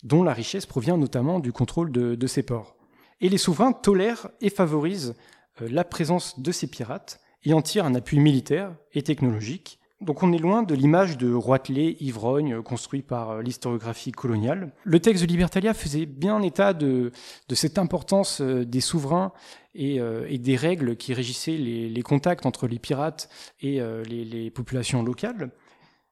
dont 0.03 0.23
la 0.23 0.33
richesse 0.33 0.67
provient 0.67 0.97
notamment 0.97 1.41
du 1.41 1.53
contrôle 1.53 1.93
de, 1.93 2.15
de 2.15 2.27
ces 2.27 2.43
ports. 2.43 2.77
Et 3.21 3.29
les 3.29 3.39
souverains 3.39 3.73
tolèrent 3.73 4.29
et 4.41 4.51
favorisent 4.51 5.15
euh, 5.61 5.69
la 5.71 5.85
présence 5.85 6.41
de 6.41 6.53
ces 6.53 6.67
pirates 6.67 7.21
et 7.45 7.53
en 7.53 7.63
tirent 7.63 7.85
un 7.85 7.95
appui 7.95 8.19
militaire 8.19 8.75
et 8.93 9.03
technologique 9.03 9.79
donc 10.01 10.23
on 10.23 10.33
est 10.33 10.39
loin 10.39 10.63
de 10.63 10.75
l'image 10.75 11.17
de 11.19 11.33
Roitelet, 11.33 11.97
ivrogne, 12.01 12.63
construit 12.63 13.03
par 13.03 13.31
euh, 13.31 13.43
l'historiographie 13.43 14.13
coloniale. 14.13 14.73
Le 14.85 15.01
texte 15.01 15.23
de 15.23 15.29
Libertalia 15.29 15.73
faisait 15.73 16.07
bien 16.07 16.43
état 16.43 16.73
de, 16.73 17.13
cette 17.53 17.79
importance 17.79 18.41
euh, 18.41 18.65
des 18.65 18.81
souverains 18.81 19.33
euh, 19.79 20.27
et, 20.29 20.39
des 20.39 20.57
règles 20.57 20.97
qui 20.97 21.15
régissaient 21.15 21.57
les, 21.57 22.03
contacts 22.03 22.45
entre 22.45 22.67
les 22.67 22.79
pirates 22.79 23.29
et 23.61 23.81
les, 24.07 24.51
populations 24.51 25.03
locales. 25.03 25.51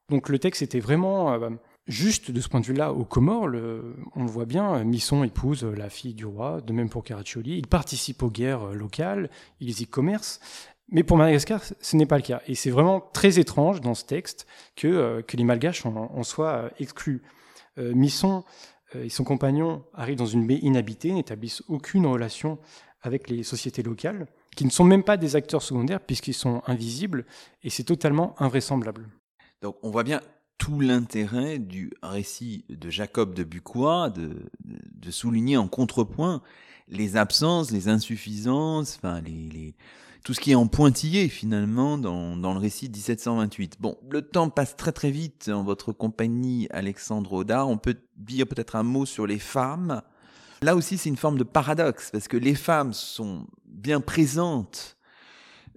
Donc 0.09 0.29
le 0.29 0.39
texte 0.39 0.63
était 0.63 0.81
vraiment 0.81 1.39
juste 1.87 2.31
de 2.31 2.41
ce 2.41 2.49
point 2.49 2.61
de 2.61 2.67
vue-là 2.67 2.93
aux 2.93 3.05
Comores. 3.05 3.51
on 4.17 4.25
le 4.25 4.31
voit 4.31 4.47
bien, 4.47 4.83
Misson 4.85 5.23
épouse 5.23 5.65
la 5.65 5.91
fille 5.91 6.15
du 6.15 6.27
roi, 6.27 6.61
de 6.61 6.73
même 6.73 6.89
pour 6.89 7.05
Caraccioli. 7.05 7.57
Il 7.57 7.67
participe 7.67 8.23
aux 8.23 8.31
guerres 8.31 8.73
locales, 8.73 9.31
ils 9.61 9.81
y 9.81 9.87
commercent. 9.87 10.41
Mais 10.93 11.03
pour 11.03 11.17
Madagascar, 11.17 11.63
ce 11.81 11.97
n'est 11.97 12.07
pas 12.07 12.17
le 12.17 12.23
cas. 12.23 12.43
Et 12.47 12.55
c'est 12.55 12.71
vraiment 12.71 13.01
très 13.01 13.39
étrange 13.39 13.81
dans 13.81 13.95
ce 13.95 14.05
texte 14.05 14.47
que, 14.77 14.87
euh, 14.87 15.23
que 15.23 15.39
les 15.39 15.45
Malgaches 15.45 15.87
en, 15.87 16.23
soient 16.23 16.65
euh, 16.65 16.69
exclus. 16.79 17.23
Euh, 17.79 17.95
Misson 17.95 18.45
et 18.95 19.09
son 19.09 19.25
compagnon 19.25 19.83
arrivent 19.95 20.19
dans 20.19 20.27
une 20.27 20.47
baie 20.47 20.59
inhabitée, 20.61 21.13
n'établissent 21.13 21.63
aucune 21.67 22.05
relation 22.05 22.59
avec 23.01 23.31
les 23.31 23.43
sociétés 23.43 23.83
locales, 23.83 24.27
qui 24.55 24.67
ne 24.67 24.71
sont 24.71 24.85
même 24.85 25.03
pas 25.03 25.17
des 25.17 25.35
acteurs 25.35 25.63
secondaires 25.63 26.01
puisqu'ils 26.01 26.35
sont 26.35 26.63
invisibles, 26.67 27.25
et 27.63 27.71
c'est 27.71 27.85
totalement 27.85 28.35
invraisemblable. 28.39 29.09
Donc 29.63 29.77
on 29.83 29.91
voit 29.91 30.05
bien 30.05 30.21
tout 30.59 30.79
l'intérêt 30.79 31.59
du 31.59 31.91
récit 32.03 32.67
de 32.69 32.91
Jacob 32.91 33.33
de 33.33 33.45
Bucois 33.45 34.11
de, 34.11 35.11
souligner 35.11 35.57
en 35.57 35.69
contrepoint 35.69 36.43
les 36.89 37.17
absences, 37.17 37.71
les 37.71 37.89
insuffisances, 37.89 38.97
enfin 38.97 39.23
les 39.23 39.75
tout 40.23 40.35
ce 40.35 40.41
qui 40.41 40.53
est 40.53 40.57
en 40.57 40.69
pointillé 40.69 41.29
finalement 41.29 41.99
dans, 41.99 42.37
dans 42.37 42.53
le 42.53 42.61
récit 42.61 42.89
de 42.89 42.97
1728. 42.97 43.79
Bon, 43.81 43.99
le 44.11 44.23
temps 44.23 44.51
passe 44.51 44.77
très 44.77 44.93
très 44.93 45.11
vite 45.11 45.51
en 45.53 45.65
votre 45.65 45.93
compagnie, 45.93 46.69
Alexandre 46.71 47.33
Audard. 47.33 47.69
On 47.69 47.79
peut 47.79 47.97
dire 48.17 48.47
peut-être 48.47 48.77
un 48.77 48.85
mot 48.85 49.05
sur 49.05 49.27
les 49.27 49.39
femmes. 49.39 50.03
Là 50.63 50.77
aussi, 50.77 50.97
c'est 50.97 51.09
une 51.09 51.17
forme 51.17 51.39
de 51.39 51.45
paradoxe 51.45 52.11
parce 52.13 52.29
que 52.29 52.37
les 52.37 52.55
femmes 52.55 52.93
sont 52.93 53.47
bien 53.67 54.01
présentes 54.01 54.97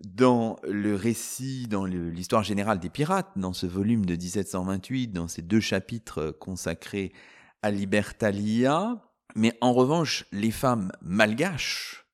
dans 0.03 0.58
le 0.67 0.95
récit, 0.95 1.67
dans 1.67 1.86
l'histoire 1.86 2.43
générale 2.43 2.79
des 2.79 2.89
pirates, 2.89 3.31
dans 3.36 3.53
ce 3.53 3.65
volume 3.65 4.05
de 4.05 4.15
1728, 4.15 5.08
dans 5.08 5.27
ces 5.27 5.41
deux 5.41 5.60
chapitres 5.60 6.31
consacrés 6.39 7.13
à 7.63 7.71
Libertalia. 7.71 9.01
Mais 9.36 9.58
en 9.62 9.73
revanche, 9.73 10.25
les 10.31 10.51
femmes 10.51 10.91
malgaches, 11.01 12.04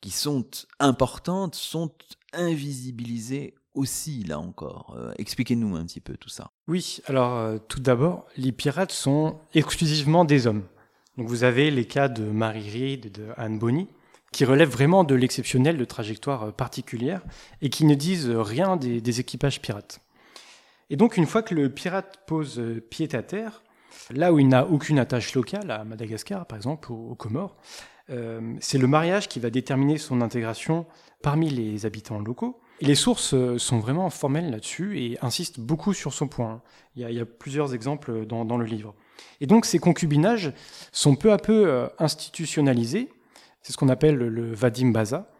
qui 0.00 0.10
sont 0.10 0.44
importantes 0.78 1.54
sont 1.54 1.92
invisibilisées 2.32 3.54
aussi, 3.74 4.24
là 4.24 4.38
encore. 4.38 4.96
Euh, 4.98 5.12
expliquez-nous 5.18 5.76
un 5.76 5.84
petit 5.84 6.00
peu 6.00 6.16
tout 6.16 6.28
ça. 6.28 6.50
Oui, 6.66 7.00
alors 7.06 7.36
euh, 7.36 7.58
tout 7.68 7.80
d'abord, 7.80 8.26
les 8.36 8.52
pirates 8.52 8.92
sont 8.92 9.38
exclusivement 9.54 10.24
des 10.24 10.46
hommes. 10.46 10.64
Donc 11.16 11.28
vous 11.28 11.44
avez 11.44 11.70
les 11.70 11.84
cas 11.84 12.08
de 12.08 12.24
Marie 12.24 12.70
Reed 12.70 13.06
et 13.06 13.10
de 13.10 13.26
Anne 13.36 13.58
Bonny, 13.58 13.88
qui 14.32 14.44
relèvent 14.44 14.70
vraiment 14.70 15.04
de 15.04 15.14
l'exceptionnel 15.14 15.78
de 15.78 15.84
trajectoire 15.84 16.44
euh, 16.44 16.50
particulière 16.50 17.22
et 17.62 17.70
qui 17.70 17.84
ne 17.84 17.94
disent 17.94 18.30
rien 18.30 18.76
des, 18.76 19.20
équipages 19.20 19.60
pirates. 19.60 20.00
Et 20.90 20.96
donc 20.96 21.16
une 21.16 21.26
fois 21.26 21.42
que 21.42 21.54
le 21.54 21.70
pirate 21.70 22.20
pose 22.26 22.62
pied 22.90 23.08
à 23.14 23.22
terre, 23.22 23.62
là 24.10 24.32
où 24.32 24.38
il 24.38 24.48
n'a 24.48 24.66
aucune 24.66 24.98
attache 24.98 25.34
locale, 25.34 25.70
à 25.70 25.84
Madagascar 25.84 26.46
par 26.46 26.56
exemple, 26.56 26.90
aux 26.92 27.14
Comores, 27.14 27.56
euh, 28.10 28.54
c'est 28.60 28.78
le 28.78 28.86
mariage 28.86 29.28
qui 29.28 29.40
va 29.40 29.50
déterminer 29.50 29.98
son 29.98 30.20
intégration 30.20 30.86
parmi 31.22 31.50
les 31.50 31.84
habitants 31.84 32.18
locaux. 32.18 32.60
Les 32.80 32.94
sources 32.94 33.34
euh, 33.34 33.58
sont 33.58 33.80
vraiment 33.80 34.08
formelles 34.08 34.50
là-dessus 34.50 34.98
et 35.00 35.18
insistent 35.20 35.60
beaucoup 35.60 35.92
sur 35.92 36.14
ce 36.14 36.24
point. 36.24 36.62
Il 36.96 37.08
y 37.10 37.20
a, 37.20 37.26
plusieurs 37.26 37.74
exemples 37.74 38.24
dans, 38.24 38.56
le 38.56 38.64
livre. 38.64 38.94
Et 39.40 39.46
donc 39.46 39.66
ces 39.66 39.78
concubinages 39.78 40.52
sont 40.92 41.16
peu 41.16 41.32
à 41.32 41.38
peu 41.38 41.68
euh, 41.68 41.88
institutionnalisés. 41.98 43.08
C'est 43.62 43.72
ce 43.72 43.76
qu'on 43.76 43.88
appelle 43.88 44.16
le 44.16 44.52
Vadim 44.54 44.90
Baza. 44.90 45.30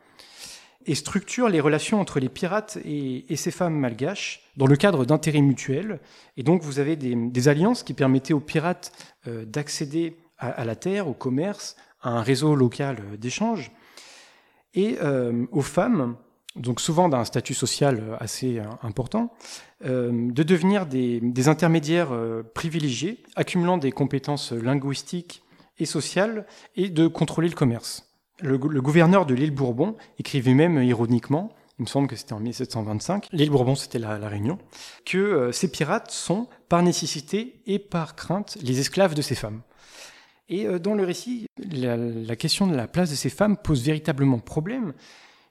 et 0.84 0.94
structure 0.94 1.48
les 1.48 1.60
relations 1.60 2.00
entre 2.00 2.20
les 2.20 2.28
pirates 2.28 2.78
et, 2.84 3.24
ces 3.36 3.50
femmes 3.50 3.74
malgaches 3.74 4.42
dans 4.56 4.66
le 4.66 4.76
cadre 4.76 5.04
d'intérêts 5.06 5.40
mutuels. 5.40 6.00
Et 6.36 6.42
donc 6.42 6.62
vous 6.62 6.80
avez 6.80 6.96
des, 6.96 7.48
alliances 7.48 7.82
qui 7.82 7.94
permettaient 7.94 8.34
aux 8.34 8.40
pirates 8.40 8.92
d'accéder 9.24 10.16
à, 10.38 10.64
la 10.64 10.76
terre, 10.76 11.08
au 11.08 11.14
commerce, 11.14 11.76
un 12.02 12.22
réseau 12.22 12.54
local 12.54 13.18
d'échange, 13.18 13.72
et 14.74 14.98
euh, 15.02 15.46
aux 15.50 15.62
femmes, 15.62 16.16
donc 16.56 16.80
souvent 16.80 17.08
d'un 17.08 17.24
statut 17.24 17.54
social 17.54 18.16
assez 18.20 18.60
important, 18.82 19.32
euh, 19.84 20.30
de 20.30 20.42
devenir 20.42 20.86
des, 20.86 21.48
intermédiaires 21.48 22.10
privilégiés, 22.54 23.22
accumulant 23.36 23.78
des 23.78 23.92
compétences 23.92 24.52
linguistiques 24.52 25.42
et 25.78 25.86
sociales, 25.86 26.46
et 26.76 26.88
de 26.88 27.06
contrôler 27.06 27.48
le 27.48 27.54
commerce. 27.54 28.08
Le, 28.40 28.56
gouverneur 28.58 29.26
de 29.26 29.34
l'île 29.34 29.50
Bourbon 29.50 29.96
écrivait 30.18 30.54
même 30.54 30.80
ironiquement, 30.82 31.50
il 31.78 31.82
me 31.82 31.86
semble 31.88 32.06
que 32.06 32.14
c'était 32.14 32.34
en 32.34 32.40
1725, 32.40 33.28
l'île 33.32 33.50
Bourbon 33.50 33.74
c'était 33.74 33.98
la, 33.98 34.16
Réunion, 34.28 34.58
que 35.04 35.18
euh, 35.18 35.52
ces 35.52 35.70
pirates 35.70 36.10
sont, 36.10 36.48
par 36.68 36.82
nécessité 36.82 37.60
et 37.66 37.80
par 37.80 38.14
crainte, 38.14 38.56
les 38.62 38.78
esclaves 38.78 39.14
de 39.14 39.22
ces 39.22 39.34
femmes. 39.34 39.62
Et 40.48 40.66
euh, 40.66 40.78
dans 40.78 40.94
le 40.94 41.04
récit, 41.04 41.46
la, 41.70 42.36
question 42.36 42.66
de 42.66 42.74
la 42.74 42.88
place 42.88 43.10
de 43.10 43.14
ces 43.14 43.30
femmes 43.30 43.56
pose 43.56 43.82
véritablement 43.82 44.38
problème, 44.38 44.94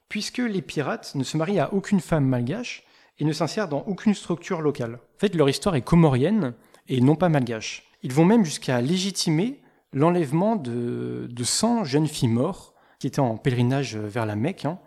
puisque 0.10 0.39
les 0.39 0.62
pirates 0.62 1.15
ne 1.15 1.23
se 1.23 1.38
marient 1.38 1.60
à 1.60 1.73
aucune 1.73 1.99
femme 1.99 2.25
malgache 2.25 2.83
et 3.19 3.25
ne 3.25 3.31
s'insèrent 3.31 3.67
dans 3.67 3.83
aucune 3.88 4.13
structure 4.13 4.62
locale. 4.62 4.95
En 4.95 5.19
fait, 5.19 5.36
leur 5.36 5.49
histoire 5.49 5.75
est 5.75 5.81
comorienne 5.81 6.53
et 6.88 7.01
non 7.01 7.15
pas 7.15 7.29
malgache. 7.29 7.83
Ils 8.03 8.13
vont 8.13 8.25
même 8.25 8.45
jusqu'à 8.45 8.81
légitimer 8.81 9.62
l'enlèvement 9.93 10.55
de, 10.55 11.27
de 11.29 11.43
100 11.43 11.83
jeunes 11.83 12.07
filles 12.07 12.29
mortes 12.29 12.73
qui 12.99 13.07
était 13.07 13.19
en 13.19 13.38
pèlerinage 13.38 13.95
vers 13.95 14.25
la 14.25 14.36
Mecque, 14.36 14.65
hein, 14.65 14.79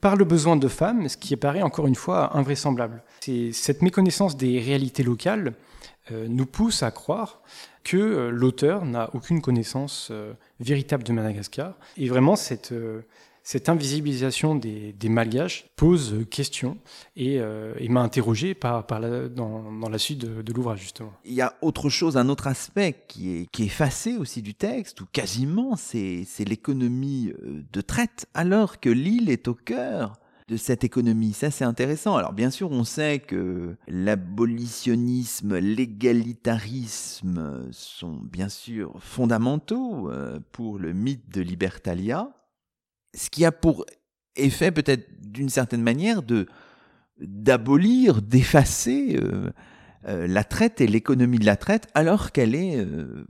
par 0.00 0.16
le 0.16 0.24
besoin 0.24 0.56
de 0.56 0.68
femmes, 0.68 1.08
ce 1.08 1.16
qui 1.16 1.34
apparaît 1.34 1.62
encore 1.62 1.86
une 1.86 1.94
fois 1.94 2.36
invraisemblable. 2.36 3.02
Cette 3.52 3.82
méconnaissance 3.82 4.36
des 4.36 4.60
réalités 4.60 5.02
locales 5.02 5.54
nous 6.10 6.46
pousse 6.46 6.82
à 6.82 6.90
croire 6.90 7.40
que 7.84 7.96
euh, 7.96 8.30
l'auteur 8.30 8.84
n'a 8.84 9.10
aucune 9.14 9.40
connaissance 9.40 10.08
euh, 10.10 10.32
véritable 10.60 11.04
de 11.04 11.12
Madagascar. 11.12 11.74
Et 11.96 12.08
vraiment, 12.08 12.36
cette, 12.36 12.72
cette 13.46 13.68
invisibilisation 13.68 14.56
des, 14.56 14.92
des 14.92 15.08
malgaches 15.08 15.66
pose 15.76 16.26
question 16.28 16.78
et, 17.14 17.38
euh, 17.38 17.74
m'a 17.88 18.00
interrogé 18.00 18.54
par, 18.54 18.84
dans, 18.88 19.88
la 19.88 19.98
suite 19.98 20.18
de, 20.18 20.52
l'ouvrage, 20.52 20.80
justement. 20.80 21.12
Il 21.24 21.34
y 21.34 21.42
a 21.42 21.54
autre 21.62 21.88
chose, 21.88 22.16
un 22.16 22.28
autre 22.28 22.48
aspect 22.48 23.04
qui 23.06 23.36
est, 23.36 23.46
qui 23.52 23.62
est 23.62 23.66
effacé 23.66 24.16
aussi 24.16 24.42
du 24.42 24.54
texte, 24.54 25.00
ou 25.00 25.06
quasiment, 25.12 25.76
c'est 25.76 26.26
l'économie 26.40 27.32
euh, 27.44 27.62
de 27.72 27.80
traite, 27.82 28.26
alors 28.34 28.80
que 28.80 28.90
l'île 28.90 29.30
est 29.30 29.46
au 29.46 29.54
cœur 29.54 30.18
de 30.48 30.56
cette 30.56 30.84
économie. 30.84 31.32
Ça, 31.32 31.50
c'est 31.50 31.64
intéressant. 31.64 32.16
Alors, 32.16 32.32
bien 32.32 32.50
sûr, 32.50 32.70
on 32.70 32.84
sait 32.84 33.18
que 33.18 33.76
l'abolitionnisme, 33.88 35.56
l'égalitarisme 35.56 37.68
sont 37.72 38.14
bien 38.14 38.48
sûr 38.48 38.94
fondamentaux 39.00 40.10
euh, 40.10 40.38
pour 40.52 40.78
le 40.78 40.92
mythe 40.92 41.28
de 41.30 41.40
Libertalia 41.40 42.30
ce 43.16 43.30
qui 43.30 43.44
a 43.44 43.52
pour 43.52 43.84
effet 44.36 44.70
peut-être 44.70 45.08
d'une 45.20 45.48
certaine 45.48 45.82
manière 45.82 46.22
de 46.22 46.46
d'abolir, 47.18 48.20
d'effacer 48.20 49.18
euh, 49.18 49.50
euh, 50.06 50.26
la 50.26 50.44
traite 50.44 50.82
et 50.82 50.86
l'économie 50.86 51.38
de 51.38 51.46
la 51.46 51.56
traite 51.56 51.88
alors 51.94 52.30
qu'elle 52.30 52.54
est 52.54 52.76
euh, 52.76 53.26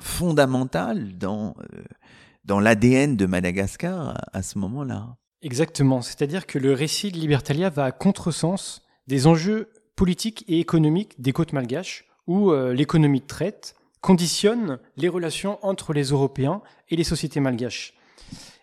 fondamentale 0.00 1.18
dans, 1.18 1.56
dans 2.44 2.60
l'ADN 2.60 3.16
de 3.16 3.26
Madagascar 3.26 4.16
à, 4.32 4.42
ce 4.42 4.56
moment-là. 4.60 5.16
Exactement, 5.42 6.02
c'est-à-dire 6.02 6.46
que 6.46 6.58
le 6.58 6.72
récit 6.72 7.12
de 7.12 7.18
Libertalia 7.18 7.70
va 7.70 7.84
à 7.84 7.92
contresens 7.92 8.82
des 9.06 9.26
enjeux 9.26 9.70
politiques 9.94 10.44
et 10.48 10.58
économiques 10.58 11.20
des 11.20 11.32
côtes 11.32 11.52
malgaches 11.52 12.06
où 12.26 12.52
l'économie 12.52 13.20
de 13.20 13.26
traite 13.26 13.74
conditionne 14.00 14.78
les 14.96 15.08
relations 15.08 15.58
entre 15.62 15.92
les 15.92 16.04
Européens 16.04 16.60
et 16.88 16.96
les 16.96 17.04
sociétés 17.04 17.40
malgaches 17.40 17.94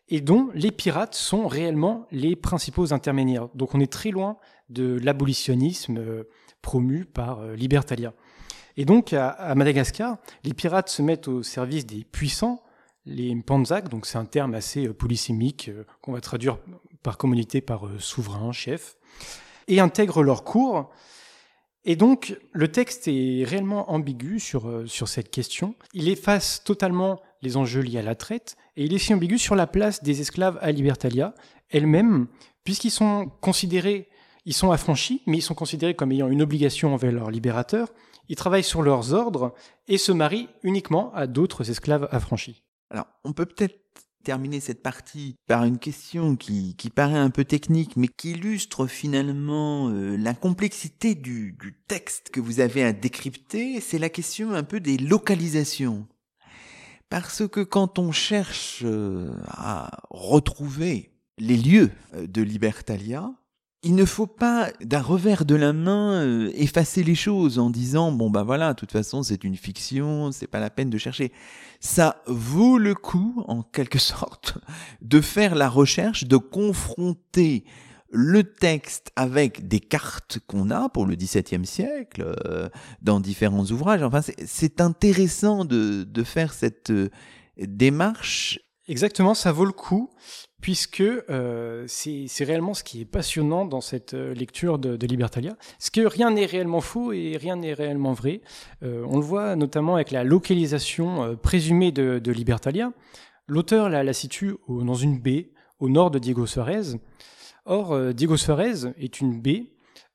et 0.10 0.22
dont 0.22 0.50
les 0.54 0.72
pirates 0.72 1.16
sont 1.16 1.48
réellement 1.48 2.08
les 2.12 2.36
principaux 2.36 2.94
intermédiaires. 2.94 3.50
Donc 3.56 3.74
on 3.74 3.80
est 3.80 3.92
très 3.92 4.12
loin 4.12 4.38
de 4.70 5.00
l'abolitionnisme 5.02 5.98
euh, 5.98 6.24
promu 6.62 7.06
par 7.06 7.40
euh, 7.40 7.56
Libertalia. 7.56 8.14
Et 8.78 8.86
donc 8.86 9.14
à, 9.14 9.56
Madagascar, 9.56 10.18
les 10.44 10.54
pirates 10.54 10.90
se 10.90 11.02
mettent 11.02 11.30
au 11.30 11.44
service 11.44 11.86
des 11.86 12.04
puissants, 12.04 12.62
les 13.06 13.34
Mpanzak, 13.36 13.90
donc 13.90 14.06
c'est 14.06 14.18
un 14.18 14.26
terme 14.26 14.54
assez 14.56 14.88
euh, 14.88 14.94
polysémique 14.94 15.72
qu'on 16.02 16.14
va 16.14 16.22
traduire 16.22 16.58
par 17.04 17.18
communauté 17.18 17.62
par 17.62 17.88
souverain, 18.00 18.52
chef, 18.52 18.98
et 19.68 19.80
intègrent 19.80 20.24
leur 20.24 20.44
cours. 20.44 20.90
Et 21.84 21.96
donc 21.96 22.36
le 22.52 22.72
texte 22.72 23.08
est 23.08 23.44
réellement 23.44 23.92
ambigu 23.92 24.40
sur, 24.40 24.84
sur 24.88 25.08
cette 25.08 25.30
question. 25.30 25.76
Il 25.94 26.10
efface 26.10 26.64
totalement 26.64 27.22
les 27.44 27.58
enjeux 27.58 27.82
liés 27.82 28.00
à 28.00 28.02
la 28.02 28.16
traite, 28.16 28.58
et 28.76 28.86
il 28.86 28.94
est 28.94 28.98
si 28.98 29.14
ambigu 29.14 29.38
sur 29.38 29.56
la 29.56 29.68
place 29.68 30.02
des 30.02 30.22
esclaves 30.22 30.58
à 30.62 30.72
Libertalia 30.72 31.36
elle-même, 31.70 32.28
puisqu'ils 32.64 32.92
sont 32.92 33.32
considérés, 33.42 34.10
ils 34.46 34.54
sont 34.54 34.72
affranchis, 34.72 35.22
mais 35.26 35.38
ils 35.38 35.42
sont 35.42 35.56
considérés 35.56 35.96
comme 35.96 36.12
ayant 36.12 36.30
une 36.30 36.42
obligation 36.42 36.94
envers 36.94 37.12
leur 37.12 37.32
libérateur, 37.32 37.90
ils 38.30 38.36
travaillent 38.36 38.64
sur 38.64 38.82
leurs 38.82 39.14
ordres 39.14 39.54
et 39.88 39.98
se 39.98 40.12
marient 40.12 40.50
uniquement 40.64 41.14
à 41.14 41.28
d'autres 41.28 41.70
esclaves 41.70 42.08
affranchis. 42.12 42.65
Alors, 42.90 43.08
on 43.24 43.34
peut 43.34 43.46
peut-être 43.46 43.80
terminer 44.24 44.60
cette 44.60 44.82
partie 44.82 45.36
par 45.48 45.64
une 45.64 45.78
question 45.78 46.36
qui, 46.36 46.76
paraît 46.94 47.18
un 47.18 47.30
peu 47.30 47.46
technique, 47.46 47.96
mais 47.96 48.08
qui 48.08 48.32
illustre 48.32 48.88
finalement 48.88 49.90
euh, 49.90 50.18
la 50.18 50.34
complexité 50.34 51.16
du, 51.16 51.54
du 51.54 51.78
texte 51.88 52.32
que 52.32 52.40
vous 52.40 52.60
avez 52.60 52.84
à 52.84 52.92
décrypter, 52.92 53.80
c'est 53.80 54.00
la 54.00 54.10
question 54.10 54.52
un 54.52 54.64
peu 54.64 54.80
des 54.80 54.98
localisations. 54.98 56.08
Parce 57.10 57.48
que 57.48 57.62
quand 57.62 58.00
on 58.00 58.12
cherche 58.12 58.82
euh, 58.84 59.32
à 59.48 60.02
retrouver 60.10 61.12
les 61.38 61.58
lieux 61.58 61.92
euh, 62.14 62.26
de 62.28 62.42
Libertalia, 62.42 63.32
il 63.86 63.94
ne 63.94 64.04
faut 64.04 64.26
pas 64.26 64.72
d'un 64.82 65.02
revers 65.02 65.46
de 65.46 65.54
la 65.54 65.72
main 65.72 66.14
euh, 66.14 66.52
effacer 66.56 67.04
les 67.04 67.14
choses 67.14 67.60
en 67.60 67.70
disant 67.70 68.12
bon 68.12 68.32
bah 68.32 68.42
voilà, 68.42 68.74
de 68.74 68.80
toute 68.80 68.92
façon 68.92 69.22
c'est 69.22 69.44
une 69.44 69.56
fiction, 69.56 70.32
c'est 70.32 70.48
pas 70.48 70.60
la 70.60 70.72
peine 70.72 70.90
de 70.90 70.98
chercher. 70.98 71.32
Ça 71.80 72.24
vaut 72.26 72.80
le 72.80 72.96
coup 72.96 73.44
en 73.48 73.62
quelque 73.62 74.00
sorte 74.14 74.58
de 75.02 75.22
faire 75.22 75.54
la 75.54 75.70
recherche, 75.70 76.24
de 76.24 76.38
confronter 76.38 77.64
le 78.10 78.44
texte 78.44 79.12
avec 79.16 79.68
des 79.68 79.82
cartes 79.82 80.40
qu'on 80.48 80.72
a 80.72 80.90
pour 80.90 81.06
le 81.06 81.16
XVIIe 81.16 81.66
siècle 81.66 82.34
euh, 82.46 82.70
dans 83.04 83.20
différents 83.20 83.66
ouvrages. 83.66 84.02
Enfin, 84.02 84.22
c'est 84.46 84.82
intéressant 84.82 85.64
de, 85.64 86.24
faire 86.24 86.54
cette 86.54 86.90
euh, 86.90 87.10
démarche. 87.60 88.60
Exactement, 88.88 89.36
ça 89.36 89.52
vaut 89.52 89.66
le 89.66 89.74
coup 89.74 90.10
puisque 90.66 91.02
euh, 91.02 91.86
c'est 91.88 92.44
réellement 92.44 92.74
ce 92.74 92.84
qui 92.84 93.02
est 93.02 93.06
passionnant 93.06 93.66
dans 93.66 93.82
cette 93.82 94.14
lecture 94.14 94.80
de, 94.80 95.06
Libertalia. 95.06 95.56
Ce 95.78 95.92
que 95.92 96.02
rien 96.02 96.32
n'est 96.32 96.48
réellement 96.48 96.82
faux 96.82 97.14
et 97.14 97.38
rien 97.38 97.56
n'est 97.56 97.76
réellement 97.76 98.14
vrai. 98.14 98.42
on 98.82 99.18
le 99.18 99.24
voit 99.24 99.56
notamment 99.56 99.94
avec 99.94 100.10
la 100.10 100.24
localisation 100.24 101.38
présumée 101.38 101.92
de, 101.92 102.32
Libertalia. 102.32 102.92
L'auteur 103.48 103.90
la, 103.90 104.14
situe 104.14 104.56
dans 104.68 104.96
une 104.96 105.20
baie 105.20 105.52
au 105.80 105.88
nord 105.88 106.10
de 106.10 106.18
Diego 106.18 106.48
Suarez. 106.48 106.98
Or, 107.66 107.94
euh, 107.94 108.14
Diego 108.14 108.38
Suarez 108.38 108.94
est 108.98 109.22
une 109.22 109.42
baie 109.42 109.66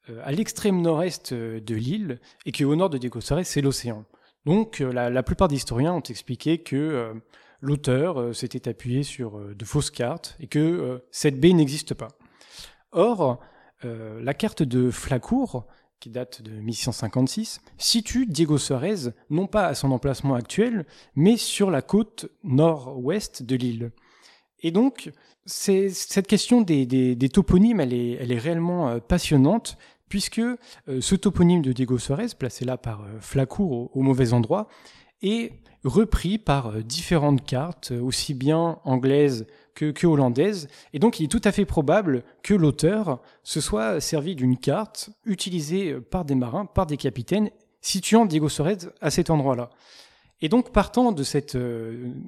euh, 0.09 0.21
à 0.25 0.33
l'extrême 0.33 0.81
nord-est 0.81 1.33
euh, 1.33 1.61
de 1.61 1.75
l'île 1.75 2.21
et 2.47 2.53
qui 2.53 2.65
au 2.65 2.77
nord 2.77 2.91
de 2.91 2.99
Diego 2.99 3.21
Suarez, 3.21 3.45
c'est 3.45 3.61
l'océan. 3.61 4.05
Donc, 4.47 4.79
la, 4.79 5.23
plupart 5.23 5.49
des 5.49 5.57
historiens 5.57 5.93
ont 5.93 6.01
expliqué 6.01 6.63
que 6.63 7.13
l'auteur 7.61 8.35
s'était 8.35 8.69
appuyé 8.69 9.03
sur 9.03 9.39
de 9.55 9.65
fausses 9.65 9.91
cartes 9.91 10.37
et 10.41 10.47
que 10.47 11.03
cette 11.11 11.41
baie 11.41 11.53
n'existe 11.53 11.95
pas. 11.95 12.09
Or, 12.93 13.41
la 13.83 14.35
carte 14.35 14.63
de 14.63 14.91
Flacourt, 14.91 15.67
qui 16.01 16.11
date 16.11 16.43
de 16.43 16.53
1656, 16.53 17.61
situe 17.77 18.27
Diego 18.27 18.59
Suarez 18.59 19.13
non 19.29 19.47
pas 19.47 19.67
à 19.67 19.75
son 19.75 19.93
emplacement 19.93 20.35
actuel, 20.35 20.87
mais 21.15 21.37
sur 21.37 21.71
la 21.71 21.83
côte 21.83 22.27
nord-ouest 22.43 23.43
de 23.43 23.55
l'île. 23.55 23.93
Et 24.63 24.71
donc, 24.73 25.13
cette 25.47 26.27
question 26.27 26.63
des, 26.63 27.17
toponymes, 27.33 27.81
elle 27.81 27.93
est, 27.93 28.39
réellement 28.39 28.89
euh, 28.89 28.99
passionnante, 28.99 29.77
puisque 30.09 30.39
euh, 30.41 30.57
ce 31.01 31.15
toponyme 31.15 31.63
de 31.63 31.73
Diego 31.73 31.99
Suarez, 31.99 32.29
placé 32.39 32.65
là 32.65 32.77
par 32.77 33.03
euh, 33.03 33.19
Flacourt 33.21 33.95
au, 33.95 34.03
mauvais 34.03 34.33
endroit, 34.33 34.69
est 35.23 35.53
repris 35.85 36.39
par 36.39 36.83
différentes 36.83 37.45
cartes, 37.45 37.93
aussi 37.93 38.35
bien 38.35 38.79
anglaises 38.85 39.47
que, 39.75 40.07
hollandaises. 40.07 40.69
Et 40.93 40.99
donc, 40.99 41.21
il 41.21 41.25
est 41.25 41.29
tout 41.29 41.41
à 41.45 41.53
fait 41.53 41.65
probable 41.65 42.23
que 42.43 42.55
l'auteur 42.55 43.21
se 43.43 43.61
soit 43.61 44.01
servi 44.01 44.35
d'une 44.35 44.59
carte 44.59 45.11
utilisée 45.25 45.95
par 45.95 46.25
des 46.25 46.35
marins, 46.35 46.67
par 46.67 46.87
des 46.87 46.97
capitaines, 46.97 47.51
situant 47.81 48.27
Diego 48.27 48.49
Suarez 48.49 48.77
à 49.01 49.11
cet 49.11 49.31
endroit-là. 49.31 49.71
Et 50.43 50.49
donc, 50.49 50.73
partant 50.73 51.13
de 51.13 51.23
cette 51.23 51.57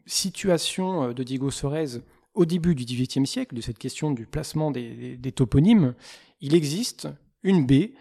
situation 0.06 1.12
de 1.12 1.22
Diego 1.22 1.50
Suarez 1.50 2.00
au 2.34 2.44
début 2.44 2.74
du 2.74 2.84
XVIIIe 2.84 3.26
siècle, 3.26 3.54
de 3.54 3.60
cette 3.60 3.78
question 3.78 4.10
du 4.10 4.26
placement 4.26 4.70
des, 4.70 5.32
toponymes, 5.34 5.94
il 6.40 6.54
existe 6.54 7.08
une 7.42 7.66
baie 7.66 7.92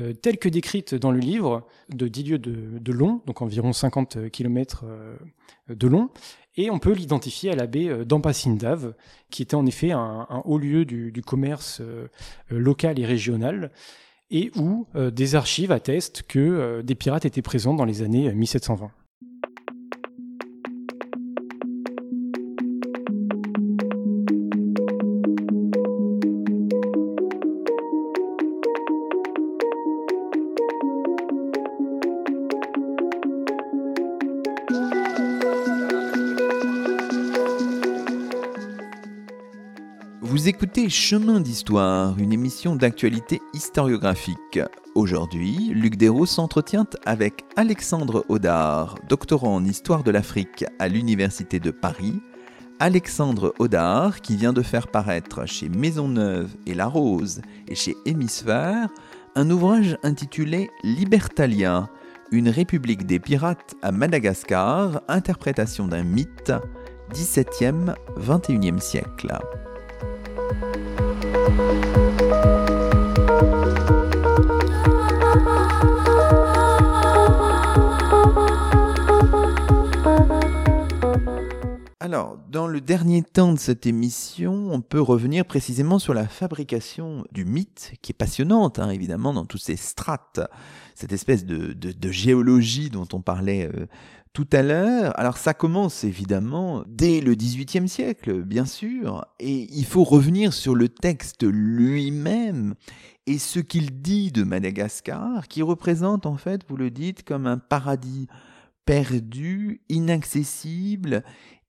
euh, 0.00 0.12
telle 0.12 0.38
que 0.38 0.48
décrite 0.48 0.94
dans 0.94 1.10
le 1.10 1.18
livre 1.18 1.66
de 1.88 2.08
10 2.08 2.22
lieues 2.24 2.38
de, 2.38 2.92
long, 2.92 3.22
donc 3.26 3.42
environ 3.42 3.72
50 3.72 4.30
km 4.30 4.84
euh, 4.84 5.16
de 5.68 5.86
long, 5.88 6.10
et 6.56 6.70
on 6.70 6.78
peut 6.78 6.92
l'identifier 6.92 7.50
à 7.50 7.56
la 7.56 7.66
baie 7.66 8.04
d'Ampasindav, 8.04 8.94
qui 9.30 9.42
était 9.42 9.54
en 9.54 9.66
effet 9.66 9.92
un, 9.92 10.42
haut 10.44 10.58
lieu 10.58 10.84
du, 10.84 11.12
du 11.12 11.22
commerce 11.22 11.80
local 12.50 12.98
et 12.98 13.06
régional, 13.06 13.70
et 14.32 14.50
où 14.56 14.86
des 15.12 15.36
archives 15.36 15.70
attestent 15.70 16.22
que 16.22 16.82
des 16.82 16.96
pirates 16.96 17.24
étaient 17.24 17.40
présents 17.40 17.74
dans 17.74 17.84
les 17.84 18.02
années 18.02 18.32
1720. 18.34 18.90
Chemin 40.88 41.40
d'Histoire, 41.40 42.16
une 42.18 42.32
émission 42.32 42.74
d'actualité 42.74 43.42
historiographique. 43.52 44.60
Aujourd'hui, 44.94 45.70
Luc 45.74 45.96
Dérault 45.96 46.26
s'entretient 46.26 46.86
avec 47.04 47.44
Alexandre 47.56 48.24
Audard, 48.28 48.96
doctorant 49.08 49.56
en 49.56 49.64
histoire 49.64 50.02
de 50.02 50.10
l'Afrique 50.10 50.64
à 50.78 50.88
l'Université 50.88 51.60
de 51.60 51.70
Paris. 51.70 52.20
Alexandre 52.78 53.52
Audard, 53.58 54.20
qui 54.20 54.36
vient 54.36 54.52
de 54.52 54.62
faire 54.62 54.88
paraître 54.88 55.46
chez 55.46 55.68
Maisonneuve 55.68 56.56
et 56.66 56.74
La 56.74 56.86
Rose 56.86 57.42
et 57.68 57.74
chez 57.74 57.94
Hémisphère 58.06 58.88
un 59.36 59.50
ouvrage 59.50 59.98
intitulé 60.02 60.70
Libertalia, 60.82 61.88
une 62.32 62.48
république 62.48 63.06
des 63.06 63.18
pirates 63.18 63.74
à 63.82 63.92
Madagascar, 63.92 65.02
interprétation 65.08 65.88
d'un 65.88 66.04
mythe, 66.04 66.52
17e, 67.12 67.94
21e 68.18 68.80
siècle. 71.56 72.09
Alors, 82.12 82.38
dans 82.50 82.66
le 82.66 82.80
dernier 82.80 83.22
temps 83.22 83.52
de 83.52 83.58
cette 83.60 83.86
émission, 83.86 84.72
on 84.72 84.80
peut 84.80 85.00
revenir 85.00 85.44
précisément 85.44 86.00
sur 86.00 86.12
la 86.12 86.26
fabrication 86.26 87.24
du 87.30 87.44
mythe, 87.44 87.92
qui 88.02 88.10
est 88.10 88.18
passionnante, 88.18 88.80
hein, 88.80 88.90
évidemment, 88.90 89.32
dans 89.32 89.44
toutes 89.44 89.62
ces 89.62 89.76
strates, 89.76 90.40
cette 90.96 91.12
espèce 91.12 91.44
de, 91.46 92.10
géologie 92.10 92.90
dont 92.90 93.06
on 93.12 93.20
parlait 93.20 93.70
euh, 93.72 93.86
tout 94.32 94.48
à 94.50 94.62
l'heure. 94.62 95.16
Alors 95.20 95.36
ça 95.36 95.54
commence 95.54 96.02
évidemment 96.02 96.82
dès 96.88 97.20
le 97.20 97.36
XVIIIe 97.36 97.88
siècle, 97.88 98.42
bien 98.42 98.64
sûr, 98.64 99.24
et 99.38 99.68
il 99.70 99.84
faut 99.86 100.02
revenir 100.02 100.52
sur 100.52 100.74
le 100.74 100.88
texte 100.88 101.44
lui-même 101.44 102.74
et 103.28 103.38
ce 103.38 103.60
qu'il 103.60 104.02
dit 104.02 104.32
de 104.32 104.42
Madagascar, 104.42 105.46
qui 105.46 105.62
représente 105.62 106.26
en 106.26 106.36
fait, 106.36 106.62
vous 106.68 106.76
le 106.76 106.90
dites, 106.90 107.22
comme 107.22 107.46
un 107.46 107.58
paradis 107.58 108.26
perdu, 108.84 109.82
inaccessible 109.88 111.22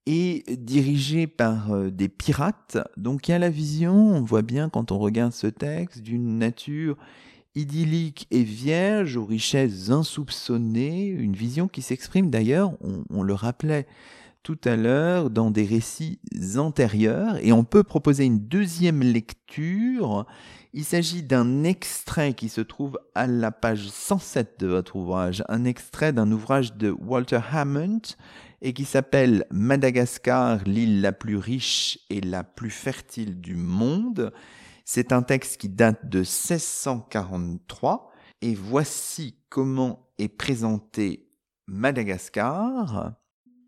et 0.06 0.44
dirigé 0.58 1.28
par 1.28 1.74
euh, 1.74 1.90
des 1.90 2.10
pirates. 2.10 2.78
Donc 2.98 3.28
il 3.28 3.32
y 3.32 3.34
a 3.34 3.40
la 3.40 3.50
vision, 3.50 3.96
on 3.96 4.24
voit 4.24 4.42
bien 4.42 4.70
quand 4.70 4.92
on 4.92 4.98
regarde 4.98 5.34
ce 5.34 5.48
texte, 5.48 6.02
d'une 6.02 6.38
nature 6.38 6.98
idyllique 7.56 8.28
et 8.32 8.44
vierge 8.44 9.18
aux 9.18 9.26
richesses 9.26 9.90
insoupçonnées, 9.90 11.08
une 11.08 11.36
vision 11.36 11.68
qui 11.68 11.82
s'exprime 11.82 12.30
d'ailleurs, 12.30 12.72
on, 13.10 13.24
le 13.24 13.34
rappelait 13.34 13.88
tout 14.44 14.60
à 14.64 14.76
l'heure, 14.76 15.30
dans 15.30 15.52
des 15.52 15.66
récits 15.66 16.20
antérieurs, 16.58 17.38
et 17.42 17.52
on 17.52 17.64
peut 17.64 17.84
proposer 17.84 18.26
une 18.26 18.40
deuxième 18.40 19.02
lecture. 19.02 20.26
Il 20.74 20.86
s'agit 20.86 21.22
d'un 21.22 21.64
extrait 21.64 22.34
qui 22.34 22.50
se 22.50 22.62
trouve 22.62 22.98
à 23.14 23.28
la 23.28 23.52
page 23.52 23.90
107 23.90 24.56
de 24.60 24.68
votre 24.68 24.96
ouvrage, 24.96 25.44
un 25.50 25.66
extrait 25.66 26.14
d'un 26.14 26.32
ouvrage 26.32 26.76
de 26.76 26.90
Walter 26.90 27.42
Hammond, 27.52 28.02
et 28.62 28.74
qui 28.74 28.86
s'appelle 28.86 29.46
Madagascar, 29.52 30.64
l'île 30.66 31.02
la 31.02 31.12
plus 31.12 31.38
riche 31.38 32.00
et 32.10 32.22
la 32.22 32.44
plus 32.44 32.70
fertile 32.70 33.42
du 33.42 33.56
monde. 33.56 34.32
C'est 34.86 35.12
un 35.12 35.24
texte 35.24 35.60
qui 35.60 35.70
date 35.70 36.10
de 36.10 36.20
1643 36.20 38.12
et 38.42 38.54
voici 38.54 39.36
comment 39.50 40.08
est 40.18 40.28
présenté 40.28 41.28
Madagascar. 41.68 43.14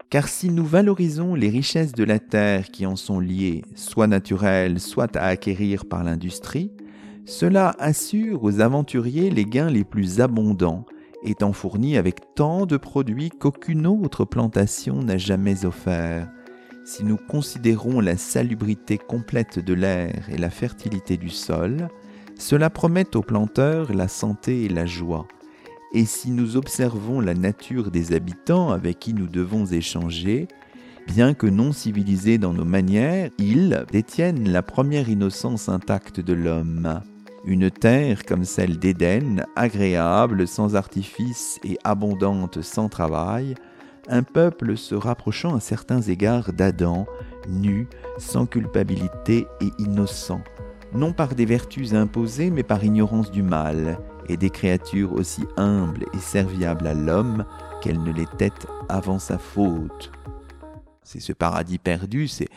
Car 0.09 0.27
si 0.27 0.49
nous 0.49 0.65
valorisons 0.65 1.33
les 1.33 1.49
richesses 1.49 1.93
de 1.93 2.03
la 2.03 2.19
terre 2.19 2.69
qui 2.69 2.85
en 2.85 2.95
sont 2.95 3.19
liées, 3.19 3.63
soit 3.75 4.05
naturelles, 4.05 4.79
soit 4.79 5.15
à 5.17 5.25
acquérir 5.25 5.85
par 5.85 6.03
l'industrie, 6.03 6.71
cela 7.25 7.75
assure 7.79 8.43
aux 8.43 8.59
aventuriers 8.59 9.31
les 9.31 9.45
gains 9.45 9.69
les 9.69 9.83
plus 9.83 10.21
abondants, 10.21 10.85
étant 11.25 11.53
fournis 11.53 11.97
avec 11.97 12.35
tant 12.35 12.65
de 12.65 12.77
produits 12.77 13.29
qu'aucune 13.29 13.87
autre 13.87 14.25
plantation 14.25 15.01
n'a 15.01 15.17
jamais 15.17 15.65
offert 15.65 16.27
si 16.85 17.03
nous 17.03 17.17
considérons 17.17 17.99
la 18.01 18.17
salubrité 18.17 18.97
complète 18.97 19.59
de 19.59 19.73
l'air 19.73 20.27
et 20.29 20.37
la 20.37 20.49
fertilité 20.49 21.17
du 21.17 21.29
sol, 21.29 21.87
cela 22.37 22.69
promet 22.69 23.15
aux 23.15 23.21
planteurs 23.21 23.93
la 23.93 24.07
santé 24.07 24.65
et 24.65 24.69
la 24.69 24.85
joie. 24.85 25.27
Et 25.93 26.05
si 26.05 26.31
nous 26.31 26.57
observons 26.57 27.21
la 27.21 27.35
nature 27.35 27.91
des 27.91 28.13
habitants 28.13 28.71
avec 28.71 28.99
qui 28.99 29.13
nous 29.13 29.27
devons 29.27 29.65
échanger, 29.65 30.47
bien 31.07 31.33
que 31.33 31.47
non 31.47 31.71
civilisés 31.71 32.37
dans 32.37 32.53
nos 32.53 32.65
manières, 32.65 33.29
ils 33.37 33.85
détiennent 33.91 34.49
la 34.49 34.63
première 34.63 35.09
innocence 35.09 35.69
intacte 35.69 36.19
de 36.19 36.33
l'homme. 36.33 37.01
Une 37.45 37.69
terre 37.69 38.23
comme 38.25 38.45
celle 38.45 38.79
d'Éden, 38.79 39.45
agréable, 39.57 40.47
sans 40.47 40.75
artifice 40.77 41.59
et 41.65 41.77
abondante 41.83 42.61
sans 42.61 42.87
travail, 42.87 43.55
un 44.07 44.23
peuple 44.23 44.77
se 44.77 44.95
rapprochant 44.95 45.55
à 45.55 45.59
certains 45.59 46.01
égards 46.01 46.53
d'Adam, 46.53 47.05
nu, 47.49 47.89
sans 48.17 48.45
culpabilité 48.45 49.45
et 49.59 49.71
innocent, 49.77 50.41
non 50.93 51.11
par 51.11 51.35
des 51.35 51.45
vertus 51.45 51.93
imposées, 51.93 52.49
mais 52.49 52.63
par 52.63 52.81
ignorance 52.85 53.29
du 53.29 53.43
mal, 53.43 53.99
et 54.29 54.37
des 54.37 54.49
créatures 54.49 55.11
aussi 55.11 55.43
humbles 55.57 56.05
et 56.13 56.19
serviables 56.19 56.87
à 56.87 56.93
l'homme 56.93 57.43
qu'elles 57.81 58.01
ne 58.01 58.13
l'étaient 58.13 58.51
avant 58.87 59.19
sa 59.19 59.37
faute. 59.37 60.11
C'est 61.03 61.19
ce 61.19 61.33
paradis 61.33 61.77
perdu, 61.77 62.27
c'est, 62.27 62.49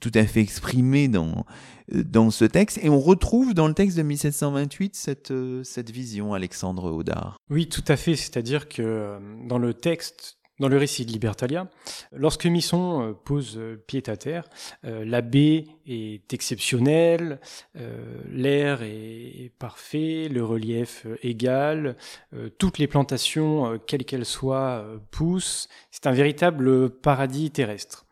tout 0.00 0.12
à 0.14 0.24
fait 0.24 0.40
exprimé 0.40 1.08
dans, 1.08 1.44
dans 1.90 2.30
ce 2.30 2.44
texte, 2.44 2.78
et 2.82 2.88
on 2.88 3.00
retrouve 3.00 3.54
dans 3.54 3.68
le 3.68 3.74
texte 3.74 3.96
de 3.96 4.02
1728 4.02 4.96
cette, 4.96 5.32
cette 5.64 5.90
vision, 5.90 6.34
Alexandre 6.34 6.92
Audard. 6.92 7.36
Oui, 7.50 7.68
tout 7.68 7.84
à 7.88 7.96
fait, 7.96 8.16
c'est-à-dire 8.16 8.68
que 8.68 8.82
euh, 8.82 9.18
dans 9.46 9.58
le 9.58 9.74
texte 9.74 10.39
dans 10.60 10.68
le 10.68 10.76
récit 10.76 11.04
de 11.06 11.10
Libertalia, 11.10 11.68
lorsque 12.12 12.46
Misson 12.46 13.02
euh, 13.02 13.12
pose 13.12 13.56
euh, 13.56 13.82
pied 13.86 14.02
à 14.06 14.16
terre, 14.16 14.48
euh, 14.84 15.04
la 15.04 15.22
baie 15.22 15.64
est 15.86 16.32
exceptionnelle, 16.32 17.40
l'air 18.30 18.82
est 18.82 19.50
parfait, 19.58 20.28
le 20.30 20.44
relief 20.44 21.06
égal, 21.22 21.96
toutes 22.58 22.78
les 22.78 22.86
plantations, 22.86 23.80
quelles 23.88 24.04
qu'elles 24.04 24.24
soient, 24.24 24.84
poussent. 25.10 25.68
C'est 25.90 26.06
un 26.06 26.12
véritable 26.12 26.90
paradis 26.90 27.50
terrestre. 27.50 28.06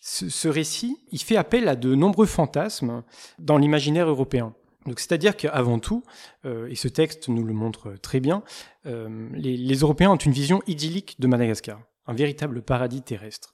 Ce, 0.00 0.48
récit, 0.48 0.98
il 1.12 1.20
fait 1.20 1.36
appel 1.36 1.68
à 1.68 1.76
de 1.76 1.94
nombreux 1.94 2.26
fantasmes 2.26 3.04
dans 3.38 3.58
l'imaginaire 3.58 4.08
européen. 4.08 4.54
C'est-à-dire 4.96 5.36
qu'avant 5.36 5.78
tout, 5.78 6.02
et 6.44 6.74
ce 6.76 6.88
texte 6.88 7.28
nous 7.28 7.44
le 7.44 7.52
montre 7.52 7.94
très 8.00 8.20
bien, 8.20 8.42
euh, 8.86 9.28
les, 9.32 9.74
Européens 9.76 10.10
ont 10.10 10.16
une 10.16 10.32
vision 10.32 10.62
idyllique 10.66 11.20
de 11.20 11.26
Madagascar, 11.26 11.80
un 12.06 12.14
véritable 12.14 12.62
paradis 12.62 13.02
terrestre. 13.02 13.52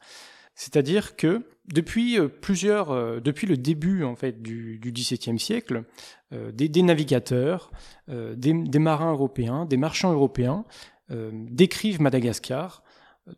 C'est-à-dire 0.55 1.17
que 1.17 1.47
depuis 1.73 2.19
euh, 2.19 2.29
plusieurs, 2.29 2.91
euh, 2.91 3.21
depuis 3.21 3.47
le 3.47 3.57
début 3.57 4.05
en 4.05 4.15
fait 4.15 4.43
du, 4.43 4.81
XVIIe 4.85 5.39
siècle, 5.39 5.85
des, 6.31 6.83
navigateurs, 6.83 7.71
des, 8.09 8.79
marins 8.79 9.13
européens, 9.13 9.67
des 9.67 9.77
marchands 9.77 10.13
européens 10.13 10.65
décrivent 11.11 12.01
Madagascar, 12.01 12.83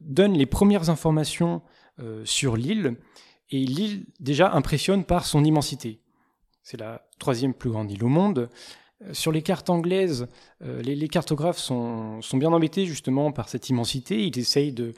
donnent 0.01 0.38
les 0.38 0.47
premières 0.47 0.90
informations 0.90 1.61
sur 2.22 2.57
l'île, 2.57 2.95
et 3.51 3.59
l'île 3.64 4.07
déjà 4.20 4.53
impressionne 4.53 5.03
par 5.03 5.26
son 5.26 5.42
immensité. 5.42 6.01
C'est 6.62 6.78
la 6.78 7.05
troisième 7.19 7.55
plus 7.55 7.71
grande 7.71 7.91
île 7.91 8.05
au 8.05 8.09
monde. 8.09 8.49
sur 9.12 9.33
les 9.33 9.43
cartes 9.43 9.71
anglaises, 9.71 10.29
les, 10.61 11.09
cartographes 11.09 11.59
sont, 11.59 12.21
bien 12.35 12.53
embêtés 12.53 12.87
justement 12.87 13.33
par 13.33 13.49
cette 13.49 13.69
immensité. 13.69 14.27
Ils 14.27 14.39
essayent 14.39 14.73
de, 14.73 14.95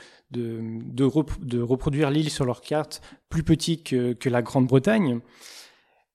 reproduire 1.05 2.11
l'île 2.11 2.31
sur 2.31 2.45
leur 2.45 2.61
carte 2.61 3.03
plus 3.29 3.43
petite 3.43 3.85
que, 3.85 4.29
la 4.29 4.43
Grande-Bretagne. 4.43 5.21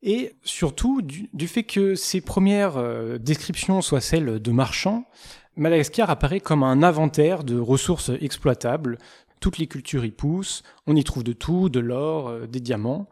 Et 0.03 0.35
surtout, 0.43 1.01
du, 1.01 1.47
fait 1.47 1.63
que 1.63 1.95
ces 1.95 2.21
premières 2.21 2.79
descriptions 3.19 3.81
soient 3.81 4.01
celles 4.01 4.39
de 4.39 4.51
marchands, 4.51 5.05
Madagascar 5.57 6.09
apparaît 6.09 6.39
comme 6.39 6.63
un 6.63 6.81
inventaire 6.81 7.43
de 7.43 7.59
ressources 7.59 8.11
exploitables. 8.21 8.97
Toutes 9.41 9.57
les 9.57 9.67
cultures 9.67 10.05
y 10.05 10.11
poussent, 10.11 10.63
on 10.87 10.95
y 10.95 11.03
trouve 11.03 11.23
de 11.23 11.33
tout, 11.33 11.69
de 11.69 11.79
l'or, 11.79 12.29
euh, 12.29 12.47
des 12.47 12.59
diamants, 12.59 13.07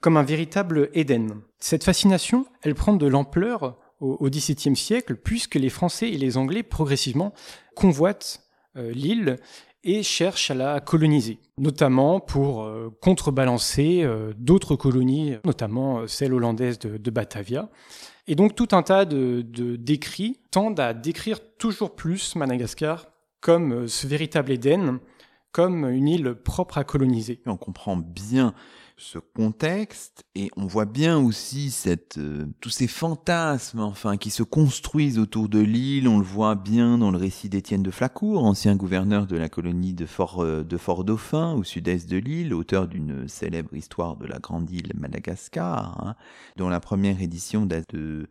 comme 0.00 0.16
un 0.16 0.22
véritable 0.22 0.90
Éden. 0.94 1.42
Cette 1.58 1.84
fascination, 1.84 2.46
elle 2.62 2.74
prend 2.74 2.94
de 2.94 3.06
l'ampleur 3.06 3.78
au 4.00 4.30
XVIIe 4.30 4.76
siècle, 4.76 5.14
puisque 5.16 5.56
les 5.56 5.68
Français 5.68 6.08
et 6.10 6.16
les 6.16 6.38
Anglais 6.38 6.62
progressivement 6.62 7.34
convoitent 7.76 8.40
euh, 8.76 8.90
l'île 8.92 9.36
et 9.84 10.02
cherchent 10.02 10.50
à 10.50 10.54
la 10.54 10.80
coloniser, 10.80 11.38
notamment 11.58 12.18
pour 12.18 12.62
euh, 12.62 12.90
contrebalancer 13.02 14.08
d'autres 14.38 14.74
colonies, 14.74 15.36
notamment 15.44 16.06
celle 16.06 16.32
hollandaise 16.32 16.78
de 16.78 17.10
Batavia. 17.10 17.68
Et 18.30 18.36
donc 18.36 18.54
tout 18.54 18.68
un 18.70 18.82
tas 18.82 19.04
de, 19.04 19.42
d'écrits 19.42 20.38
tendent 20.52 20.78
à 20.78 20.94
décrire 20.94 21.40
toujours 21.58 21.96
plus 21.96 22.36
Madagascar 22.36 23.06
comme 23.40 23.72
euh, 23.72 23.88
ce 23.88 24.06
véritable 24.06 24.52
Éden, 24.52 25.00
comme 25.50 25.84
une 25.90 26.06
île 26.06 26.34
propre 26.34 26.78
à 26.78 26.84
coloniser. 26.84 27.40
On 27.46 27.56
comprend 27.56 27.96
bien 27.96 28.54
ce 29.00 29.18
contexte 29.18 30.24
et 30.34 30.50
on 30.56 30.66
voit 30.66 30.84
bien 30.84 31.18
aussi 31.18 31.70
cette, 31.70 32.18
euh, 32.18 32.46
tous 32.60 32.68
ces 32.68 32.86
fantasmes 32.86 33.80
enfin 33.80 34.18
qui 34.18 34.30
se 34.30 34.42
construisent 34.42 35.18
autour 35.18 35.48
de 35.48 35.58
l'île. 35.58 36.06
On 36.06 36.18
le 36.18 36.24
voit 36.24 36.54
bien 36.54 36.98
dans 36.98 37.10
le 37.10 37.16
récit 37.16 37.48
d'Étienne 37.48 37.82
de 37.82 37.90
Flacourt, 37.90 38.44
ancien 38.44 38.76
gouverneur 38.76 39.26
de 39.26 39.36
la 39.36 39.48
colonie 39.48 39.94
de 39.94 40.06
Fort, 40.06 40.44
euh, 40.44 40.64
au 41.56 41.64
sud-est 41.64 42.08
de 42.10 42.18
l'île, 42.18 42.52
auteur 42.52 42.88
d'une 42.88 43.26
célèbre 43.26 43.74
histoire 43.74 44.16
de 44.16 44.26
la 44.26 44.38
grande 44.38 44.70
île 44.70 44.92
Madagascar, 44.94 46.06
hein, 46.06 46.14
dont 46.56 46.68
la 46.68 46.80
première 46.80 47.22
édition 47.22 47.64
date 47.64 47.94
de 47.94 48.28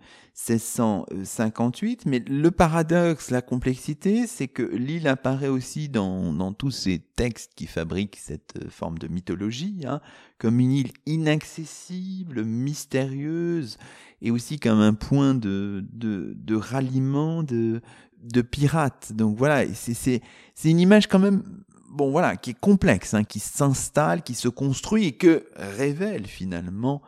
1658. 0.49 2.05
Mais 2.05 2.19
le 2.19 2.51
paradoxe, 2.51 3.31
la 3.31 3.41
complexité, 3.41 4.27
c'est 4.27 4.47
que 4.47 4.63
l'île 4.63 5.07
apparaît 5.07 5.47
aussi 5.47 5.89
dans, 5.89 6.31
dans 6.31 6.53
tous 6.53 6.71
ces 6.71 6.99
textes 6.99 7.53
qui 7.55 7.65
fabriquent 7.65 8.17
cette 8.17 8.53
euh, 8.63 8.69
forme 8.69 8.99
de 8.99 9.07
mythologie, 9.07 9.83
hein, 9.87 9.99
comme 10.39 10.59
une 10.59 10.71
île 10.71 10.91
inaccessible, 11.05 12.43
mystérieuse, 12.43 13.77
et 14.21 14.31
aussi 14.31 14.59
comme 14.59 14.79
un 14.79 14.93
point 14.93 15.35
de, 15.35 15.85
de, 15.91 16.55
ralliement 16.55 17.43
de, 17.43 17.81
de 18.23 18.41
pirates. 18.41 19.13
Donc 19.13 19.37
voilà, 19.37 19.65
c'est 19.73 20.21
une 20.63 20.79
image 20.79 21.07
quand 21.07 21.19
même, 21.19 21.43
bon 21.91 22.09
voilà, 22.09 22.37
qui 22.37 22.51
est 22.51 22.59
complexe, 22.59 23.13
hein, 23.13 23.23
qui 23.23 23.39
s'installe, 23.39 24.23
qui 24.23 24.33
se 24.33 24.47
construit 24.47 25.05
et 25.05 25.11
que 25.11 25.45
révèle 25.55 26.25
finalement 26.25 27.01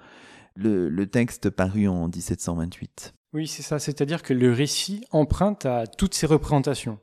le, 0.56 0.90
le 0.90 1.08
texte 1.08 1.50
paru 1.50 1.88
en 1.88 2.08
1728. 2.08 3.14
Oui, 3.34 3.48
c'est 3.48 3.62
ça, 3.62 3.80
c'est-à-dire 3.80 4.24
que 4.24 4.34
le 4.34 4.52
récit 4.52 5.06
emprunte 5.12 5.66
à 5.66 5.88
toutes 5.88 6.14
ces 6.14 6.28
représentations. 6.28 7.00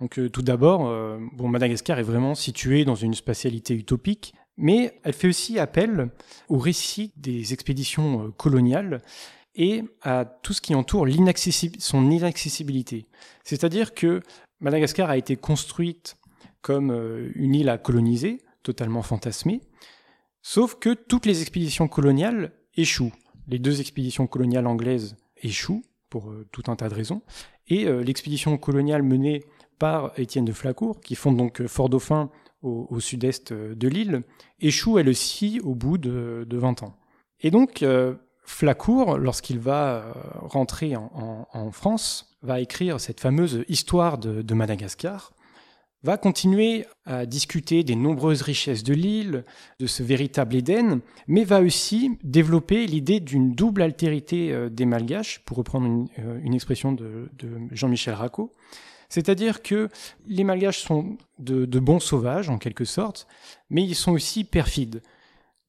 Donc 0.00 0.18
euh, 0.18 0.28
tout 0.28 0.42
d'abord, 0.42 0.86
euh, 0.86 1.18
bon, 1.32 1.48
Madagascar 1.48 1.98
est 1.98 2.04
vraiment 2.04 2.34
situé 2.34 2.84
dans 2.84 2.94
une 2.94 3.14
spatialité 3.14 3.74
utopique, 3.74 4.34
mais 4.56 4.98
elle 5.02 5.12
fait 5.12 5.28
aussi 5.28 5.58
appel 5.58 6.10
au 6.48 6.58
récit 6.58 7.12
des 7.16 7.52
expéditions 7.52 8.26
euh, 8.26 8.30
coloniales 8.30 9.02
et 9.56 9.84
à 10.02 10.24
tout 10.24 10.52
ce 10.52 10.60
qui 10.60 10.74
entoure 10.74 11.06
son 11.78 12.10
inaccessibilité. 12.10 13.06
C'est-à-dire 13.44 13.94
que 13.94 14.20
Madagascar 14.60 15.10
a 15.10 15.16
été 15.16 15.36
construite 15.36 16.16
comme 16.60 16.90
euh, 16.90 17.30
une 17.34 17.54
île 17.54 17.68
à 17.68 17.78
coloniser, 17.78 18.40
totalement 18.62 19.02
fantasmée, 19.02 19.60
sauf 20.42 20.76
que 20.76 20.94
toutes 20.94 21.26
les 21.26 21.40
expéditions 21.40 21.88
coloniales 21.88 22.52
échouent. 22.76 23.12
Les 23.48 23.58
deux 23.58 23.80
expéditions 23.80 24.26
coloniales 24.26 24.66
anglaises 24.66 25.16
échouent 25.42 25.84
pour 26.08 26.30
euh, 26.30 26.46
tout 26.52 26.64
un 26.68 26.76
tas 26.76 26.88
de 26.88 26.94
raisons, 26.94 27.22
et 27.66 27.86
l'expédition 27.86 28.58
coloniale 28.58 29.02
menée 29.02 29.42
par 29.78 30.12
Étienne 30.18 30.44
de 30.44 30.52
Flacourt, 30.52 31.00
qui 31.00 31.14
fonde 31.14 31.38
donc 31.38 31.66
Fort 31.66 31.88
Dauphin 31.88 32.30
au, 32.64 33.00
sud-est 33.00 33.52
euh, 33.52 33.74
de 33.74 33.88
l'île, 33.88 34.22
échoue 34.60 34.98
elle 34.98 35.08
aussi 35.08 35.60
au 35.62 35.74
bout 35.74 35.98
de, 35.98 36.46
20 36.50 36.82
ans. 36.82 36.96
Et 37.40 37.50
donc, 37.50 37.82
euh, 37.82 38.14
Flacourt, 38.44 39.18
lorsqu'il 39.18 39.58
va 39.58 39.96
euh, 39.96 40.12
rentrer 40.40 40.96
en, 40.96 41.70
France, 41.72 42.36
va 42.42 42.60
écrire 42.60 43.00
cette 43.00 43.20
fameuse 43.20 43.64
histoire 43.68 44.18
de, 44.18 44.54
Madagascar, 44.54 45.32
va 46.02 46.18
continuer 46.18 46.84
à 47.06 47.24
discuter 47.24 47.82
des 47.82 47.96
nombreuses 47.96 48.42
richesses 48.42 48.82
de 48.82 48.92
l'île, 48.92 49.44
de 49.80 49.86
ce 49.86 50.02
véritable 50.02 50.54
Éden, 50.54 51.00
mais 51.26 51.44
va 51.44 51.62
aussi 51.62 52.18
développer 52.22 52.86
l'idée 52.86 53.20
d'une 53.20 53.54
double 53.54 53.80
altérité 53.80 54.68
des 54.70 54.84
Malgaches, 54.84 55.40
pour 55.46 55.56
reprendre 55.56 56.06
une, 56.42 56.54
expression 56.54 56.92
de, 56.92 57.30
de 57.38 57.48
Jean-Michel 57.72 58.12
Racot, 58.12 58.52
c'est-à-dire 59.08 59.62
que 59.62 59.88
les 60.26 60.44
Malgaches 60.44 60.80
sont 60.80 61.16
de, 61.38 61.78
bons 61.78 62.00
sauvages, 62.00 62.48
en 62.48 62.58
quelque 62.58 62.84
sorte, 62.84 63.26
mais 63.70 63.82
ils 63.82 63.94
sont 63.94 64.12
aussi 64.12 64.44
perfides. 64.44 65.02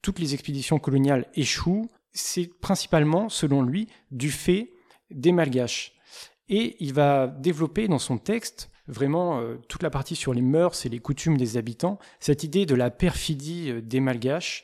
Toutes 0.01 0.19
les 0.19 0.33
expéditions 0.33 0.79
coloniales 0.79 1.27
échouent, 1.35 1.89
c'est 2.11 2.49
principalement, 2.61 3.29
selon 3.29 3.61
lui, 3.61 3.87
du 4.11 4.31
fait 4.31 4.71
des 5.11 5.31
Malgaches. 5.31 5.93
Et 6.47 6.77
il 6.79 6.93
va 6.93 7.27
développer 7.27 7.87
dans 7.87 7.99
son 7.99 8.17
texte 8.17 8.69
vraiment 8.87 9.39
euh, 9.39 9.55
toute 9.67 9.83
la 9.83 9.89
partie 9.89 10.15
sur 10.15 10.33
les 10.33 10.41
mœurs 10.43 10.85
et 10.85 10.89
les 10.89 10.99
coutumes 10.99 11.37
des 11.37 11.57
habitants, 11.57 11.97
cette 12.19 12.43
idée 12.43 12.65
de 12.65 12.75
la 12.75 12.91
perfidie 12.91 13.71
euh, 13.71 13.81
des 13.81 13.99
Malgaches 13.99 14.63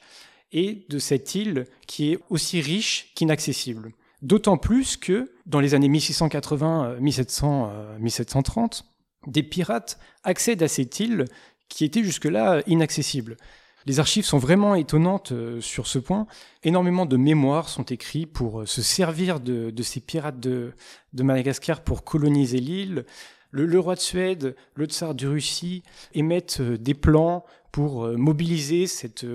et 0.52 0.86
de 0.90 1.00
cette 1.00 1.34
île 1.34 1.66
qui 1.88 2.12
est 2.12 2.20
aussi 2.30 2.62
riche 2.62 3.12
qu'inaccessible. 3.16 3.92
D'autant 4.22 4.58
plus 4.58 4.98
que 4.98 5.32
dans 5.46 5.60
les 5.60 5.74
années 5.74 5.90
1680, 5.90 6.98
1700, 7.00 7.72
1730, 8.00 8.86
des 9.28 9.44
pirates 9.44 10.00
accèdent 10.24 10.64
à 10.64 10.68
cette 10.68 11.00
île 11.00 11.26
qui 11.70 11.86
était 11.86 12.04
jusque-là 12.04 12.62
inaccessible. 12.68 13.38
Les 13.86 14.00
archives 14.00 14.26
sont 14.26 14.38
vraiment 14.38 14.76
étonnantes 14.76 15.32
euh, 15.32 15.60
sur 15.60 15.88
ce 15.88 15.98
point. 15.98 16.28
Énormément 16.64 17.06
de 17.06 17.18
mémoires 17.18 17.68
sont 17.68 17.84
écrits 17.84 18.28
pour 18.28 18.62
euh, 18.62 18.66
se 18.66 18.82
servir 18.82 19.40
de, 19.40 19.74
ces 19.82 20.00
pirates 20.00 20.40
de, 20.40 20.74
Madagascar 21.14 21.84
pour 21.84 22.04
coloniser 22.04 22.60
l'île. 22.60 23.06
Le, 23.50 23.80
roi 23.80 23.96
de 23.96 24.00
Suède, 24.00 24.56
le 24.76 24.86
tsar 24.86 25.16
de 25.16 25.28
Russie 25.28 25.84
émettent 26.14 26.60
euh, 26.62 26.78
des 26.78 26.94
plans 26.94 27.44
pour 27.72 28.06
mobiliser 28.18 28.86
cette, 28.86 29.26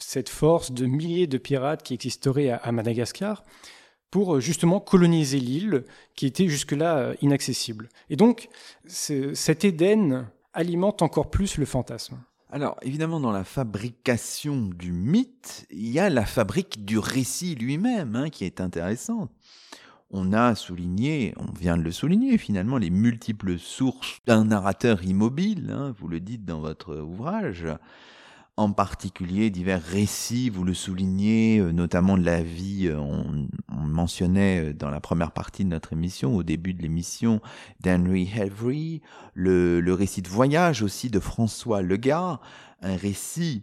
cette 0.00 0.30
force 0.30 0.72
de 0.72 0.86
milliers 0.86 1.26
de 1.26 1.36
pirates 1.36 1.82
qui 1.82 1.92
existeraient 1.92 2.48
à 2.48 2.72
Madagascar 2.72 3.44
pour 4.10 4.36
euh, 4.36 4.40
justement 4.40 4.80
coloniser 4.80 5.38
l'île 5.38 5.84
qui 6.14 6.26
était 6.26 6.48
jusque-là 6.48 6.98
euh, 6.98 7.14
inaccessible. 7.20 7.88
Et 8.10 8.16
donc, 8.16 8.48
cet 8.86 9.64
Éden 9.64 10.28
alimente 10.52 11.02
encore 11.02 11.30
plus 11.30 11.58
le 11.58 11.66
fantasme. 11.66 12.18
Alors, 12.50 12.78
évidemment, 12.80 13.20
dans 13.20 13.30
la 13.30 13.44
fabrication 13.44 14.70
du 14.74 14.90
mythe, 14.90 15.66
il 15.70 15.88
y 15.88 15.98
a 15.98 16.08
la 16.08 16.24
fabrique 16.24 16.84
du 16.86 16.98
récit 16.98 17.54
lui-même 17.54 18.16
hein, 18.16 18.30
qui 18.30 18.44
est 18.44 18.60
intéressante. 18.60 19.30
On 20.10 20.32
a 20.32 20.54
souligné, 20.54 21.34
on 21.36 21.52
vient 21.52 21.76
de 21.76 21.82
le 21.82 21.92
souligner 21.92 22.38
finalement, 22.38 22.78
les 22.78 22.88
multiples 22.88 23.58
sources 23.58 24.20
d'un 24.26 24.46
narrateur 24.46 25.04
immobile, 25.04 25.70
hein, 25.70 25.94
vous 25.98 26.08
le 26.08 26.20
dites 26.20 26.46
dans 26.46 26.60
votre 26.60 26.96
ouvrage, 26.96 27.66
en 28.58 28.72
particulier 28.72 29.50
divers 29.50 29.82
récits, 29.82 30.50
vous 30.50 30.64
le 30.64 30.74
soulignez, 30.74 31.60
euh, 31.60 31.70
notamment 31.70 32.18
de 32.18 32.24
la 32.24 32.42
vie, 32.42 32.88
euh, 32.88 32.98
on, 32.98 33.48
mentionnait 33.86 34.70
euh, 34.70 34.74
dans 34.74 34.90
la 34.90 35.00
première 35.00 35.30
partie 35.30 35.64
de 35.64 35.70
notre 35.70 35.92
émission, 35.92 36.34
au 36.34 36.42
début 36.42 36.74
de 36.74 36.82
l'émission, 36.82 37.40
d'Henry 37.80 38.28
Henry, 38.36 39.00
le, 39.32 39.80
le 39.80 39.94
récit 39.94 40.22
de 40.22 40.28
voyage 40.28 40.82
aussi 40.82 41.08
de 41.08 41.20
François 41.20 41.82
Legard, 41.82 42.40
un 42.82 42.96
récit 42.96 43.62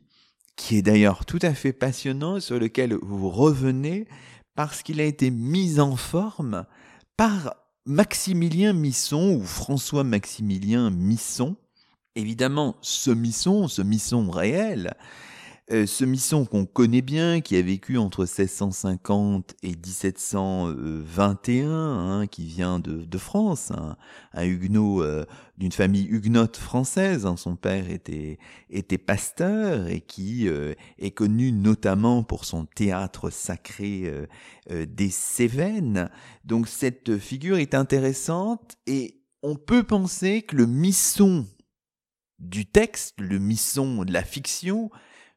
qui 0.56 0.78
est 0.78 0.82
d'ailleurs 0.82 1.26
tout 1.26 1.40
à 1.42 1.54
fait 1.54 1.74
passionnant, 1.74 2.40
sur 2.40 2.58
lequel 2.58 2.98
vous 3.02 3.30
revenez, 3.30 4.08
parce 4.56 4.82
qu'il 4.82 5.02
a 5.02 5.04
été 5.04 5.30
mis 5.30 5.82
en 5.82 5.98
forme 5.98 6.66
par 7.18 7.56
Maximilien 7.86 8.72
Misson, 8.72 9.36
ou 9.36 9.44
François 9.44 10.06
Maximilien 10.06 10.90
Misson, 10.90 11.58
Évidemment, 12.16 12.76
ce 12.82 13.12
misson, 13.12 13.68
ce 13.68 13.82
misson 13.82 14.30
réel, 14.30 14.96
Euh, 15.72 15.88
ce 15.88 16.06
Misson 16.06 16.46
qu'on 16.46 16.68
connaît 16.68 17.02
bien, 17.02 17.42
qui 17.42 17.56
a 17.56 17.62
vécu 17.64 17.98
entre 17.98 18.26
1650 18.26 19.56
et 19.64 19.70
1721, 19.70 21.72
hein, 21.72 22.28
qui 22.28 22.46
vient 22.46 22.78
de, 22.78 23.18
France, 23.18 23.72
un 24.34 24.46
huguenot 24.46 25.02
euh, 25.02 25.26
d'une 25.58 25.72
famille 25.72 26.06
huguenote 26.06 26.58
française. 26.58 27.26
Hein. 27.26 27.36
son 27.36 27.56
père 27.56 27.90
était, 27.90 28.38
était 28.70 29.00
pasteur 29.00 29.88
et 29.88 30.02
qui 30.02 30.48
euh, 30.48 30.76
est 31.00 31.10
connu 31.10 31.52
notamment 31.52 32.22
pour 32.22 32.46
son 32.46 32.66
théâtre 32.66 33.32
sacré 33.32 34.14
des 34.70 35.10
Cévennes. 35.10 36.12
Donc 36.44 36.68
cette 36.68 37.18
figure 37.18 37.58
est 37.58 37.74
intéressante 37.74 38.78
et 38.86 39.16
on 39.42 39.56
peut 39.56 39.84
penser 39.84 40.44
que 40.44 40.56
le 40.56 40.68
Misson 40.68 41.48
du 42.40 42.66
texte, 42.66 43.16
le 43.20 43.40
Misson 43.40 44.04
de 44.04 44.14
la 44.14 44.24
fiction, 44.24 44.90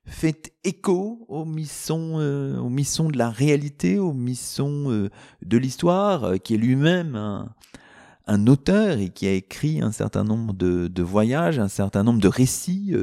fait 0.09 0.53
écho 0.65 1.25
au 1.29 1.45
misson, 1.45 2.15
euh, 2.19 2.59
au 2.59 2.69
misson 2.69 3.09
de 3.09 3.19
la 3.19 3.31
réalité, 3.31 3.99
au 3.99 4.13
misson 4.13 4.91
euh, 4.91 5.11
de 5.45 5.59
l'histoire, 5.59 6.25
euh, 6.25 6.37
qui 6.37 6.55
est 6.55 6.59
lui-même 6.59 7.15
un, 7.15 7.55
un, 8.27 8.47
auteur 8.47 8.99
et 8.99 9.11
qui 9.11 9.27
a 9.27 9.33
écrit 9.33 9.81
un 9.81 9.93
certain 9.93 10.25
nombre 10.25 10.55
de, 10.55 10.89
de 10.89 11.03
voyages, 11.03 11.59
un 11.59 11.69
certain 11.69 12.03
nombre 12.03 12.21
de 12.21 12.29
récits 12.29 12.95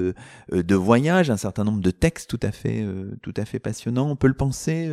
de 0.52 0.76
voyages, 0.76 1.30
un 1.30 1.38
certain 1.38 1.64
nombre 1.64 1.82
de 1.82 1.92
textes 1.92 2.30
tout 2.30 2.40
à 2.42 2.52
fait, 2.52 2.86
tout 3.22 3.34
à 3.38 3.46
fait 3.46 3.60
passionnants. 3.60 4.10
On 4.10 4.16
peut 4.16 4.28
le 4.28 4.36
penser. 4.36 4.92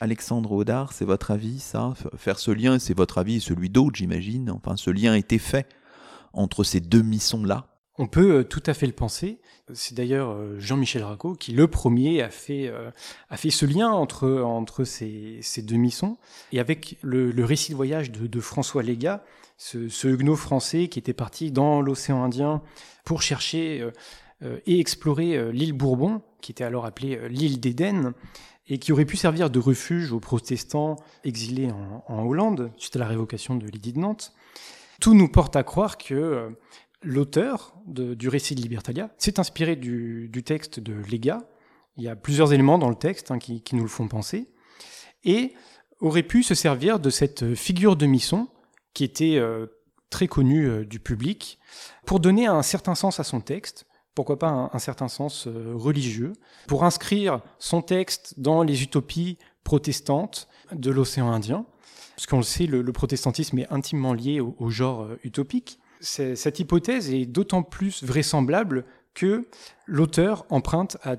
Alexandre 0.00 0.52
Audard, 0.52 0.92
c'est 0.92 1.04
votre 1.04 1.30
avis, 1.30 1.58
ça? 1.58 1.94
Faire 2.16 2.38
ce 2.38 2.50
lien, 2.50 2.78
c'est 2.78 2.96
votre 2.96 3.18
avis 3.18 3.36
et 3.36 3.40
celui 3.40 3.70
d'autres, 3.70 3.96
j'imagine. 3.96 4.50
Enfin, 4.50 4.76
ce 4.76 4.90
lien 4.90 5.12
a 5.12 5.18
été 5.18 5.38
fait 5.38 5.68
entre 6.32 6.62
ces 6.62 6.80
deux 6.80 7.02
missons-là. 7.02 7.73
On 7.96 8.06
peut 8.08 8.44
tout 8.44 8.62
à 8.66 8.74
fait 8.74 8.86
le 8.86 8.92
penser. 8.92 9.38
C'est 9.72 9.94
d'ailleurs 9.94 10.30
euh, 10.30 10.58
Jean-Michel 10.58 11.04
Racot 11.04 11.34
qui, 11.34 11.52
le 11.52 11.68
premier, 11.68 12.22
a 12.22 12.28
fait, 12.28 12.66
euh, 12.66 12.90
a 13.30 13.36
fait 13.36 13.50
ce 13.50 13.64
lien 13.64 13.90
entre, 13.90 14.42
entre 14.42 14.84
ces, 14.84 15.38
ces 15.42 15.62
deux 15.62 15.76
missons. 15.76 16.18
Et 16.52 16.58
avec 16.58 16.98
le, 17.02 17.32
récit 17.44 17.70
de 17.70 17.76
voyage 17.76 18.10
de, 18.10 18.40
François 18.40 18.82
Légat, 18.82 19.24
ce, 19.56 20.08
huguenot 20.08 20.36
français 20.36 20.88
qui 20.88 20.98
était 20.98 21.12
parti 21.12 21.52
dans 21.52 21.80
l'océan 21.80 22.24
Indien 22.24 22.62
pour 23.04 23.22
chercher 23.22 23.80
euh, 24.42 24.58
et 24.66 24.80
explorer 24.80 25.52
l'île 25.52 25.72
Bourbon, 25.72 26.20
qui 26.40 26.50
était 26.52 26.64
alors 26.64 26.84
appelée 26.86 27.28
l'île 27.28 27.60
d'Éden, 27.60 28.12
et 28.66 28.78
qui 28.78 28.92
aurait 28.92 29.04
pu 29.04 29.16
servir 29.16 29.50
de 29.50 29.58
refuge 29.58 30.12
aux 30.12 30.20
protestants 30.20 30.96
exilés 31.22 31.70
en, 31.70 32.04
en 32.08 32.24
Hollande, 32.24 32.72
suite 32.76 32.96
à 32.96 32.98
la 32.98 33.06
révocation 33.06 33.54
de 33.54 33.66
l'édit 33.66 33.92
de 33.92 34.00
Nantes. 34.00 34.34
Tout 35.00 35.14
nous 35.14 35.28
porte 35.28 35.54
à 35.54 35.62
croire 35.62 35.96
que 35.96 36.54
l'auteur 37.04 37.74
du 37.86 38.28
récit 38.28 38.54
de 38.54 38.60
Libertalia 38.60 39.10
s'est 39.18 39.38
inspiré 39.38 39.76
du, 39.76 40.42
texte 40.44 40.80
de 40.80 40.94
Lega. 41.10 41.42
Il 41.96 42.02
y 42.02 42.08
a 42.08 42.16
plusieurs 42.16 42.52
éléments 42.52 42.78
dans 42.78 42.88
le 42.88 42.96
texte 42.96 43.30
hein, 43.30 43.38
qui, 43.38 43.62
nous 43.72 43.82
le 43.82 43.88
font 43.88 44.08
penser. 44.08 44.48
Et 45.24 45.54
aurait 46.00 46.22
pu 46.22 46.42
se 46.42 46.54
servir 46.54 46.98
de 46.98 47.10
cette 47.10 47.54
figure 47.54 47.96
de 47.96 48.06
Misson, 48.06 48.48
qui 48.94 49.04
était 49.04 49.36
euh, 49.36 49.66
très 50.10 50.26
connue 50.26 50.68
euh, 50.68 50.84
du 50.84 51.00
public, 51.00 51.58
pour 52.04 52.20
donner 52.20 52.46
un 52.46 52.62
certain 52.62 52.94
sens 52.94 53.20
à 53.20 53.24
son 53.24 53.40
texte, 53.40 53.86
pourquoi 54.14 54.38
pas 54.38 54.70
un, 54.72 54.78
certain 54.78 55.08
sens 55.08 55.46
euh, 55.46 55.72
religieux, 55.74 56.32
pour 56.66 56.84
inscrire 56.84 57.40
son 57.58 57.80
texte 57.80 58.34
dans 58.38 58.62
les 58.62 58.82
utopies 58.82 59.38
protestantes 59.62 60.48
de 60.72 60.90
l'océan 60.90 61.32
Indien. 61.32 61.64
Parce 62.16 62.26
qu'on 62.26 62.36
le 62.36 62.42
sait, 62.44 62.66
le, 62.66 62.92
protestantisme 62.92 63.58
est 63.58 63.72
intimement 63.72 64.12
lié 64.12 64.40
au 64.40 64.70
genre 64.70 65.08
utopique 65.24 65.80
cette 66.00 66.58
hypothèse 66.58 67.12
est 67.12 67.26
d'autant 67.26 67.62
plus 67.62 68.02
vraisemblable 68.02 68.84
que 69.14 69.46
l'auteur 69.86 70.44
emprunte 70.50 70.96
à 71.02 71.16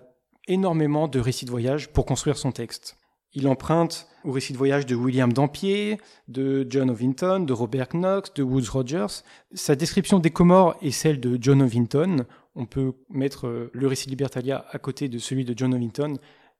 énormément 0.47 1.07
de 1.07 1.19
récits 1.19 1.45
de 1.45 1.51
voyage 1.51 1.91
pour 1.91 2.05
construire 2.05 2.37
son 2.37 2.51
texte. 2.51 2.97
Il 3.33 3.47
emprunte 3.47 4.07
au 4.23 4.31
récit 4.31 4.53
de 4.53 4.57
voyage 4.57 4.85
de 4.85 4.95
William 4.95 5.31
Dampier, 5.33 5.97
de 6.29 6.65
John 6.69 6.89
Ovington, 6.89 7.41
de 7.41 7.51
Robert 7.51 7.89
Knox, 7.89 8.33
de 8.33 8.43
Woods 8.43 8.69
Rogers. 8.71 9.23
Sa 9.53 9.75
description 9.75 10.19
des 10.19 10.29
Comores 10.29 10.77
est 10.81 10.91
celle 10.91 11.19
de 11.19 11.37
John 11.39 11.61
Ovington. 11.61 12.25
On 12.55 12.65
peut 12.65 12.93
mettre 13.09 13.69
le 13.73 13.87
récit 13.87 14.05
de 14.05 14.11
Libertalia 14.11 14.65
à 14.71 14.79
côté 14.79 15.09
de 15.09 15.19
celui 15.19 15.43
de 15.43 15.53
John 15.55 15.73
Ovington 15.73 16.17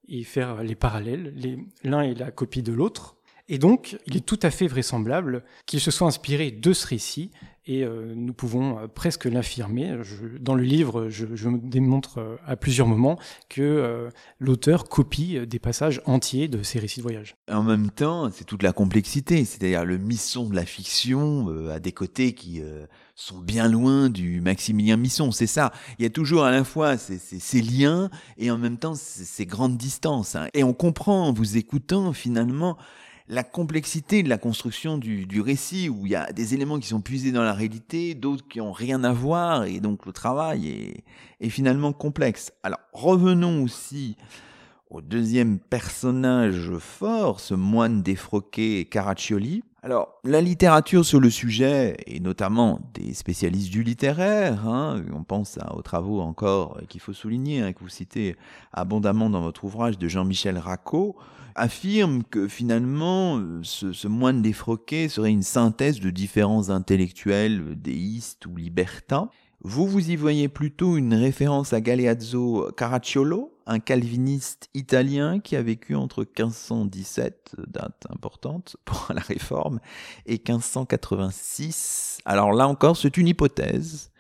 et 0.10 0.24
faire 0.24 0.64
les 0.64 0.76
parallèles. 0.76 1.34
L'un 1.84 2.02
est 2.02 2.16
la 2.16 2.32
copie 2.32 2.62
de 2.62 2.74
l'autre. 2.74 3.15
Et 3.48 3.60
donc, 3.60 3.98
il 4.08 4.18
est 4.18 4.26
tout 4.26 4.40
à 4.42 4.50
fait 4.50 4.68
vraisemblable 4.68 5.44
qu'il 5.66 5.80
se 5.80 5.92
soit 5.92 6.08
inspiré 6.08 6.52
de 6.52 6.74
ce 6.74 6.88
récit 6.88 7.32
et 7.68 7.84
euh, 7.84 8.14
nous 8.16 8.34
pouvons 8.34 8.78
euh, 8.78 8.88
presque 8.88 9.26
l'affirmer. 9.26 9.98
Dans 10.40 10.54
le 10.54 10.64
livre, 10.64 11.10
je, 11.10 11.26
je, 11.34 11.50
démontre 11.50 12.20
euh, 12.20 12.36
à 12.46 12.56
plusieurs 12.56 12.88
moments 12.88 13.18
que 13.50 14.10
l'auteur 14.40 14.88
copie 14.88 15.40
des 15.48 15.60
passages 15.60 16.02
entiers 16.06 16.48
de 16.48 16.62
ses 16.64 16.80
récits 16.80 17.00
de 17.00 17.04
voyage. 17.04 17.36
En 17.52 17.64
même 17.64 17.90
temps, 17.90 18.30
c'est 18.32 18.44
toute 18.44 18.64
la 18.64 18.72
complexité, 18.72 19.46
c'est-à-dire 19.46 19.86
le 19.86 19.98
misson 19.98 20.48
de 20.48 20.56
la 20.56 20.66
fiction 20.66 21.48
a 21.70 21.80
des 21.80 21.92
côtés 21.92 22.34
qui 22.34 22.62
sont 23.16 23.40
bien 23.40 23.68
loin 23.68 24.10
du 24.10 24.42
Maximilien 24.42 24.98
Misson, 24.98 25.32
c'est 25.32 25.48
ça. 25.48 25.72
Il 25.98 26.04
y 26.04 26.06
a 26.06 26.10
toujours 26.10 26.44
à 26.44 26.52
la 26.52 26.64
fois 26.64 26.98
ces 26.98 27.62
liens 27.62 28.10
et 28.38 28.52
en 28.52 28.58
même 28.58 28.78
temps 28.78 28.96
ces, 28.96 29.46
grandes 29.46 29.78
distances. 29.78 30.36
Hein. 30.36 30.48
Et 30.54 30.64
on 30.64 30.74
comprend 30.74 31.28
en 31.28 31.34
vous 31.34 31.58
écoutant 31.58 32.14
finalement 32.14 32.78
la 33.28 33.44
complexité 33.44 34.22
de 34.22 34.30
la 34.30 34.38
construction 34.38 34.98
du, 34.98 35.42
récit, 35.42 35.90
où 35.90 36.06
il 36.06 36.12
y 36.12 36.16
a 36.16 36.32
des 36.32 36.54
éléments 36.54 36.80
qui 36.80 36.88
sont 36.88 37.02
puisés 37.02 37.32
dans 37.32 37.44
la 37.44 37.54
réalité, 37.54 38.14
d'autres 38.14 38.48
qui 38.48 38.62
ont 38.62 38.72
rien 38.72 39.04
à 39.04 39.12
voir, 39.12 39.66
et 39.66 39.80
donc 39.80 40.06
le 40.06 40.12
travail 40.12 40.70
est, 40.70 41.04
est 41.40 41.50
finalement 41.50 41.92
complexe. 41.92 42.52
Alors 42.62 42.80
revenons 42.94 43.64
aussi 43.64 44.16
au 44.92 45.02
deuxième 45.02 45.60
personnage 45.60 46.72
fort, 46.78 47.40
ce 47.40 47.56
moine 47.56 48.04
défroqué 48.04 48.86
Caraccioli. 48.86 49.64
Alors, 49.86 50.20
la 50.24 50.42
littérature 50.42 51.06
sur 51.06 51.20
le 51.20 51.30
sujet, 51.30 51.96
et 52.08 52.20
notamment 52.20 52.80
des 52.96 53.14
spécialistes 53.14 53.72
du 53.72 53.84
littéraire, 53.84 54.68
hein, 54.68 55.04
on 55.14 55.24
pense 55.24 55.60
aux 55.76 55.84
travaux 55.84 56.22
encore 56.22 56.80
qu'il 56.90 57.00
faut 57.00 57.14
souligner, 57.14 57.62
hein, 57.62 57.72
que 57.72 57.82
vous 57.82 57.90
citez 57.90 58.36
abondamment 58.74 59.30
dans 59.30 59.42
votre 59.42 59.64
ouvrage 59.64 60.00
de 60.00 60.08
Jean-Michel 60.08 60.58
Racot, 60.58 61.16
affirme 61.54 62.24
que 62.24 62.48
finalement, 62.48 63.40
ce, 63.62 63.94
ce, 63.94 64.08
moine 64.08 64.42
défroqué 64.42 65.08
serait 65.08 65.30
une 65.30 65.44
synthèse 65.44 66.00
de 66.00 66.10
différents 66.10 66.72
intellectuels 66.72 67.80
déistes 67.80 68.48
ou 68.48 68.56
libertins. 68.56 69.30
Vous, 69.68 69.88
vous 69.88 70.12
y 70.12 70.16
voyez 70.16 70.48
plutôt 70.48 70.96
une 70.96 71.16
référence 71.16 71.74
à 71.74 71.82
Galeazzo 71.82 72.72
Caracciolo, 72.78 73.58
un 73.66 73.80
calviniste 73.80 74.70
italien 74.76 75.40
qui 75.40 75.56
a 75.56 75.64
vécu 75.64 75.96
entre 75.96 76.20
1517, 76.20 77.56
date 77.70 78.06
importante 78.12 78.78
pour 78.86 79.08
la 79.16 79.22
réforme, 79.22 79.80
et 80.28 80.34
1586. 80.34 82.20
Alors 82.26 82.54
là 82.54 82.68
encore, 82.68 82.96
c'est 82.96 83.18
une 83.18 83.28
hypothèse, 83.28 84.12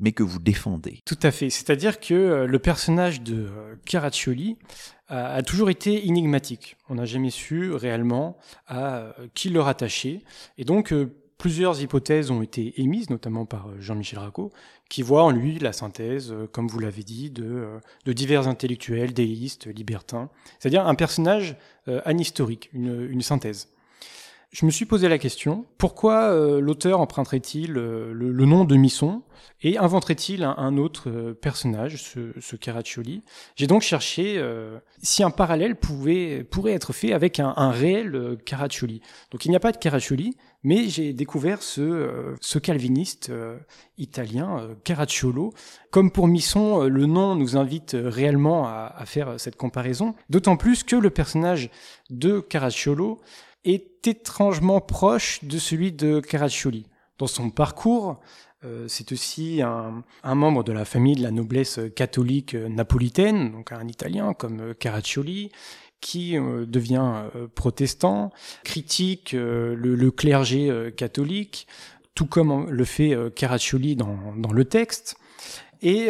mais 0.00 0.12
que 0.12 0.22
vous 0.22 0.38
défendez. 0.38 1.00
Tout 1.06 1.18
à 1.22 1.30
fait. 1.30 1.48
C'est-à-dire 1.48 1.98
que 1.98 2.12
euh, 2.12 2.46
le 2.46 2.58
personnage 2.58 3.22
de 3.22 3.46
euh, 3.46 3.76
Caraccioli 3.86 4.58
a 5.08 5.42
toujours 5.42 5.70
été 5.70 6.06
énigmatique. 6.06 6.76
On 6.90 6.96
n'a 6.96 7.06
jamais 7.06 7.30
su 7.30 7.72
réellement 7.72 8.36
à 8.68 8.98
euh, 8.98 9.12
qui 9.32 9.48
le 9.48 9.60
rattacher. 9.62 10.22
Et 10.58 10.64
donc, 10.64 10.94
plusieurs 11.38 11.80
hypothèses 11.82 12.30
ont 12.30 12.42
été 12.42 12.80
émises, 12.80 13.08
notamment 13.08 13.46
par 13.46 13.70
Jean-Michel 13.80 14.18
Racot, 14.18 14.52
qui 14.90 15.00
voit 15.02 15.22
en 15.22 15.30
lui 15.30 15.58
la 15.58 15.72
synthèse, 15.72 16.34
comme 16.52 16.68
vous 16.68 16.80
l'avez 16.80 17.02
dit, 17.02 17.30
de, 17.30 17.68
de, 18.04 18.12
divers 18.12 18.46
intellectuels, 18.48 19.14
déistes, 19.14 19.66
libertins. 19.66 20.28
C'est-à-dire 20.58 20.86
un 20.86 20.94
personnage 20.94 21.56
anhistorique, 22.04 22.68
une, 22.74 23.08
une 23.10 23.22
synthèse. 23.22 23.68
Je 24.52 24.66
me 24.66 24.72
suis 24.72 24.84
posé 24.84 25.08
la 25.08 25.18
question, 25.18 25.64
pourquoi 25.78 26.32
euh, 26.32 26.60
l'auteur 26.60 26.98
emprunterait-il 27.00 27.76
euh, 27.76 28.12
le, 28.12 28.44
nom 28.46 28.64
de 28.64 28.74
Misson 28.74 29.22
et 29.62 29.78
inventerait-il 29.78 30.42
un, 30.42 30.76
autre 30.76 31.08
euh, 31.08 31.34
personnage, 31.34 32.02
ce, 32.02 32.32
ce 32.40 32.56
Caraccioli? 32.56 33.22
J'ai 33.54 33.68
donc 33.68 33.82
cherché 33.82 34.42
si 35.02 35.22
un 35.22 35.30
parallèle 35.30 35.76
pouvait, 35.76 36.42
pourrait 36.42 36.72
être 36.72 36.92
fait 36.92 37.12
avec 37.12 37.38
un, 37.38 37.54
un 37.56 37.70
réel 37.70 38.38
Caraccioli. 38.44 39.02
Donc 39.30 39.44
il 39.44 39.50
n'y 39.50 39.56
a 39.56 39.60
pas 39.60 39.70
de 39.70 39.76
Caraccioli, 39.76 40.36
mais 40.62 40.88
j'ai 40.88 41.12
découvert 41.12 41.62
ce, 41.62 42.34
ce 42.40 42.58
calviniste 42.58 43.32
italien, 43.98 44.68
Caracciolo. 44.84 45.52
Comme 45.90 46.10
pour 46.10 46.28
Misson, 46.28 46.84
le 46.84 47.06
nom 47.06 47.34
nous 47.34 47.56
invite 47.56 47.96
réellement 47.98 48.66
à, 48.66 49.02
faire 49.06 49.40
cette 49.40 49.56
comparaison, 49.56 50.14
d'autant 50.28 50.56
plus 50.56 50.84
que 50.84 50.96
le 50.96 51.10
personnage 51.10 51.70
de 52.10 52.40
Caracciolo 52.40 53.20
est 53.64 54.06
étrangement 54.06 54.80
proche 54.80 55.44
de 55.44 55.58
celui 55.58 55.92
de 55.92 56.20
Caraccioli. 56.20 56.86
Dans 57.18 57.26
son 57.26 57.50
parcours, 57.50 58.20
euh, 58.64 58.86
c'est 58.88 59.12
aussi 59.12 59.62
un, 59.62 60.04
membre 60.24 60.64
de 60.64 60.72
la 60.72 60.84
famille 60.84 61.16
de 61.16 61.22
la 61.22 61.30
noblesse 61.30 61.80
catholique 61.94 62.54
napolitaine, 62.54 63.52
donc 63.52 63.72
un 63.72 63.86
Italien 63.88 64.34
comme 64.34 64.74
Caraccioli, 64.74 65.50
qui 66.00 66.36
euh, 66.36 66.66
devient 66.66 67.24
euh, 67.36 67.46
protestant, 67.54 68.30
critique 68.64 69.32
le, 69.32 70.10
clergé 70.10 70.92
catholique, 70.96 71.66
tout 72.14 72.26
comme 72.26 72.68
le 72.68 72.84
fait 72.84 73.16
Caraccioli 73.34 73.96
dans, 73.96 74.34
dans 74.36 74.52
le 74.52 74.64
texte. 74.64 75.16
Et 75.82 76.08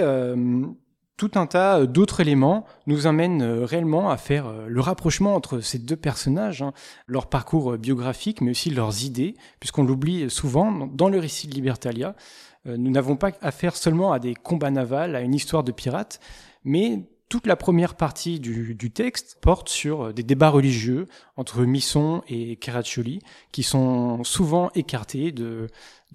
tout 1.16 1.30
un 1.34 1.46
tas 1.46 1.86
d'autres 1.86 2.20
éléments 2.20 2.64
nous 2.86 3.06
amènent 3.06 3.42
réellement 3.42 4.10
à 4.10 4.16
faire 4.16 4.52
le 4.66 4.80
rapprochement 4.80 5.34
entre 5.34 5.60
ces 5.60 5.78
deux 5.78 5.96
personnages, 5.96 6.62
hein, 6.62 6.72
leur 7.06 7.28
parcours 7.28 7.76
biographique, 7.76 8.40
mais 8.40 8.52
aussi 8.52 8.70
leurs 8.70 9.04
idées, 9.04 9.34
puisqu'on 9.60 9.84
l'oublie 9.84 10.30
souvent 10.30 10.86
dans 10.86 11.08
le 11.08 11.18
récit 11.18 11.46
de 11.46 11.54
Libertalia. 11.54 12.16
Nous 12.64 12.90
n'avons 12.90 13.16
pas 13.16 13.30
affaire 13.42 13.76
seulement 13.76 14.12
à 14.12 14.18
des 14.18 14.34
combats 14.34 14.70
navals, 14.70 15.14
à 15.14 15.20
une 15.20 15.34
histoire 15.34 15.62
de 15.62 15.72
pirates, 15.72 16.20
mais 16.64 17.04
toute 17.30 17.46
la 17.46 17.56
première 17.56 17.94
partie 17.94 18.40
du, 18.40 18.90
texte 18.90 19.38
porte 19.40 19.68
sur 19.68 20.12
des 20.12 20.24
débats 20.24 20.50
religieux 20.50 21.06
entre 21.36 21.62
Misson 21.62 22.22
et 22.28 22.56
Caraccioli, 22.56 23.20
qui 23.52 23.62
sont 23.62 24.24
souvent 24.24 24.70
écartés 24.74 25.30
de, 25.30 25.68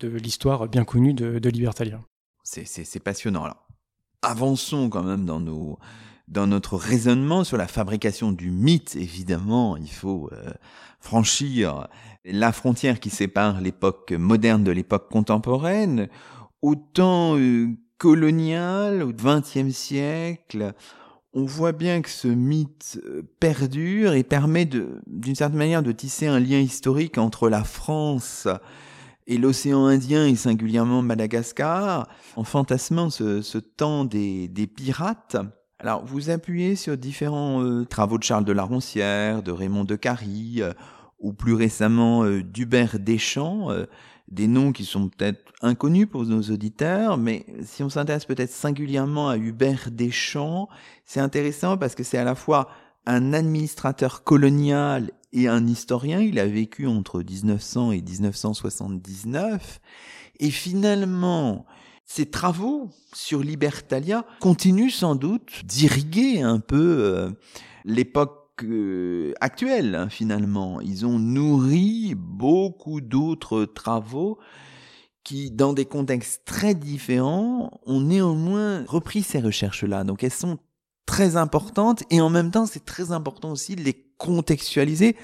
l'histoire 0.03 0.67
bien 0.67 0.83
connue 0.83 1.13
de, 1.13 1.39
de 1.39 1.49
Libertalia. 1.49 2.01
C'est 2.43 2.99
passionnant. 2.99 3.45
Alors, 3.45 3.65
avançons 4.21 4.89
quand 4.89 5.03
même 5.03 5.25
dans 5.25 6.47
notre 6.47 6.75
raisonnement 6.75 7.45
sur 7.45 7.55
la 7.55 7.67
fabrication 7.67 8.33
du 8.33 8.51
mythe. 8.51 8.97
Évidemment, 8.97 9.77
il 9.77 9.89
faut 9.89 10.29
euh, 10.33 10.51
franchir 10.99 11.87
la 12.25 12.51
frontière 12.51 12.99
qui 12.99 13.09
sépare 13.09 13.61
l'époque 13.61 14.11
moderne 14.11 14.65
de 14.65 14.71
l'époque 14.71 15.09
contemporaine. 15.09 16.09
Autant 16.61 17.37
euh, 17.37 17.69
colonial 17.97 19.01
au 19.01 19.13
XXe 19.13 19.73
siècle, 19.73 20.73
on 21.35 21.43
voit 21.43 21.73
bien 21.73 22.01
que 22.01 22.09
ce 22.09 22.29
mythe 22.29 22.99
euh, 23.05 23.21
perdure 23.41 24.13
et 24.13 24.23
permet 24.23 24.65
d'une 24.65 25.35
certaine 25.35 25.57
manière 25.57 25.83
de 25.83 25.91
tisser 25.91 26.27
un 26.27 26.39
lien 26.39 26.59
historique 26.59 27.17
entre 27.17 27.49
la 27.49 27.65
France 27.65 28.47
et 29.27 29.37
l'océan 29.37 29.85
Indien 29.85 30.25
et 30.25 30.35
singulièrement 30.35 31.01
Madagascar, 31.01 32.07
en 32.37 32.43
fantasmant 32.45 33.09
ce, 33.09 33.57
temps 33.57 34.05
des, 34.05 34.49
pirates. 34.73 35.35
Alors, 35.79 36.05
vous 36.05 36.29
appuyez 36.29 36.77
sur 36.77 36.97
différents 36.97 37.61
euh, 37.61 37.83
travaux 37.85 38.17
de 38.17 38.23
Charles 38.23 38.45
de 38.45 38.53
la 38.53 38.63
Roncière, 38.63 39.43
de 39.43 39.51
Raymond 39.51 39.83
de 39.83 39.97
Carie, 39.97 40.61
euh, 40.61 40.71
ou 41.19 41.33
plus 41.33 41.53
récemment 41.53 42.23
d'Hubert 42.25 42.99
Deschamps, 42.99 43.69
des 44.27 44.47
noms 44.47 44.71
qui 44.71 44.85
sont 44.85 45.09
peut-être 45.09 45.53
inconnus 45.61 46.07
pour 46.09 46.25
nos 46.25 46.41
auditeurs, 46.41 47.17
mais 47.17 47.45
si 47.63 47.83
on 47.83 47.89
s'intéresse 47.89 48.25
peut-être 48.25 48.51
singulièrement 48.51 49.29
à 49.29 49.37
Hubert 49.37 49.91
Deschamps, 49.91 50.67
c'est 51.05 51.19
intéressant 51.19 51.77
parce 51.77 51.95
que 51.95 52.03
c'est 52.03 52.17
à 52.17 52.23
la 52.23 52.35
fois 52.35 52.69
un 53.05 53.33
administrateur 53.33 54.23
colonial 54.23 55.11
et 55.31 55.47
un 55.47 55.67
historien. 55.67 56.19
Il 56.21 56.39
a 56.39 56.47
vécu 56.47 56.87
entre 56.87 57.21
1900 57.21 57.91
et 57.91 58.01
1979. 58.01 59.79
Et 60.39 60.49
finalement, 60.49 61.65
ses 62.05 62.25
travaux 62.25 62.89
sur 63.13 63.41
Libertalia 63.41 64.25
continuent 64.39 64.89
sans 64.89 65.15
doute 65.15 65.65
d'irriguer 65.65 66.41
un 66.41 66.59
peu 66.59 66.97
euh, 66.99 67.29
l'époque 67.83 68.44
actuels 69.39 69.95
hein, 69.95 70.09
finalement. 70.09 70.81
Ils 70.81 71.05
ont 71.05 71.19
nourri 71.19 72.15
beaucoup 72.15 73.01
d'autres 73.01 73.65
travaux 73.65 74.39
qui, 75.23 75.51
dans 75.51 75.73
des 75.73 75.85
contextes 75.85 76.43
très 76.45 76.75
différents, 76.75 77.81
ont 77.85 78.01
néanmoins 78.01 78.85
repris 78.85 79.23
ces 79.23 79.39
recherches-là. 79.39 80.03
Donc 80.03 80.23
elles 80.23 80.31
sont 80.31 80.59
très 81.05 81.35
importantes 81.35 82.03
et 82.09 82.21
en 82.21 82.29
même 82.29 82.51
temps 82.51 82.65
c'est 82.65 82.85
très 82.85 83.11
important 83.11 83.51
aussi 83.51 83.75
de 83.75 83.81
les 83.81 84.05
contextualiser 84.17 85.15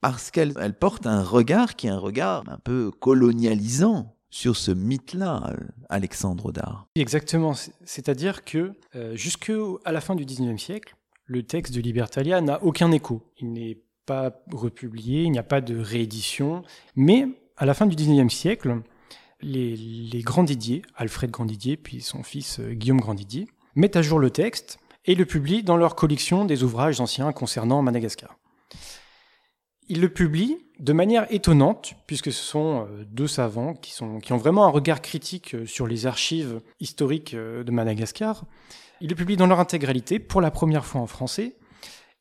parce 0.00 0.30
qu'elles 0.30 0.76
portent 0.78 1.06
un 1.06 1.22
regard 1.22 1.76
qui 1.76 1.86
est 1.86 1.90
un 1.90 1.98
regard 1.98 2.44
un 2.48 2.58
peu 2.58 2.90
colonialisant 2.90 4.16
sur 4.30 4.56
ce 4.56 4.70
mythe-là, 4.70 5.54
Alexandre 5.90 6.52
Dard. 6.52 6.88
Exactement, 6.96 7.52
c'est-à-dire 7.84 8.44
que 8.44 8.72
euh, 8.96 9.14
jusqu'à 9.14 9.52
la 9.86 10.00
fin 10.00 10.14
du 10.14 10.24
XIXe 10.24 10.60
siècle, 10.60 10.96
le 11.24 11.42
texte 11.42 11.74
de 11.74 11.80
Libertalia 11.80 12.40
n'a 12.40 12.62
aucun 12.62 12.90
écho. 12.92 13.22
Il 13.38 13.52
n'est 13.52 13.78
pas 14.06 14.42
republié, 14.50 15.22
il 15.22 15.30
n'y 15.30 15.38
a 15.38 15.44
pas 15.44 15.60
de 15.60 15.76
réédition. 15.76 16.62
Mais 16.96 17.26
à 17.56 17.66
la 17.66 17.74
fin 17.74 17.86
du 17.86 17.96
XIXe 17.96 18.32
siècle, 18.32 18.82
les, 19.40 19.76
les 19.76 20.22
Grandidier, 20.22 20.82
Alfred 20.96 21.30
Grandidier, 21.30 21.76
puis 21.76 22.00
son 22.00 22.22
fils 22.22 22.60
euh, 22.60 22.72
Guillaume 22.72 23.00
Grandidier, 23.00 23.48
mettent 23.74 23.96
à 23.96 24.02
jour 24.02 24.18
le 24.18 24.30
texte 24.30 24.78
et 25.04 25.14
le 25.14 25.26
publient 25.26 25.62
dans 25.62 25.76
leur 25.76 25.96
collection 25.96 26.44
des 26.44 26.62
ouvrages 26.62 27.00
anciens 27.00 27.32
concernant 27.32 27.82
Madagascar. 27.82 28.38
Ils 29.88 30.00
le 30.00 30.08
publient 30.08 30.58
de 30.78 30.92
manière 30.92 31.26
étonnante, 31.32 31.94
puisque 32.06 32.32
ce 32.32 32.42
sont 32.42 32.86
euh, 32.88 33.04
deux 33.04 33.26
savants 33.26 33.74
qui, 33.74 34.00
ont 34.02 34.36
vraiment 34.36 34.64
un 34.64 34.70
regard 34.70 35.02
critique 35.02 35.54
euh, 35.54 35.66
sur 35.66 35.86
les 35.86 36.06
archives 36.06 36.60
historiques 36.80 37.34
de 37.34 37.70
Madagascar, 37.70 38.44
il 39.02 39.08
le 39.08 39.16
publie 39.16 39.36
dans 39.36 39.48
leur 39.48 39.58
intégralité, 39.58 40.20
pour 40.20 40.40
la 40.40 40.52
première 40.52 40.86
fois 40.86 41.00
en 41.00 41.08
français, 41.08 41.56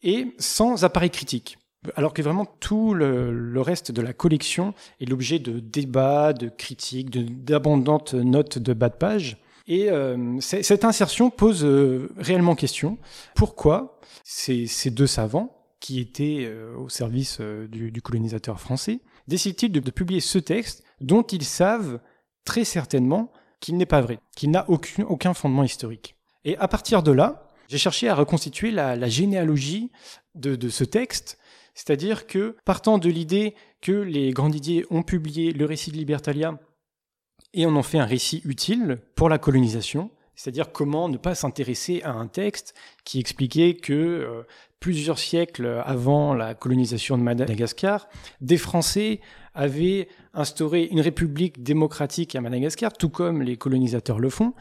et 0.01 0.33
sans 0.39 0.83
appareil 0.83 1.11
critique. 1.11 1.59
Alors 1.95 2.13
que 2.13 2.23
vraiment 2.23 2.45
tout 2.45 2.95
le, 2.95 3.61
reste 3.61 3.91
de 3.91 4.01
la 4.01 4.13
collection 4.13 4.73
est 4.99 5.05
l'objet 5.05 5.37
de 5.37 5.59
débats, 5.59 6.33
de 6.33 6.49
critiques, 6.49 7.11
d'abondantes 7.45 8.15
notes 8.15 8.57
de 8.57 8.73
bas 8.73 8.89
de 8.89 8.95
page. 8.95 9.37
Et 9.67 9.91
euh, 9.91 10.39
cette 10.41 10.83
insertion 10.83 11.29
pose 11.29 11.63
euh, 11.63 12.09
réellement 12.17 12.55
question. 12.55 12.97
Pourquoi 13.35 13.99
ces, 14.23 14.67
deux 14.89 15.07
savants, 15.07 15.55
qui 15.79 15.99
étaient 15.99 16.45
euh, 16.45 16.75
au 16.77 16.89
service 16.89 17.39
du, 17.41 18.01
colonisateur 18.01 18.59
français, 18.59 19.01
décident-ils 19.27 19.71
de, 19.71 19.91
publier 19.91 20.19
ce 20.19 20.39
texte 20.39 20.83
dont 20.99 21.23
ils 21.23 21.45
savent 21.45 21.99
très 22.43 22.63
certainement 22.63 23.31
qu'il 23.59 23.77
n'est 23.77 23.85
pas 23.85 24.01
vrai, 24.01 24.19
qu'il 24.35 24.49
n'a 24.49 24.65
aucun 24.67 25.35
fondement 25.35 25.63
historique? 25.63 26.15
Et 26.45 26.57
à 26.57 26.67
partir 26.67 27.03
de 27.03 27.11
là, 27.11 27.47
j'ai 27.67 27.77
cherché 27.77 28.09
à 28.09 28.15
reconstituer 28.15 28.71
la, 28.71 29.07
généalogie 29.07 29.91
de, 30.35 30.69
ce 30.69 30.83
texte, 30.83 31.37
c'est-à-dire 31.73 32.27
que 32.27 32.57
partant 32.65 32.97
de 32.97 33.09
l'idée 33.09 33.55
que 33.81 33.93
les 33.93 34.31
Grandidiers 34.31 34.85
ont 34.89 35.03
publié 35.03 35.53
le 35.53 35.65
récit 35.65 35.91
de 35.91 35.97
Libertalia 35.97 36.59
et 37.53 37.65
en 37.65 37.75
ont 37.75 37.83
fait 37.83 37.99
un 37.99 38.05
récit 38.05 38.41
utile 38.43 38.99
pour 39.15 39.29
la 39.29 39.37
colonisation, 39.37 40.11
c'est-à-dire 40.35 40.71
comment 40.71 41.07
ne 41.07 41.17
pas 41.17 41.35
s'intéresser 41.35 42.01
à 42.03 42.11
un 42.11 42.27
texte 42.27 42.73
qui 43.03 43.19
expliquait 43.19 43.75
que 43.75 43.93
euh, 43.93 44.43
plusieurs 44.79 45.19
siècles 45.19 45.81
avant 45.85 46.33
la 46.33 46.55
colonisation 46.55 47.17
de 47.17 47.23
Madagascar, 47.23 48.09
des 48.41 48.57
Français 48.57 49.21
avaient 49.53 50.07
instauré 50.33 50.85
une 50.91 51.01
république 51.01 51.63
démocratique 51.63 52.35
à 52.35 52.41
Madagascar, 52.41 52.91
tout 52.91 53.09
comme 53.09 53.41
les 53.41 53.57
colonisateurs 53.57 54.19
le 54.19 54.29
font, 54.29 54.53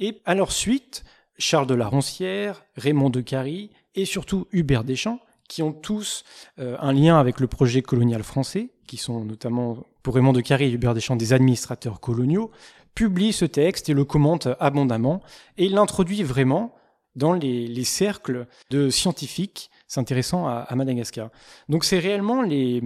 et 0.00 0.20
à 0.24 0.34
leur 0.34 0.52
suite, 0.52 1.04
Charles 1.38 1.66
de 1.66 1.74
la 1.74 1.86
Roncière, 1.86 2.64
Raymond 2.76 3.10
de 3.10 3.20
Carie 3.20 3.70
et 3.94 4.04
surtout 4.04 4.46
Hubert 4.52 4.84
Deschamps, 4.84 5.20
qui 5.48 5.62
ont 5.62 5.72
tous 5.72 6.24
euh, 6.58 6.76
un 6.80 6.92
lien 6.92 7.18
avec 7.18 7.40
le 7.40 7.46
projet 7.46 7.82
colonial 7.82 8.22
français, 8.22 8.70
qui 8.86 8.96
sont 8.96 9.24
notamment, 9.24 9.84
pour 10.02 10.14
Raymond 10.14 10.32
de 10.32 10.40
Carie 10.40 10.66
et 10.66 10.72
Hubert 10.72 10.94
Deschamps, 10.94 11.16
des 11.16 11.32
administrateurs 11.32 12.00
coloniaux, 12.00 12.50
publient 12.94 13.32
ce 13.32 13.44
texte 13.44 13.88
et 13.88 13.94
le 13.94 14.04
commentent 14.04 14.48
abondamment, 14.60 15.22
et 15.56 15.68
l'introduit 15.68 16.22
vraiment 16.22 16.74
dans 17.16 17.32
les, 17.32 17.84
cercles 17.84 18.46
de 18.70 18.90
scientifiques 18.90 19.70
s'intéressant 19.88 20.46
à, 20.46 20.72
Madagascar. 20.76 21.30
Donc 21.68 21.84
c'est 21.84 21.98
réellement 21.98 22.42
les, 22.42 22.82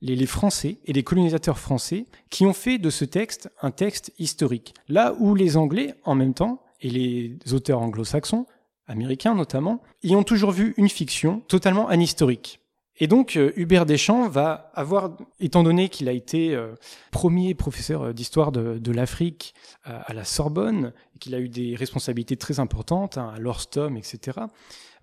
les, 0.00 0.26
Français 0.26 0.78
et 0.86 0.92
les 0.92 1.02
colonisateurs 1.02 1.58
français 1.58 2.06
qui 2.30 2.46
ont 2.46 2.52
fait 2.52 2.78
de 2.78 2.90
ce 2.90 3.04
texte 3.04 3.50
un 3.60 3.70
texte 3.70 4.12
historique. 4.18 4.74
Là 4.88 5.14
où 5.18 5.34
les 5.34 5.56
Anglais, 5.56 5.94
en 6.04 6.14
même 6.14 6.32
temps, 6.32 6.62
et 6.80 6.90
les 6.90 7.38
auteurs 7.52 7.80
anglo-saxons, 7.80 8.46
américains 8.86 9.34
notamment, 9.34 9.82
y 10.02 10.14
ont 10.14 10.22
toujours 10.22 10.52
vu 10.52 10.74
une 10.76 10.88
fiction 10.88 11.40
totalement 11.48 11.88
anhistorique. 11.88 12.60
Et 12.98 13.08
donc 13.08 13.36
euh, 13.36 13.52
Hubert 13.56 13.84
Deschamps 13.84 14.28
va 14.28 14.70
avoir, 14.74 15.16
étant 15.38 15.62
donné 15.62 15.88
qu'il 15.88 16.08
a 16.08 16.12
été 16.12 16.54
euh, 16.54 16.74
premier 17.10 17.54
professeur 17.54 18.02
euh, 18.02 18.12
d'histoire 18.12 18.52
de, 18.52 18.90
l'Afrique 18.90 19.54
à, 19.84 20.14
la 20.14 20.24
Sorbonne, 20.24 20.92
et 21.14 21.18
qu'il 21.18 21.34
a 21.34 21.40
eu 21.40 21.48
des 21.48 21.76
responsabilités 21.76 22.36
très 22.36 22.60
importantes 22.60 23.18
hein, 23.18 23.32
à 23.34 23.38
l'Orstom, 23.38 23.96
etc., 23.96 24.38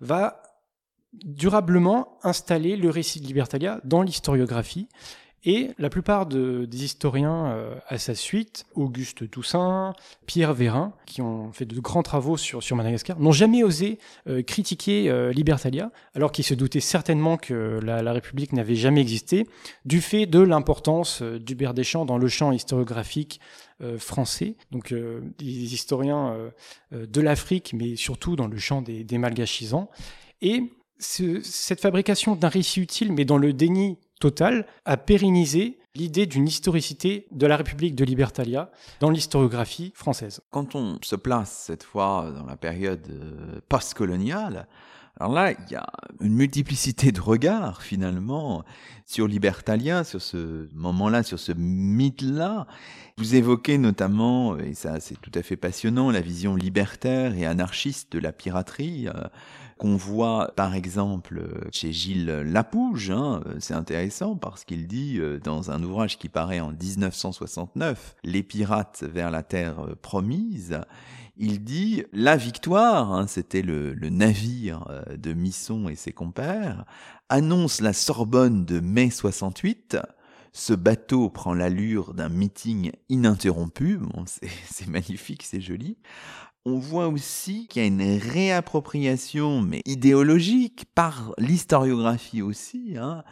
va 0.00 0.42
durablement 1.12 2.18
installer 2.24 2.76
le 2.76 2.90
récit 2.90 3.20
de 3.20 3.26
Libertalia 3.26 3.80
dans 3.84 4.02
l'historiographie 4.02 4.88
et 5.46 5.72
la 5.78 5.90
plupart 5.90 6.26
des 6.26 6.84
historiens 6.84 7.46
euh, 7.46 7.74
à 7.88 7.98
sa 7.98 8.14
suite, 8.14 8.64
Auguste 8.74 9.30
Toussaint, 9.30 9.92
Pierre 10.26 10.54
Vérin, 10.54 10.94
qui 11.04 11.20
ont 11.20 11.52
fait 11.52 11.66
de 11.66 11.78
grands 11.80 12.02
travaux 12.02 12.36
sur, 12.38 12.62
Madagascar, 12.74 13.20
n'ont 13.20 13.32
jamais 13.32 13.62
osé 13.62 13.98
euh, 14.26 14.42
critiquer 14.42 15.10
euh, 15.10 15.32
Libertalia, 15.32 15.90
alors 16.14 16.32
qu'ils 16.32 16.44
se 16.44 16.54
doutaient 16.54 16.80
certainement 16.80 17.36
que 17.36 17.78
la, 17.82 18.12
République 18.12 18.52
n'avait 18.52 18.74
jamais 18.74 19.02
existé, 19.02 19.46
du 19.84 20.00
fait 20.00 20.26
de 20.26 20.40
l'importance 20.40 21.20
d'Hubert 21.22 21.74
Deschamps 21.74 22.04
dans 22.04 22.18
le 22.18 22.28
champ 22.28 22.52
historiographique 22.52 23.40
français, 23.98 24.54
donc 24.70 24.94
des 24.94 25.74
historiens 25.74 26.36
de 26.92 27.20
l'Afrique, 27.20 27.74
mais 27.74 27.96
surtout 27.96 28.36
dans 28.36 28.46
le 28.46 28.56
champ 28.56 28.82
des, 28.82 29.02
des 29.02 29.18
malgachisants. 29.18 29.90
Et 30.40 30.70
cette 30.98 31.80
fabrication 31.80 32.36
d'un 32.36 32.48
récit 32.48 32.80
utile, 32.80 33.12
mais 33.12 33.24
dans 33.24 33.38
le 33.38 33.52
déni 33.52 33.98
total, 34.24 34.64
a 34.86 34.96
pérennisé 34.96 35.78
l'idée 35.94 36.24
d'une 36.24 36.48
historicité 36.48 37.26
de 37.30 37.46
la 37.46 37.58
République 37.58 37.94
de 37.94 38.06
Libertalia 38.06 38.70
dans 39.00 39.10
l'historiographie 39.10 39.92
française. 39.94 40.40
Quand 40.50 40.74
on 40.74 40.98
se 41.02 41.14
place 41.14 41.64
cette 41.66 41.82
fois 41.82 42.32
dans 42.34 42.46
la 42.46 42.56
période 42.56 43.06
euh, 43.10 43.60
post-coloniale, 43.68 44.66
alors 45.20 45.32
là, 45.32 45.52
il 45.52 45.72
y 45.72 45.76
a 45.76 45.86
une 46.22 46.34
multiplicité 46.34 47.12
de 47.12 47.20
regards 47.20 47.82
finalement 47.82 48.64
sur 49.04 49.28
Libertalia, 49.28 50.04
sur 50.04 50.22
ce 50.22 50.68
moment-là, 50.74 51.22
sur 51.22 51.38
ce 51.38 51.52
mythe-là. 51.52 52.66
Vous 53.18 53.36
évoquez 53.36 53.76
notamment, 53.76 54.58
et 54.58 54.72
ça 54.72 55.00
c'est 55.00 55.20
tout 55.20 55.30
à 55.34 55.42
fait 55.42 55.56
passionnant, 55.56 56.10
la 56.10 56.22
vision 56.22 56.56
libertaire 56.56 57.36
et 57.36 57.44
anarchiste 57.44 58.10
de 58.10 58.18
la 58.20 58.32
piraterie. 58.32 59.06
Euh, 59.06 59.28
qu'on 59.78 59.96
voit 59.96 60.52
par 60.56 60.74
exemple 60.74 61.44
chez 61.72 61.92
Gilles 61.92 62.26
Lapouge. 62.26 63.10
Hein, 63.10 63.42
c'est 63.58 63.74
intéressant 63.74 64.36
parce 64.36 64.64
qu'il 64.64 64.86
dit 64.86 65.18
euh, 65.18 65.38
dans 65.38 65.70
un 65.70 65.82
ouvrage 65.82 66.18
qui 66.18 66.28
paraît 66.28 66.60
en 66.60 66.72
1969, 66.72 68.16
Les 68.24 68.42
pirates 68.42 69.04
vers 69.04 69.30
la 69.30 69.42
terre 69.42 69.96
promise, 70.02 70.80
il 71.36 71.64
dit 71.64 72.04
la 72.12 72.36
victoire, 72.36 73.12
hein, 73.12 73.26
c'était 73.26 73.62
le, 73.62 73.94
navire 74.08 74.86
euh, 74.88 75.16
de 75.16 75.32
Misson 75.32 75.88
et 75.88 75.96
ses 75.96 76.12
compères, 76.12 76.84
annonce 77.28 77.80
la 77.80 77.92
Sorbonne 77.92 78.64
de 78.64 78.80
mai 78.80 79.10
68. 79.10 79.98
Ce 80.52 80.72
bateau 80.72 81.30
prend 81.30 81.52
l'allure 81.52 82.14
d'un 82.14 82.28
meeting 82.28 82.92
ininterrompu. 83.08 83.96
Bon, 83.96 84.24
c'est 84.26 84.86
magnifique, 84.88 85.42
c'est 85.42 85.60
joli 85.60 85.96
on 86.66 86.78
voit 86.78 87.08
aussi 87.08 87.66
qu'il 87.66 87.82
y 87.82 87.84
a 87.84 87.88
une 87.88 88.18
réappropriation, 88.18 89.60
mais 89.60 89.82
idéologique, 89.84 90.86
par 90.94 91.34
l'historiographie 91.36 92.40
aussi, 92.40 92.94
hein, 92.98 93.22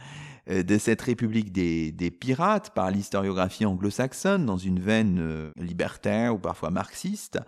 euh, 0.50 0.62
de 0.62 0.76
cette 0.76 1.00
République 1.00 1.50
des, 1.50 2.10
pirates, 2.10 2.74
par 2.74 2.90
l'historiographie 2.90 3.64
anglo-saxonne, 3.64 4.44
dans 4.44 4.58
une 4.58 4.80
veine 4.80 5.18
euh, 5.20 5.50
libertaire 5.56 6.34
ou 6.34 6.38
parfois 6.38 6.70
marxiste. 6.70 7.38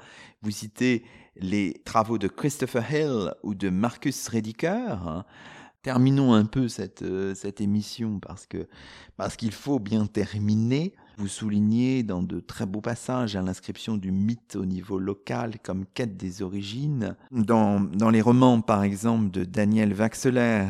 Vous 0.43 0.51
citez 0.51 1.05
les 1.37 1.75
travaux 1.85 2.17
de 2.17 2.29
Christopher 2.29 2.91
Hill 2.91 3.35
ou 3.43 3.55
de 3.55 3.69
Marcus 3.69 4.29
Rediker. 4.29 4.69
Hein. 5.07 5.25
Terminons 5.83 6.33
un 6.33 6.47
peu 6.47 6.69
cette, 6.69 7.03
euh, 7.03 7.35
cette 7.35 7.61
émission 7.61 8.21
parce 8.21 8.49
parce 9.17 9.37
qu'il 9.37 9.53
faut 9.53 9.79
bien 9.79 10.07
terminer. 10.07 10.95
Vous 11.17 11.29
soulignez 11.29 12.03
dans 12.03 12.23
de 12.23 12.41
très 12.41 12.67
beaux 12.67 12.81
passages 12.81 13.37
l'inscription 13.37 13.97
du 13.97 14.11
mythe 14.11 14.57
au 14.57 14.65
niveau 14.65 14.99
local 14.99 15.59
comme 15.63 15.85
quête 15.95 16.17
des 16.17 16.43
origines. 16.43 17.17
Dans, 17.31 17.81
dans 17.81 18.11
les 18.11 18.21
romans, 18.21 18.61
par 18.61 18.83
exemple, 18.83 19.31
de 19.31 19.45
Daniel 19.45 19.95
Vaxeler, 19.95 20.67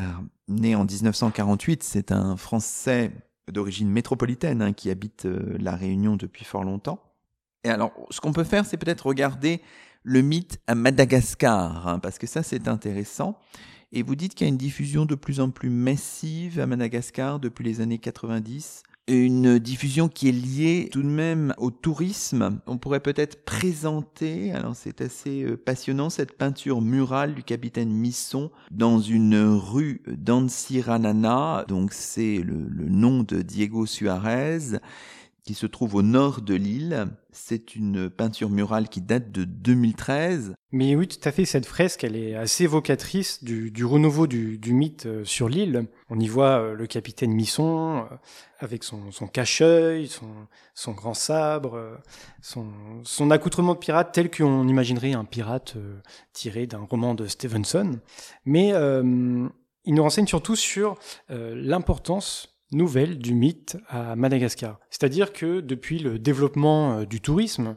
né 0.47 0.75
en 0.75 0.85
1948, 0.85 1.83
c'est 1.83 2.11
un 2.11 2.37
Français 2.37 3.11
d'origine 3.51 3.89
métropolitaine 3.89 4.61
hein, 4.61 4.73
qui 4.73 4.89
habite 4.89 5.25
euh, 5.25 5.57
la 5.59 5.75
Réunion 5.75 6.15
depuis 6.15 6.45
fort 6.45 6.63
longtemps. 6.63 6.99
Et 7.63 7.69
alors, 7.69 7.91
ce 8.11 8.21
qu'on 8.21 8.33
peut 8.33 8.43
faire, 8.43 8.65
c'est 8.65 8.77
peut-être 8.77 9.05
regarder 9.07 9.61
le 10.03 10.21
mythe 10.21 10.59
à 10.67 10.75
Madagascar, 10.75 11.87
hein, 11.87 11.99
parce 11.99 12.19
que 12.19 12.27
ça, 12.27 12.43
c'est 12.43 12.67
intéressant. 12.67 13.39
Et 13.91 14.03
vous 14.03 14.15
dites 14.15 14.35
qu'il 14.35 14.45
y 14.45 14.49
a 14.49 14.51
une 14.51 14.57
diffusion 14.57 15.05
de 15.05 15.15
plus 15.15 15.39
en 15.39 15.49
plus 15.49 15.69
massive 15.69 16.59
à 16.59 16.67
Madagascar 16.67 17.39
depuis 17.39 17.63
les 17.63 17.81
années 17.81 17.97
90. 17.97 18.83
Une 19.07 19.59
diffusion 19.59 20.09
qui 20.09 20.29
est 20.29 20.31
liée 20.31 20.89
tout 20.91 21.03
de 21.03 21.07
même 21.07 21.53
au 21.59 21.69
tourisme. 21.69 22.59
On 22.65 22.79
pourrait 22.79 23.01
peut-être 23.01 23.45
présenter, 23.45 24.51
alors 24.51 24.75
c'est 24.75 24.99
assez 24.99 25.43
euh, 25.43 25.57
passionnant, 25.57 26.09
cette 26.09 26.35
peinture 26.35 26.81
murale 26.81 27.35
du 27.35 27.43
capitaine 27.43 27.91
Misson 27.91 28.49
dans 28.71 28.99
une 28.99 29.37
rue 29.37 30.01
d'Anciranana. 30.07 31.65
Donc 31.67 31.93
c'est 31.93 32.37
le, 32.37 32.67
le 32.67 32.89
nom 32.89 33.21
de 33.21 33.43
Diego 33.43 33.85
Suarez 33.85 34.79
qui 35.45 35.53
se 35.53 35.67
trouve 35.67 35.93
au 35.95 36.01
nord 36.01 36.41
de 36.41 36.55
l'île. 36.55 37.07
C'est 37.31 37.75
une 37.75 38.09
peinture 38.09 38.49
murale 38.49 38.89
qui 38.89 38.99
date 38.99 39.31
de 39.31 39.43
2013. 39.43 40.55
Mais 40.71 40.95
oui, 40.95 41.07
tout 41.07 41.19
à 41.23 41.31
fait, 41.31 41.45
cette 41.45 41.67
fresque, 41.67 42.03
elle 42.03 42.15
est 42.15 42.35
assez 42.35 42.63
évocatrice 42.63 43.43
du, 43.43 43.85
renouveau 43.85 44.25
du, 44.25 44.59
mythe 44.73 45.05
euh, 45.05 45.23
sur 45.23 45.47
l'île. 45.47 45.85
On 46.09 46.19
y 46.19 46.27
voit 46.27 46.59
euh, 46.59 46.73
le 46.73 46.87
capitaine 46.87 47.31
Misson 47.31 48.07
euh, 48.11 48.15
avec 48.59 48.83
son, 48.83 49.11
son 49.11 49.27
cache-œil, 49.27 50.07
son, 50.73 50.91
grand 50.93 51.13
sabre, 51.13 51.99
son, 52.41 53.29
accoutrement 53.29 53.75
de 53.75 53.79
pirate 53.79 54.13
tel 54.13 54.31
qu'on 54.31 54.67
imaginerait 54.67 55.13
un 55.13 55.25
pirate 55.25 55.77
tiré 56.33 56.65
d'un 56.65 56.79
roman 56.79 57.13
de 57.13 57.27
Stevenson. 57.27 57.99
Mais 58.45 58.69
il 58.69 59.93
nous 59.93 60.03
renseigne 60.03 60.25
surtout 60.25 60.55
sur 60.55 60.95
l'importance 61.29 62.54
nouvelle 62.71 63.17
du 63.17 63.33
mythe 63.33 63.77
à 63.87 64.15
Madagascar. 64.15 64.79
C'est-à-dire 64.89 65.33
que 65.33 65.59
depuis 65.59 65.99
le 65.99 66.19
développement 66.19 66.99
euh, 66.99 67.05
du 67.05 67.21
tourisme 67.21 67.75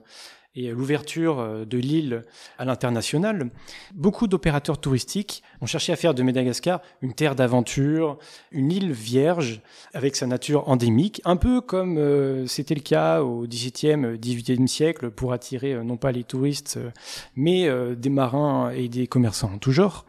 et 0.54 0.70
l'ouverture 0.70 1.40
euh, 1.40 1.64
de 1.64 1.78
l'île 1.78 2.24
à 2.58 2.64
l'international, 2.64 3.50
beaucoup 3.94 4.26
d'opérateurs 4.26 4.80
touristiques 4.80 5.42
ont 5.60 5.66
cherché 5.66 5.92
à 5.92 5.96
faire 5.96 6.14
de 6.14 6.22
Madagascar 6.22 6.80
une 7.02 7.12
terre 7.12 7.34
d'aventure, 7.34 8.18
une 8.50 8.72
île 8.72 8.92
vierge 8.92 9.60
avec 9.92 10.16
sa 10.16 10.26
nature 10.26 10.68
endémique, 10.68 11.20
un 11.24 11.36
peu 11.36 11.60
comme 11.60 11.98
euh, 11.98 12.46
c'était 12.46 12.74
le 12.74 12.80
cas 12.80 13.22
au 13.22 13.46
XVIIe, 13.46 14.18
XVIIIe 14.18 14.68
siècle 14.68 15.10
pour 15.10 15.32
attirer 15.32 15.82
non 15.84 15.96
pas 15.96 16.12
les 16.12 16.24
touristes, 16.24 16.78
mais 17.36 17.68
des 17.94 18.10
marins 18.10 18.70
et 18.70 18.88
des 18.88 19.06
commerçants 19.06 19.52
en 19.54 19.58
tout 19.58 19.72
genre. 19.72 20.06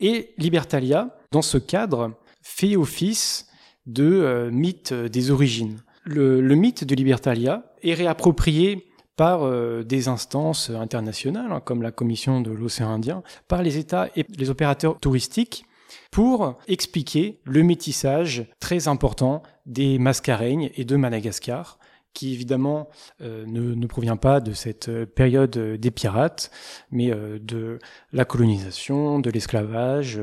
Et 0.00 0.32
Libertalia, 0.38 1.16
dans 1.30 1.42
ce 1.42 1.58
cadre, 1.58 2.12
fait 2.42 2.76
office 2.76 3.49
de 3.90 4.04
euh, 4.04 4.50
mythe 4.50 4.92
des 4.92 5.30
origines. 5.30 5.82
Le, 6.04 6.40
mythe 6.54 6.84
de 6.84 6.94
Libertalia 6.94 7.74
est 7.82 7.94
réapproprié 7.94 8.86
par 9.16 9.42
euh, 9.42 9.82
des 9.82 10.08
instances 10.08 10.70
internationales, 10.70 11.52
hein, 11.52 11.60
comme 11.60 11.82
la 11.82 11.90
Commission 11.90 12.40
de 12.40 12.50
l'océan 12.50 12.90
Indien, 12.90 13.22
par 13.48 13.62
les 13.62 13.78
États 13.78 14.08
et 14.16 14.24
les 14.36 14.50
opérateurs 14.50 14.98
touristiques, 14.98 15.64
pour 16.10 16.58
expliquer 16.68 17.40
le 17.44 17.62
métissage 17.62 18.46
très 18.60 18.88
important 18.88 19.42
des 19.66 19.98
mascareignes 19.98 20.70
et 20.76 20.84
de 20.84 20.96
Madagascar, 20.96 21.78
qui 22.14 22.32
évidemment 22.32 22.88
euh, 23.20 23.44
ne, 23.46 23.86
provient 23.86 24.16
pas 24.16 24.40
de 24.40 24.52
cette 24.52 24.90
période 25.04 25.56
des 25.56 25.90
pirates, 25.90 26.50
mais 26.90 27.10
de 27.10 27.78
la 28.12 28.24
colonisation, 28.24 29.18
de 29.18 29.30
l'esclavage, 29.30 30.20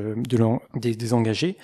des, 0.74 0.94
des 0.94 1.12
engagés. 1.14 1.56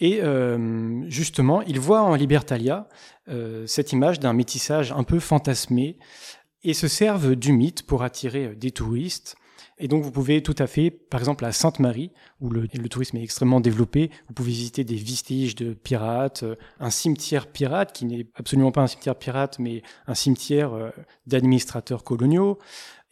Et 0.00 0.20
euh, 0.22 1.04
justement, 1.08 1.60
il 1.62 1.78
voit 1.78 2.00
en 2.00 2.14
Libertalia 2.14 2.88
euh, 3.28 3.66
cette 3.66 3.92
image 3.92 4.18
d'un 4.18 4.32
métissage 4.32 4.92
un 4.92 5.04
peu 5.04 5.20
fantasmé 5.20 5.98
et 6.62 6.74
se 6.74 6.88
servent 6.88 7.36
du 7.36 7.52
mythe 7.52 7.82
pour 7.82 8.02
attirer 8.02 8.46
euh, 8.46 8.54
des 8.54 8.70
touristes. 8.70 9.36
Et 9.82 9.88
donc 9.88 10.02
vous 10.02 10.10
pouvez 10.10 10.42
tout 10.42 10.54
à 10.58 10.66
fait, 10.66 10.90
par 10.90 11.20
exemple 11.20 11.44
à 11.44 11.52
Sainte-Marie, 11.52 12.12
où 12.40 12.50
le, 12.50 12.68
tourisme 12.68 13.16
est 13.16 13.22
extrêmement 13.22 13.60
développé, 13.60 14.10
vous 14.28 14.34
pouvez 14.34 14.50
visiter 14.50 14.84
des 14.84 14.96
vestiges 14.96 15.54
de 15.54 15.72
pirates, 15.72 16.44
un 16.80 16.90
cimetière 16.90 17.46
pirate 17.46 17.94
qui 17.94 18.04
n'est 18.04 18.26
absolument 18.34 18.72
pas 18.72 18.82
un 18.82 18.86
cimetière 18.86 19.16
pirate, 19.16 19.58
mais 19.58 19.82
un 20.06 20.14
cimetière 20.14 20.92
d'administrateurs 21.26 22.04
coloniaux. 22.04 22.58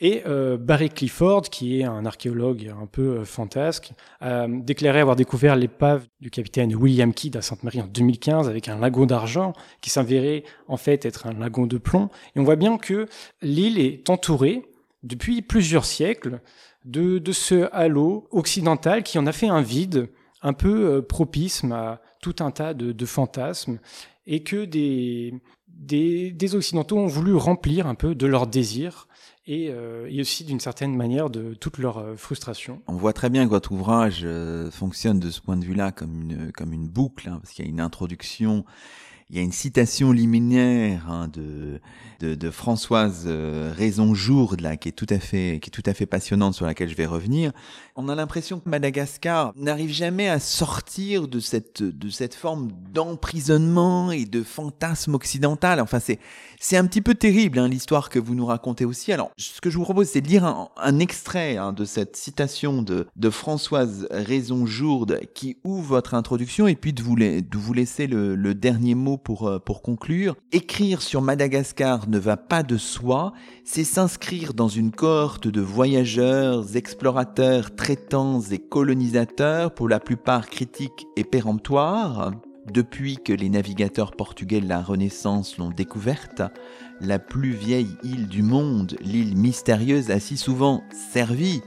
Et 0.01 0.23
euh, 0.27 0.57
Barry 0.57 0.91
Clifford, 0.91 1.43
qui 1.43 1.81
est 1.81 1.85
un 1.85 2.07
archéologue 2.07 2.73
un 2.81 2.87
peu 2.87 3.19
euh, 3.19 3.25
fantasque, 3.25 3.93
a 4.21 4.47
déclaré 4.49 5.01
avoir 5.01 5.17
découvert 5.17 5.57
l'épave 5.57 6.07
du 6.21 6.31
capitaine 6.31 6.75
William 6.75 7.13
Kidd 7.13 7.37
à 7.37 7.43
Sainte-Marie 7.43 7.81
en 7.81 7.87
2015 7.87 8.49
avec 8.49 8.69
un 8.69 8.79
lagon 8.79 9.07
d'argent 9.07 9.55
qui 9.81 9.91
s'avérait 9.91 10.45
en 10.69 10.77
fait 10.77 11.05
être 11.05 11.27
un 11.27 11.33
lagon 11.33 11.67
de 11.67 11.79
plomb. 11.79 12.11
Et 12.37 12.41
on 12.41 12.45
voit 12.45 12.57
bien 12.57 12.79
que 12.79 13.07
l'île 13.43 13.81
est 13.81 14.09
entourée 14.09 14.63
depuis 15.03 15.43
plusieurs 15.43 15.85
siècles 15.85 16.41
de, 16.85 17.19
de 17.19 17.33
ce 17.33 17.69
halo 17.73 18.29
occidental 18.31 19.03
qui 19.03 19.19
en 19.19 19.27
a 19.27 19.33
fait 19.33 19.49
un 19.49 19.63
vide 19.63 20.09
un 20.43 20.53
peu 20.53 20.97
euh, 20.97 21.03
propice 21.03 21.65
à 21.65 22.01
tout 22.23 22.37
un 22.41 22.53
tas 22.53 22.73
de, 22.73 22.93
de 22.93 23.07
fantasmes 23.07 23.79
et 24.27 24.43
que 24.43 24.65
des, 24.65 25.35
des, 25.67 26.31
des, 26.31 26.55
Occidentaux 26.55 26.99
ont 26.99 27.07
voulu 27.07 27.35
remplir 27.35 27.87
un 27.87 27.95
peu 27.95 28.15
de 28.15 28.27
leurs 28.27 28.47
désirs 29.49 29.75
euh, 29.75 30.07
et, 30.11 30.21
aussi 30.21 30.45
d'une 30.45 30.61
certaine 30.61 30.95
manière 30.97 31.31
de 31.31 31.55
toute 31.55 31.79
leur 31.79 31.99
euh, 31.99 32.17
frustration. 32.17 32.81
On 32.87 32.95
voit 32.95 33.13
très 33.13 33.31
bien 33.31 33.45
que 33.45 33.51
votre 33.51 33.73
ouvrage 33.73 34.21
euh, 34.25 34.71
fonctionne 34.71 35.19
de 35.19 35.31
ce 35.31 35.41
point 35.41 35.57
de 35.57 35.65
vue-là 35.65 35.93
comme 35.93 36.23
une, 36.23 36.53
comme 36.53 36.73
une 36.73 36.89
boucle, 36.89 37.29
hein, 37.29 37.39
parce 37.43 37.55
qu'il 37.55 37.65
y 37.65 37.69
a 37.69 37.71
une 37.71 37.81
introduction 37.81 38.65
il 39.31 39.37
y 39.37 39.41
a 39.41 39.43
une 39.43 39.53
citation 39.53 40.11
liminaire 40.11 41.11
hein, 41.11 41.29
de, 41.29 41.81
de, 42.35 42.51
Françoise 42.51 43.25
euh, 43.27 43.71
Raison-Jourde 43.77 44.63
là, 44.63 44.79
qui 44.79 44.89
est 44.89 44.93
tout 44.93 45.07
à 45.11 45.19
fait 45.19 45.59
qui 45.61 45.69
est 45.69 45.71
tout 45.71 45.83
à 45.85 45.93
fait 45.93 46.07
passionnante 46.07 46.55
sur 46.55 46.65
laquelle 46.65 46.89
je 46.89 46.95
vais 46.95 47.05
revenir. 47.05 47.53
On 47.95 48.09
a 48.09 48.15
l'impression 48.15 48.59
que 48.59 48.69
Madagascar 48.71 49.53
n'arrive 49.55 49.91
jamais 49.91 50.31
à 50.31 50.41
sortir 50.41 51.29
de 51.29 51.41
cette 51.41 51.83
de 51.83 52.09
cette 52.09 52.35
forme 52.35 52.71
d'emprisonnement 52.91 54.13
et 54.13 54.25
de 54.25 54.43
fantasme 54.43 55.15
occidental. 55.15 55.81
Enfin, 55.81 56.01
c'est 56.01 56.19
c'est 56.59 56.79
un 56.79 56.87
petit 56.87 57.03
peu 57.03 57.15
terrible 57.15 57.59
hein, 57.59 57.69
l'histoire 57.69 58.09
que 58.09 58.19
vous 58.19 58.35
nous 58.35 58.47
racontez 58.47 58.87
aussi. 58.87 59.13
Alors, 59.13 59.31
ce 59.37 59.61
que 59.61 59.69
je 59.69 59.77
vous 59.77 59.85
propose, 59.85 60.09
c'est 60.09 60.23
de 60.23 60.29
lire 60.29 60.69
un, 60.77 60.99
extrait 60.99 61.57
hein, 61.57 61.73
de 61.73 61.85
cette 61.85 62.17
citation 62.17 62.83
de, 62.83 63.07
de 63.15 63.31
Françoise 63.31 64.09
Raison-Jourde 64.11 65.21
qui 65.35 65.59
ouvre 65.63 65.89
votre 65.89 66.15
introduction 66.15 66.67
et 66.67 66.75
puis 66.75 66.93
de 66.93 67.03
vous, 67.03 67.15
de 67.15 67.57
vous 67.57 67.73
laisser 67.75 68.07
le 68.09 68.55
dernier 68.55 68.97
mot 68.97 69.18
pour, 69.19 69.49
euh, 69.49 69.59
pour 69.59 69.83
conclure. 69.83 70.37
Écrire 70.53 71.03
sur 71.03 71.23
Madagascar 71.23 72.09
ne 72.09 72.19
va 72.19 72.37
pas 72.37 72.63
de 72.63 72.77
soi, 72.77 73.33
c'est 73.65 73.85
s'inscrire 73.85 74.55
dans 74.55 74.69
une 74.69 74.91
cohorte 74.91 75.49
de 75.49 75.61
voyageurs, 75.61 76.77
explorateurs, 76.77 77.75
traitants 77.75 78.41
et 78.51 78.59
colonisateurs, 78.59 79.75
pour 79.75 79.89
la 79.89 80.01
plupart 80.01 80.49
critiques 80.49 81.07
et 81.17 81.25
péremptoires. 81.25 82.33
Depuis 82.73 83.17
que 83.17 83.33
les 83.33 83.49
navigateurs 83.49 84.13
portugais 84.13 84.61
de 84.61 84.69
la 84.69 84.83
Renaissance 84.83 85.57
l'ont 85.57 85.71
découverte, 85.71 86.43
la 87.01 87.19
plus 87.19 87.53
vieille 87.53 87.97
île 88.03 88.29
du 88.29 88.43
monde, 88.43 88.97
l'île 89.01 89.37
mystérieuse, 89.37 90.11
a 90.11 90.21
si 90.21 90.37
souvent 90.37 90.83
servi, 91.13 91.63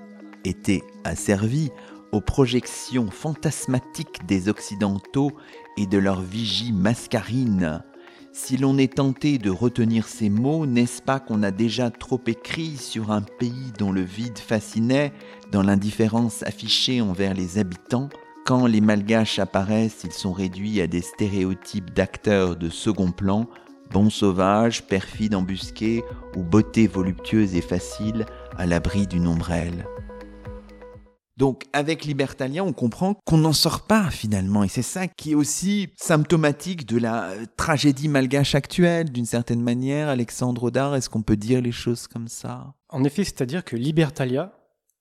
été 0.45 0.83
asservie, 1.03 1.71
aux 2.11 2.21
projections 2.21 3.09
fantasmatiques 3.09 4.25
des 4.27 4.49
Occidentaux 4.49 5.31
et 5.77 5.85
de 5.85 5.97
leur 5.97 6.21
vigie 6.21 6.73
mascarine. 6.73 7.83
Si 8.33 8.55
l'on 8.55 8.77
est 8.77 8.95
tenté 8.95 9.37
de 9.37 9.49
retenir 9.49 10.07
ces 10.07 10.29
mots, 10.29 10.65
n'est-ce 10.65 11.01
pas 11.01 11.19
qu'on 11.19 11.43
a 11.43 11.51
déjà 11.51 11.91
trop 11.91 12.21
écrit 12.27 12.77
sur 12.77 13.11
un 13.11 13.21
pays 13.21 13.73
dont 13.77 13.91
le 13.91 14.03
vide 14.03 14.39
fascinait, 14.39 15.11
dans 15.51 15.63
l'indifférence 15.63 16.41
affichée 16.43 17.01
envers 17.01 17.33
les 17.33 17.57
habitants? 17.57 18.07
Quand 18.45 18.67
les 18.67 18.81
malgaches 18.81 19.39
apparaissent, 19.39 20.01
ils 20.05 20.13
sont 20.13 20.31
réduits 20.31 20.81
à 20.81 20.87
des 20.87 21.01
stéréotypes 21.01 21.93
d'acteurs 21.93 22.55
de 22.55 22.69
second 22.69 23.11
plan, 23.11 23.47
bons 23.91 24.09
sauvages, 24.09 24.83
perfides 24.83 25.35
embusqués 25.35 26.03
ou 26.37 26.43
beauté 26.43 26.87
voluptueuse 26.87 27.55
et 27.55 27.61
facile 27.61 28.25
à 28.57 28.65
l'abri 28.65 29.07
d'une 29.07 29.27
ombrelle. 29.27 29.85
Donc 31.41 31.65
avec 31.73 32.05
Libertalia, 32.05 32.63
on 32.63 32.71
comprend 32.71 33.15
qu'on 33.25 33.39
n'en 33.39 33.51
sort 33.51 33.87
pas 33.87 34.11
finalement. 34.11 34.63
Et 34.63 34.67
c'est 34.67 34.83
ça 34.83 35.07
qui 35.07 35.31
est 35.31 35.35
aussi 35.35 35.89
symptomatique 35.97 36.85
de 36.85 36.99
la 36.99 37.29
euh, 37.29 37.45
tragédie 37.57 38.09
malgache 38.09 38.53
actuelle, 38.53 39.11
d'une 39.11 39.25
certaine 39.25 39.63
manière. 39.63 40.07
Alexandre 40.07 40.65
Audard, 40.65 40.95
est-ce 40.95 41.09
qu'on 41.09 41.23
peut 41.23 41.37
dire 41.37 41.59
les 41.59 41.71
choses 41.71 42.05
comme 42.05 42.27
ça? 42.27 42.75
En 42.89 43.03
effet, 43.03 43.23
c'est-à-dire 43.23 43.65
que 43.65 43.75
Libertalia 43.75 44.53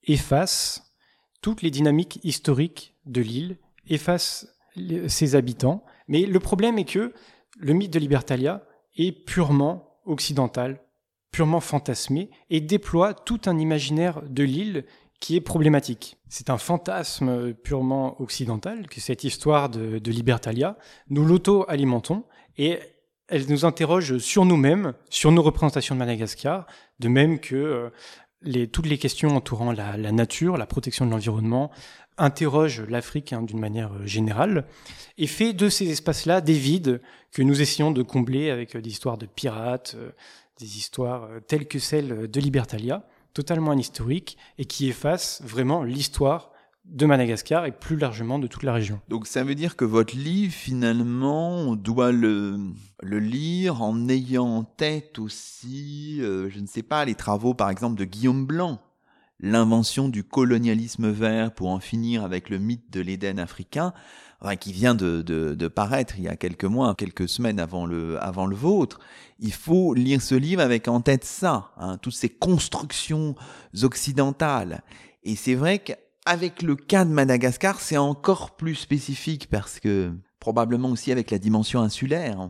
efface 0.04 0.94
toutes 1.42 1.60
les 1.60 1.70
dynamiques 1.70 2.18
historiques 2.22 2.96
de 3.04 3.20
l'île, 3.20 3.58
efface 3.86 4.46
ses 5.08 5.34
habitants. 5.34 5.84
Mais 6.08 6.24
le 6.24 6.40
problème 6.40 6.78
est 6.78 6.90
que 6.90 7.12
le 7.58 7.74
mythe 7.74 7.92
de 7.92 7.98
Libertalia 7.98 8.64
est 8.96 9.12
purement 9.12 10.00
occidental, 10.06 10.80
purement 11.32 11.60
fantasmé, 11.60 12.30
et 12.48 12.62
déploie 12.62 13.12
tout 13.12 13.42
un 13.44 13.58
imaginaire 13.58 14.22
de 14.22 14.42
l'île 14.42 14.86
qui 15.20 15.36
est 15.36 15.40
problématique. 15.40 16.16
C'est 16.28 16.50
un 16.50 16.58
fantasme 16.58 17.52
purement 17.52 18.20
occidental 18.20 18.88
que 18.88 19.00
cette 19.00 19.22
histoire 19.22 19.68
de, 19.68 19.98
de 19.98 20.10
Libertalia. 20.10 20.76
Nous 21.10 21.24
l'auto-alimentons 21.24 22.24
et 22.56 22.78
elle 23.28 23.46
nous 23.48 23.64
interroge 23.64 24.18
sur 24.18 24.44
nous-mêmes, 24.44 24.94
sur 25.08 25.30
nos 25.30 25.42
représentations 25.42 25.94
de 25.94 26.00
Madagascar, 26.00 26.66
de 26.98 27.08
même 27.08 27.38
que 27.38 27.54
euh, 27.54 27.90
les, 28.42 28.66
toutes 28.66 28.86
les 28.86 28.98
questions 28.98 29.36
entourant 29.36 29.72
la, 29.72 29.96
la 29.96 30.10
nature, 30.10 30.56
la 30.56 30.66
protection 30.66 31.06
de 31.06 31.10
l'environnement, 31.12 31.70
interrogent 32.18 32.82
l'Afrique 32.88 33.32
hein, 33.32 33.42
d'une 33.42 33.60
manière 33.60 33.92
euh, 33.92 34.06
générale, 34.06 34.66
et 35.16 35.28
fait 35.28 35.52
de 35.52 35.68
ces 35.68 35.90
espaces-là 35.90 36.40
des 36.40 36.54
vides 36.54 37.00
que 37.30 37.42
nous 37.42 37.62
essayons 37.62 37.92
de 37.92 38.02
combler 38.02 38.50
avec 38.50 38.74
euh, 38.74 38.80
des 38.80 38.90
histoires 38.90 39.16
de 39.16 39.26
pirates, 39.26 39.96
des 40.58 40.76
histoires 40.76 41.28
telles 41.46 41.68
que 41.68 41.78
celles 41.78 42.28
de 42.28 42.40
Libertalia 42.40 43.06
totalement 43.34 43.72
historique 43.72 44.36
et 44.58 44.64
qui 44.64 44.88
efface 44.88 45.42
vraiment 45.44 45.82
l'histoire 45.82 46.50
de 46.84 47.06
Madagascar 47.06 47.66
et 47.66 47.72
plus 47.72 47.96
largement 47.96 48.38
de 48.38 48.46
toute 48.46 48.62
la 48.62 48.72
région. 48.72 49.00
Donc 49.08 49.26
ça 49.26 49.44
veut 49.44 49.54
dire 49.54 49.76
que 49.76 49.84
votre 49.84 50.16
livre, 50.16 50.52
finalement, 50.52 51.50
on 51.50 51.76
doit 51.76 52.10
le, 52.10 52.58
le 53.02 53.18
lire 53.20 53.82
en 53.82 54.08
ayant 54.08 54.46
en 54.46 54.64
tête 54.64 55.18
aussi, 55.18 56.18
euh, 56.20 56.48
je 56.50 56.58
ne 56.58 56.66
sais 56.66 56.82
pas, 56.82 57.04
les 57.04 57.14
travaux 57.14 57.54
par 57.54 57.70
exemple 57.70 57.98
de 57.98 58.04
Guillaume 58.04 58.46
Blanc, 58.46 58.80
l'invention 59.38 60.08
du 60.08 60.24
colonialisme 60.24 61.10
vert 61.10 61.52
pour 61.54 61.68
en 61.68 61.80
finir 61.80 62.24
avec 62.24 62.50
le 62.50 62.58
mythe 62.58 62.90
de 62.90 63.00
l'Éden 63.00 63.38
africain, 63.38 63.92
qui 64.58 64.72
vient 64.72 64.94
de, 64.94 65.22
de, 65.22 65.54
de, 65.54 65.68
paraître 65.68 66.14
il 66.18 66.24
y 66.24 66.28
a 66.28 66.36
quelques 66.36 66.64
mois, 66.64 66.94
quelques 66.94 67.28
semaines 67.28 67.60
avant 67.60 67.86
le, 67.86 68.22
avant 68.22 68.46
le 68.46 68.56
vôtre. 68.56 68.98
Il 69.38 69.52
faut 69.52 69.94
lire 69.94 70.22
ce 70.22 70.34
livre 70.34 70.62
avec 70.62 70.88
en 70.88 71.00
tête 71.00 71.24
ça, 71.24 71.72
hein, 71.76 71.98
toutes 71.98 72.14
ces 72.14 72.30
constructions 72.30 73.34
occidentales. 73.82 74.82
Et 75.24 75.36
c'est 75.36 75.54
vrai 75.54 75.78
qu'avec 75.78 76.62
le 76.62 76.74
cas 76.74 77.04
de 77.04 77.10
Madagascar, 77.10 77.80
c'est 77.80 77.98
encore 77.98 78.56
plus 78.56 78.74
spécifique 78.74 79.48
parce 79.50 79.78
que 79.78 80.12
probablement 80.38 80.88
aussi 80.88 81.12
avec 81.12 81.30
la 81.30 81.38
dimension 81.38 81.80
insulaire. 81.80 82.48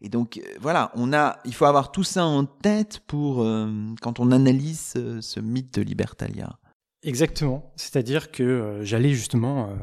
Et 0.00 0.08
donc 0.08 0.40
voilà, 0.60 0.92
on 0.94 1.12
a, 1.12 1.38
il 1.44 1.54
faut 1.54 1.64
avoir 1.64 1.90
tout 1.90 2.04
ça 2.04 2.24
en 2.24 2.44
tête 2.44 3.00
pour 3.06 3.42
euh, 3.42 3.68
quand 4.00 4.20
on 4.20 4.30
analyse 4.30 4.94
ce, 5.20 5.40
mythe 5.40 5.74
de 5.74 5.82
Libertalia. 5.82 6.58
Exactement. 7.06 7.72
C'est-à-dire 7.76 8.30
que 8.30 8.42
euh, 8.42 8.84
j'allais 8.84 9.14
justement 9.14 9.70
euh, 9.70 9.74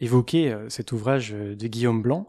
évoquer 0.00 0.54
cet 0.68 0.92
ouvrage 0.92 1.30
de 1.32 1.66
Guillaume 1.66 2.02
Blanc. 2.02 2.28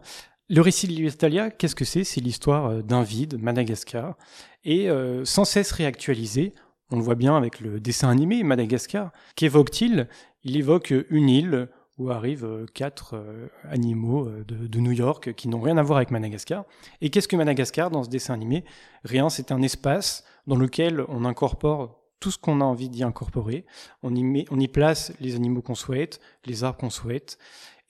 Le 0.50 0.62
récit 0.62 0.88
de 0.88 0.94
Libertalia, 0.94 1.50
qu'est-ce 1.52 1.76
que 1.76 1.86
c'est? 1.86 2.06
C'est 2.06 2.22
l'histoire 2.22 2.84
d'un 2.84 3.04
vide, 3.04 3.42
Madagascar, 3.42 4.16
et 4.64 4.90
sans 5.24 5.46
cesse 5.46 5.72
réactualisé. 5.72 6.54
On 6.92 6.98
le 6.98 7.02
voit 7.02 7.16
bien 7.16 7.36
avec 7.36 7.60
le 7.60 7.80
dessin 7.80 8.10
animé 8.10 8.44
Madagascar. 8.44 9.12
Qu'évoque-t-il? 9.36 10.08
Il 10.44 10.56
évoque 10.56 10.94
une 11.10 11.30
île 11.30 11.70
où 11.98 12.10
arrivent 12.10 12.46
euh, 12.46 12.66
quatre 12.74 13.16
euh, 13.16 13.48
animaux 13.70 14.28
euh, 14.28 14.44
de, 14.46 14.80
New 14.80 14.92
York 14.92 15.34
qui 15.34 15.48
n'ont 15.48 15.62
rien 15.62 15.78
à 15.78 15.84
voir 15.84 15.98
avec 15.98 16.12
Madagascar. 16.12 16.66
Et 17.02 17.10
qu'est-ce 17.10 17.28
que 17.28 17.36
Madagascar 17.36 17.92
dans 17.92 18.04
ce 18.04 18.10
dessin 18.10 18.34
animé? 18.34 18.64
Rien, 19.04 19.30
c'est 19.30 19.52
un 19.52 19.62
espace 19.62 20.24
dans 20.48 20.56
lequel 20.56 21.04
on 21.08 21.26
incorpore 21.26 22.03
tout 22.24 22.32
ce 22.32 22.38
qu'on 22.38 22.62
a 22.62 22.64
envie 22.64 22.88
d'y 22.88 23.04
incorporer. 23.04 23.66
On 24.02 24.16
y, 24.16 24.24
met, 24.24 24.46
on 24.50 24.58
y 24.58 24.70
place 24.70 25.12
les 25.20 25.36
animaux 25.36 25.62
qu'on 25.62 25.76
souhaite, 25.76 26.22
les 26.46 26.64
arbres 26.64 26.80
qu'on 26.80 26.90
souhaite. 26.90 27.38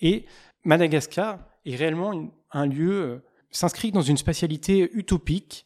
Et 0.02 0.26
Madagascar 0.64 1.38
est 1.68 1.76
réellement 1.76 2.34
un 2.52 2.66
lieu, 2.66 3.24
s'inscrit 3.52 3.92
dans 3.92 4.02
une 4.02 4.18
spatialité 4.18 4.90
utopique 4.94 5.66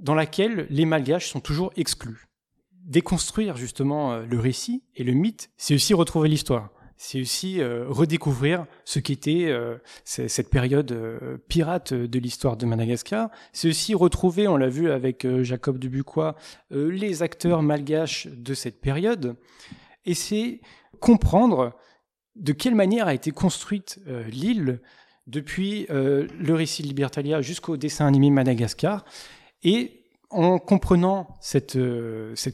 dans 0.00 0.16
laquelle 0.16 0.66
les 0.68 0.84
malgaches 0.84 1.30
sont 1.30 1.38
toujours 1.38 1.70
exclus. 1.76 2.26
Déconstruire 2.72 3.56
justement 3.56 4.16
le 4.16 4.40
récit 4.40 4.82
et 4.96 5.04
le 5.04 5.12
mythe, 5.12 5.50
c'est 5.56 5.76
aussi 5.76 5.94
retrouver 5.94 6.28
l'histoire 6.28 6.70
c'est 6.98 7.20
aussi 7.20 7.60
euh, 7.60 7.84
redécouvrir 7.88 8.66
ce 8.84 8.98
qu'était 8.98 9.46
euh, 9.46 9.78
cette 10.04 10.50
période 10.50 10.90
euh, 10.90 11.38
pirate 11.48 11.94
de 11.94 12.18
l'histoire 12.18 12.56
de 12.56 12.66
Madagascar. 12.66 13.30
C'est 13.52 13.68
aussi 13.68 13.94
retrouver, 13.94 14.48
on 14.48 14.56
l'a 14.56 14.68
vu 14.68 14.90
avec 14.90 15.26
Jacob 15.42 15.78
Dubuquois, 15.78 16.34
les 16.70 17.22
acteurs 17.22 17.62
malgaches 17.62 18.26
de 18.26 18.52
cette 18.52 18.80
période. 18.80 19.36
Et 20.04 20.14
c'est 20.14 20.60
comprendre 20.98 21.72
de 22.34 22.52
quelle 22.52 22.74
manière 22.74 23.06
a 23.06 23.14
été 23.14 23.30
construite 23.30 24.00
l'île 24.28 24.80
depuis 25.26 25.86
le 25.88 26.54
récit 26.54 26.82
de 26.82 26.88
Libertalia 26.88 27.42
jusqu'au 27.42 27.76
dessin 27.76 28.06
animé 28.06 28.30
Madagascar. 28.30 29.04
Et 29.62 30.04
en 30.30 30.58
comprenant 30.58 31.28
cette, 31.40 31.78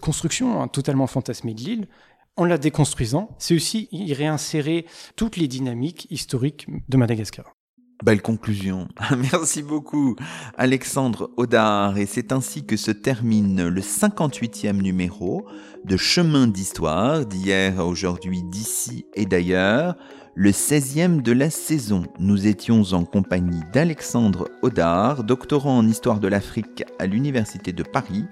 construction 0.00 0.60
hein, 0.60 0.68
totalement 0.68 1.06
fantasmée 1.06 1.54
de 1.54 1.60
l'île, 1.60 1.88
en 2.36 2.44
la 2.44 2.58
déconstruisant, 2.58 3.30
c'est 3.38 3.54
aussi 3.54 3.88
y 3.92 4.12
réinsérer 4.12 4.86
toutes 5.16 5.36
les 5.36 5.48
dynamiques 5.48 6.06
historiques 6.10 6.66
de 6.88 6.96
Madagascar. 6.96 7.54
Belle 8.02 8.22
conclusion. 8.22 8.88
Merci 9.32 9.62
beaucoup, 9.62 10.16
Alexandre 10.58 11.30
Audard. 11.36 11.96
Et 11.96 12.06
c'est 12.06 12.32
ainsi 12.32 12.66
que 12.66 12.76
se 12.76 12.90
termine 12.90 13.68
le 13.68 13.80
58e 13.80 14.82
numéro 14.82 15.46
de 15.84 15.96
Chemin 15.96 16.48
d'Histoire, 16.48 17.24
d'hier 17.24 17.78
à 17.78 17.86
aujourd'hui, 17.86 18.42
d'ici 18.42 19.06
et 19.14 19.26
d'ailleurs, 19.26 19.96
le 20.34 20.50
16e 20.50 21.22
de 21.22 21.32
la 21.32 21.48
saison. 21.48 22.02
Nous 22.18 22.48
étions 22.48 22.82
en 22.92 23.04
compagnie 23.04 23.62
d'Alexandre 23.72 24.48
Audard, 24.62 25.22
doctorant 25.22 25.78
en 25.78 25.86
histoire 25.86 26.18
de 26.18 26.26
l'Afrique 26.26 26.82
à 26.98 27.06
l'Université 27.06 27.72
de 27.72 27.84
Paris, 27.84 28.24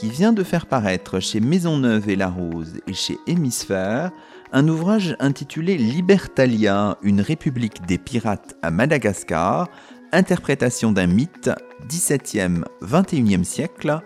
qui 0.00 0.08
vient 0.08 0.32
de 0.32 0.42
faire 0.42 0.64
paraître 0.64 1.20
chez 1.20 1.40
Maisonneuve 1.40 2.08
et 2.08 2.16
La 2.16 2.28
Rose 2.28 2.80
et 2.86 2.94
chez 2.94 3.18
Hémisphère 3.26 4.10
un 4.50 4.66
ouvrage 4.66 5.14
intitulé 5.20 5.76
Libertalia, 5.76 6.96
une 7.02 7.20
république 7.20 7.84
des 7.86 7.98
pirates 7.98 8.56
à 8.62 8.70
Madagascar, 8.70 9.68
interprétation 10.10 10.90
d'un 10.90 11.06
mythe 11.06 11.50
17e, 11.86 12.64
21e 12.80 13.44
siècle. 13.44 14.00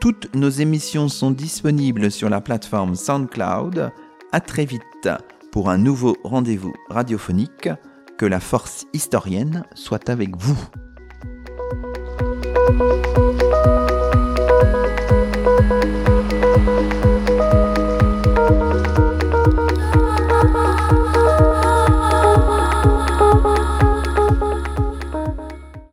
Toutes 0.00 0.34
nos 0.34 0.48
émissions 0.48 1.10
sont 1.10 1.32
disponibles 1.32 2.10
sur 2.10 2.30
la 2.30 2.40
plateforme 2.40 2.94
SoundCloud. 2.94 3.92
À 4.32 4.40
très 4.40 4.64
vite 4.64 5.10
pour 5.52 5.68
un 5.68 5.76
nouveau 5.76 6.16
rendez-vous 6.24 6.72
radiophonique. 6.88 7.68
Que 8.16 8.24
la 8.24 8.40
force 8.40 8.86
historienne 8.94 9.64
soit 9.74 10.08
avec 10.08 10.34
vous. 10.38 10.56
Thank 15.46 15.70
you. 18.98 19.05